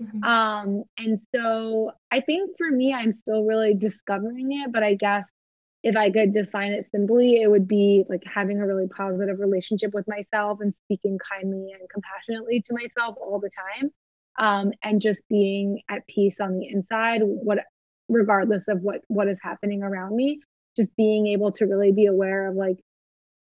Mm-hmm. 0.00 0.22
Um, 0.22 0.84
and 0.96 1.20
so 1.34 1.90
I 2.12 2.20
think 2.20 2.56
for 2.56 2.70
me, 2.70 2.94
I'm 2.94 3.12
still 3.12 3.44
really 3.44 3.74
discovering 3.74 4.52
it, 4.52 4.72
but 4.72 4.84
I 4.84 4.94
guess 4.94 5.24
if 5.82 5.96
I 5.96 6.10
could 6.10 6.32
define 6.32 6.72
it 6.72 6.86
simply, 6.90 7.40
it 7.40 7.50
would 7.50 7.68
be 7.68 8.04
like 8.08 8.22
having 8.24 8.60
a 8.60 8.66
really 8.66 8.88
positive 8.88 9.38
relationship 9.38 9.94
with 9.94 10.06
myself 10.08 10.58
and 10.60 10.74
speaking 10.84 11.18
kindly 11.18 11.72
and 11.78 11.88
compassionately 11.88 12.62
to 12.62 12.74
myself 12.74 13.16
all 13.20 13.40
the 13.40 13.50
time. 13.50 13.90
Um, 14.38 14.72
and 14.82 15.00
just 15.00 15.20
being 15.28 15.82
at 15.88 16.06
peace 16.06 16.40
on 16.40 16.58
the 16.58 16.68
inside, 16.68 17.20
what 17.22 17.58
regardless 18.08 18.62
of 18.68 18.80
what 18.82 19.02
what 19.08 19.28
is 19.28 19.38
happening 19.42 19.82
around 19.82 20.14
me, 20.14 20.40
just 20.76 20.94
being 20.96 21.26
able 21.28 21.52
to 21.52 21.66
really 21.66 21.92
be 21.92 22.06
aware 22.06 22.48
of 22.48 22.56
like 22.56 22.78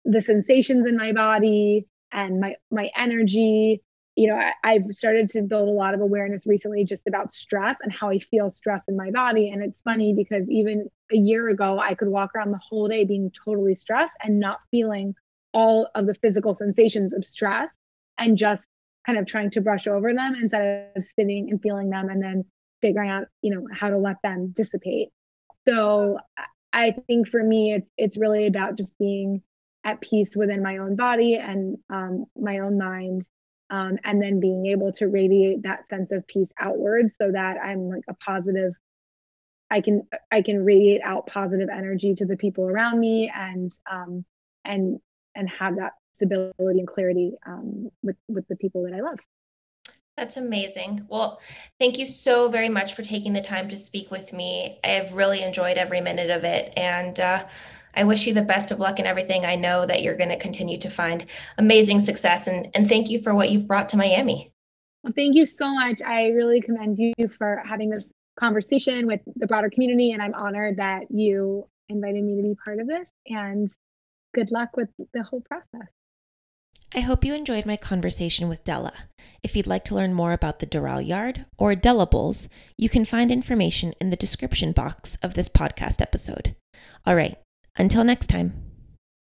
the 0.05 0.21
sensations 0.21 0.87
in 0.87 0.97
my 0.97 1.11
body 1.11 1.85
and 2.11 2.39
my 2.39 2.55
my 2.71 2.89
energy 2.95 3.81
you 4.19 4.27
know, 4.27 4.37
I, 4.65 4.73
have 4.73 4.83
started 4.89 5.29
to 5.29 5.41
build 5.41 5.69
a 5.69 5.71
lot 5.71 5.93
of 5.93 6.01
awareness 6.01 6.45
recently 6.45 6.83
just 6.83 7.07
about 7.07 7.31
stress 7.31 7.77
and 7.81 7.89
how 7.89 8.09
I 8.09 8.19
feel 8.19 8.49
stress 8.49 8.83
in 8.89 8.97
my 8.97 9.11
body. 9.11 9.49
And 9.49 9.63
it's 9.63 9.79
funny 9.79 10.13
because 10.13 10.43
even 10.49 10.89
a 11.09 11.15
year 11.15 11.47
ago, 11.47 11.79
I 11.79 11.93
could 11.93 12.09
walk 12.09 12.31
around 12.35 12.51
the 12.51 12.59
whole 12.59 12.89
day 12.89 13.05
being 13.05 13.31
totally 13.31 13.75
stressed 13.75 14.17
and 14.21 14.37
not 14.37 14.59
feeling 14.71 15.15
all 15.53 15.87
of 15.95 16.05
the 16.05 16.15
physical 16.15 16.53
sensations 16.53 17.13
of 17.13 17.25
stress 17.25 17.73
and 18.17 18.37
just 18.37 18.61
kind 19.05 19.17
of 19.17 19.25
trying 19.25 19.51
to 19.51 19.61
brush 19.61 19.87
over 19.87 20.13
them 20.13 20.35
instead 20.35 20.91
of 20.97 21.05
sitting 21.17 21.49
and 21.49 21.61
feeling 21.61 21.89
them 21.89 22.09
and 22.09 22.21
then 22.21 22.43
figuring 22.81 23.09
out, 23.09 23.23
you 23.41 23.55
know, 23.55 23.65
how 23.71 23.89
to 23.89 23.97
let 23.97 24.17
them 24.21 24.51
dissipate. 24.53 25.07
So 25.65 26.17
I 26.73 26.93
think 27.07 27.29
for 27.29 27.41
me, 27.41 27.73
it's 27.73 27.89
it's 27.97 28.17
really 28.17 28.47
about 28.47 28.77
just 28.77 28.97
being 28.99 29.43
at 29.85 30.01
peace 30.01 30.35
within 30.35 30.61
my 30.61 30.79
own 30.79 30.97
body 30.97 31.35
and 31.35 31.77
um, 31.89 32.25
my 32.35 32.59
own 32.59 32.77
mind 32.77 33.25
um, 33.69 33.97
and 34.03 34.21
then 34.21 34.39
being 34.39 34.65
able 34.67 34.91
to 34.93 35.07
radiate 35.07 35.63
that 35.63 35.87
sense 35.89 36.11
of 36.11 36.25
peace 36.27 36.49
outward 36.59 37.11
so 37.21 37.31
that 37.31 37.57
i'm 37.63 37.89
like 37.89 38.03
a 38.07 38.13
positive 38.15 38.73
I 39.71 39.81
can 39.81 40.07
I 40.31 40.41
can 40.41 40.63
radiate 40.65 41.01
out 41.03 41.27
positive 41.27 41.69
energy 41.69 42.15
to 42.15 42.25
the 42.25 42.37
people 42.37 42.65
around 42.65 42.99
me 42.99 43.31
and 43.33 43.71
um, 43.89 44.25
and 44.65 44.99
and 45.35 45.49
have 45.49 45.75
that 45.75 45.93
stability 46.13 46.53
and 46.59 46.87
clarity 46.87 47.33
um, 47.45 47.89
with 48.01 48.15
with 48.27 48.47
the 48.47 48.55
people 48.55 48.83
that 48.83 48.93
I 48.93 49.01
love. 49.01 49.19
That's 50.17 50.35
amazing. 50.35 51.05
Well, 51.07 51.39
thank 51.79 51.97
you 51.97 52.05
so 52.05 52.49
very 52.49 52.67
much 52.67 52.93
for 52.93 53.03
taking 53.03 53.33
the 53.33 53.41
time 53.41 53.69
to 53.69 53.77
speak 53.77 54.11
with 54.11 54.33
me. 54.33 54.79
I've 54.83 55.13
really 55.13 55.41
enjoyed 55.41 55.77
every 55.77 56.01
minute 56.01 56.29
of 56.29 56.43
it, 56.43 56.73
and 56.75 57.19
uh, 57.19 57.45
I 57.95 58.03
wish 58.03 58.27
you 58.27 58.33
the 58.33 58.41
best 58.41 58.71
of 58.71 58.79
luck 58.79 58.99
in 58.99 59.05
everything. 59.05 59.45
I 59.45 59.55
know 59.55 59.85
that 59.85 60.01
you're 60.01 60.17
going 60.17 60.29
to 60.29 60.39
continue 60.39 60.77
to 60.79 60.89
find 60.89 61.25
amazing 61.57 61.99
success, 61.99 62.47
and 62.47 62.69
and 62.73 62.87
thank 62.87 63.09
you 63.09 63.21
for 63.21 63.33
what 63.33 63.49
you've 63.49 63.67
brought 63.67 63.89
to 63.89 63.97
Miami. 63.97 64.51
Well, 65.03 65.13
thank 65.15 65.35
you 65.35 65.45
so 65.45 65.73
much. 65.73 66.01
I 66.01 66.27
really 66.27 66.61
commend 66.61 66.99
you 66.99 67.13
for 67.37 67.61
having 67.65 67.89
this 67.89 68.05
conversation 68.39 69.07
with 69.07 69.21
the 69.35 69.47
broader 69.47 69.69
community, 69.69 70.11
and 70.11 70.21
I'm 70.21 70.33
honored 70.33 70.77
that 70.77 71.09
you 71.09 71.67
invited 71.89 72.23
me 72.23 72.35
to 72.37 72.43
be 72.43 72.55
part 72.63 72.79
of 72.79 72.87
this. 72.87 73.07
And 73.27 73.71
good 74.33 74.51
luck 74.51 74.75
with 74.75 74.89
the 75.13 75.23
whole 75.23 75.41
process. 75.41 75.89
I 76.93 77.01
hope 77.01 77.23
you 77.23 77.35
enjoyed 77.35 77.67
my 77.67 77.77
conversation 77.77 78.49
with 78.49 78.63
Della. 78.63 78.93
If 79.43 79.55
you'd 79.55 79.67
like 79.67 79.85
to 79.85 79.95
learn 79.95 80.13
more 80.13 80.33
about 80.33 80.59
the 80.59 80.65
Doral 80.65 81.05
Yard 81.05 81.45
or 81.57 81.75
della 81.75 82.07
bowls, 82.07 82.49
you 82.77 82.89
can 82.89 83.05
find 83.05 83.31
information 83.31 83.93
in 84.01 84.09
the 84.09 84.15
description 84.15 84.71
box 84.71 85.15
of 85.21 85.35
this 85.35 85.49
podcast 85.49 86.01
episode. 86.01 86.55
All 87.05 87.15
right, 87.15 87.37
until 87.79 88.03
next 88.03 88.27
time. 88.27 88.68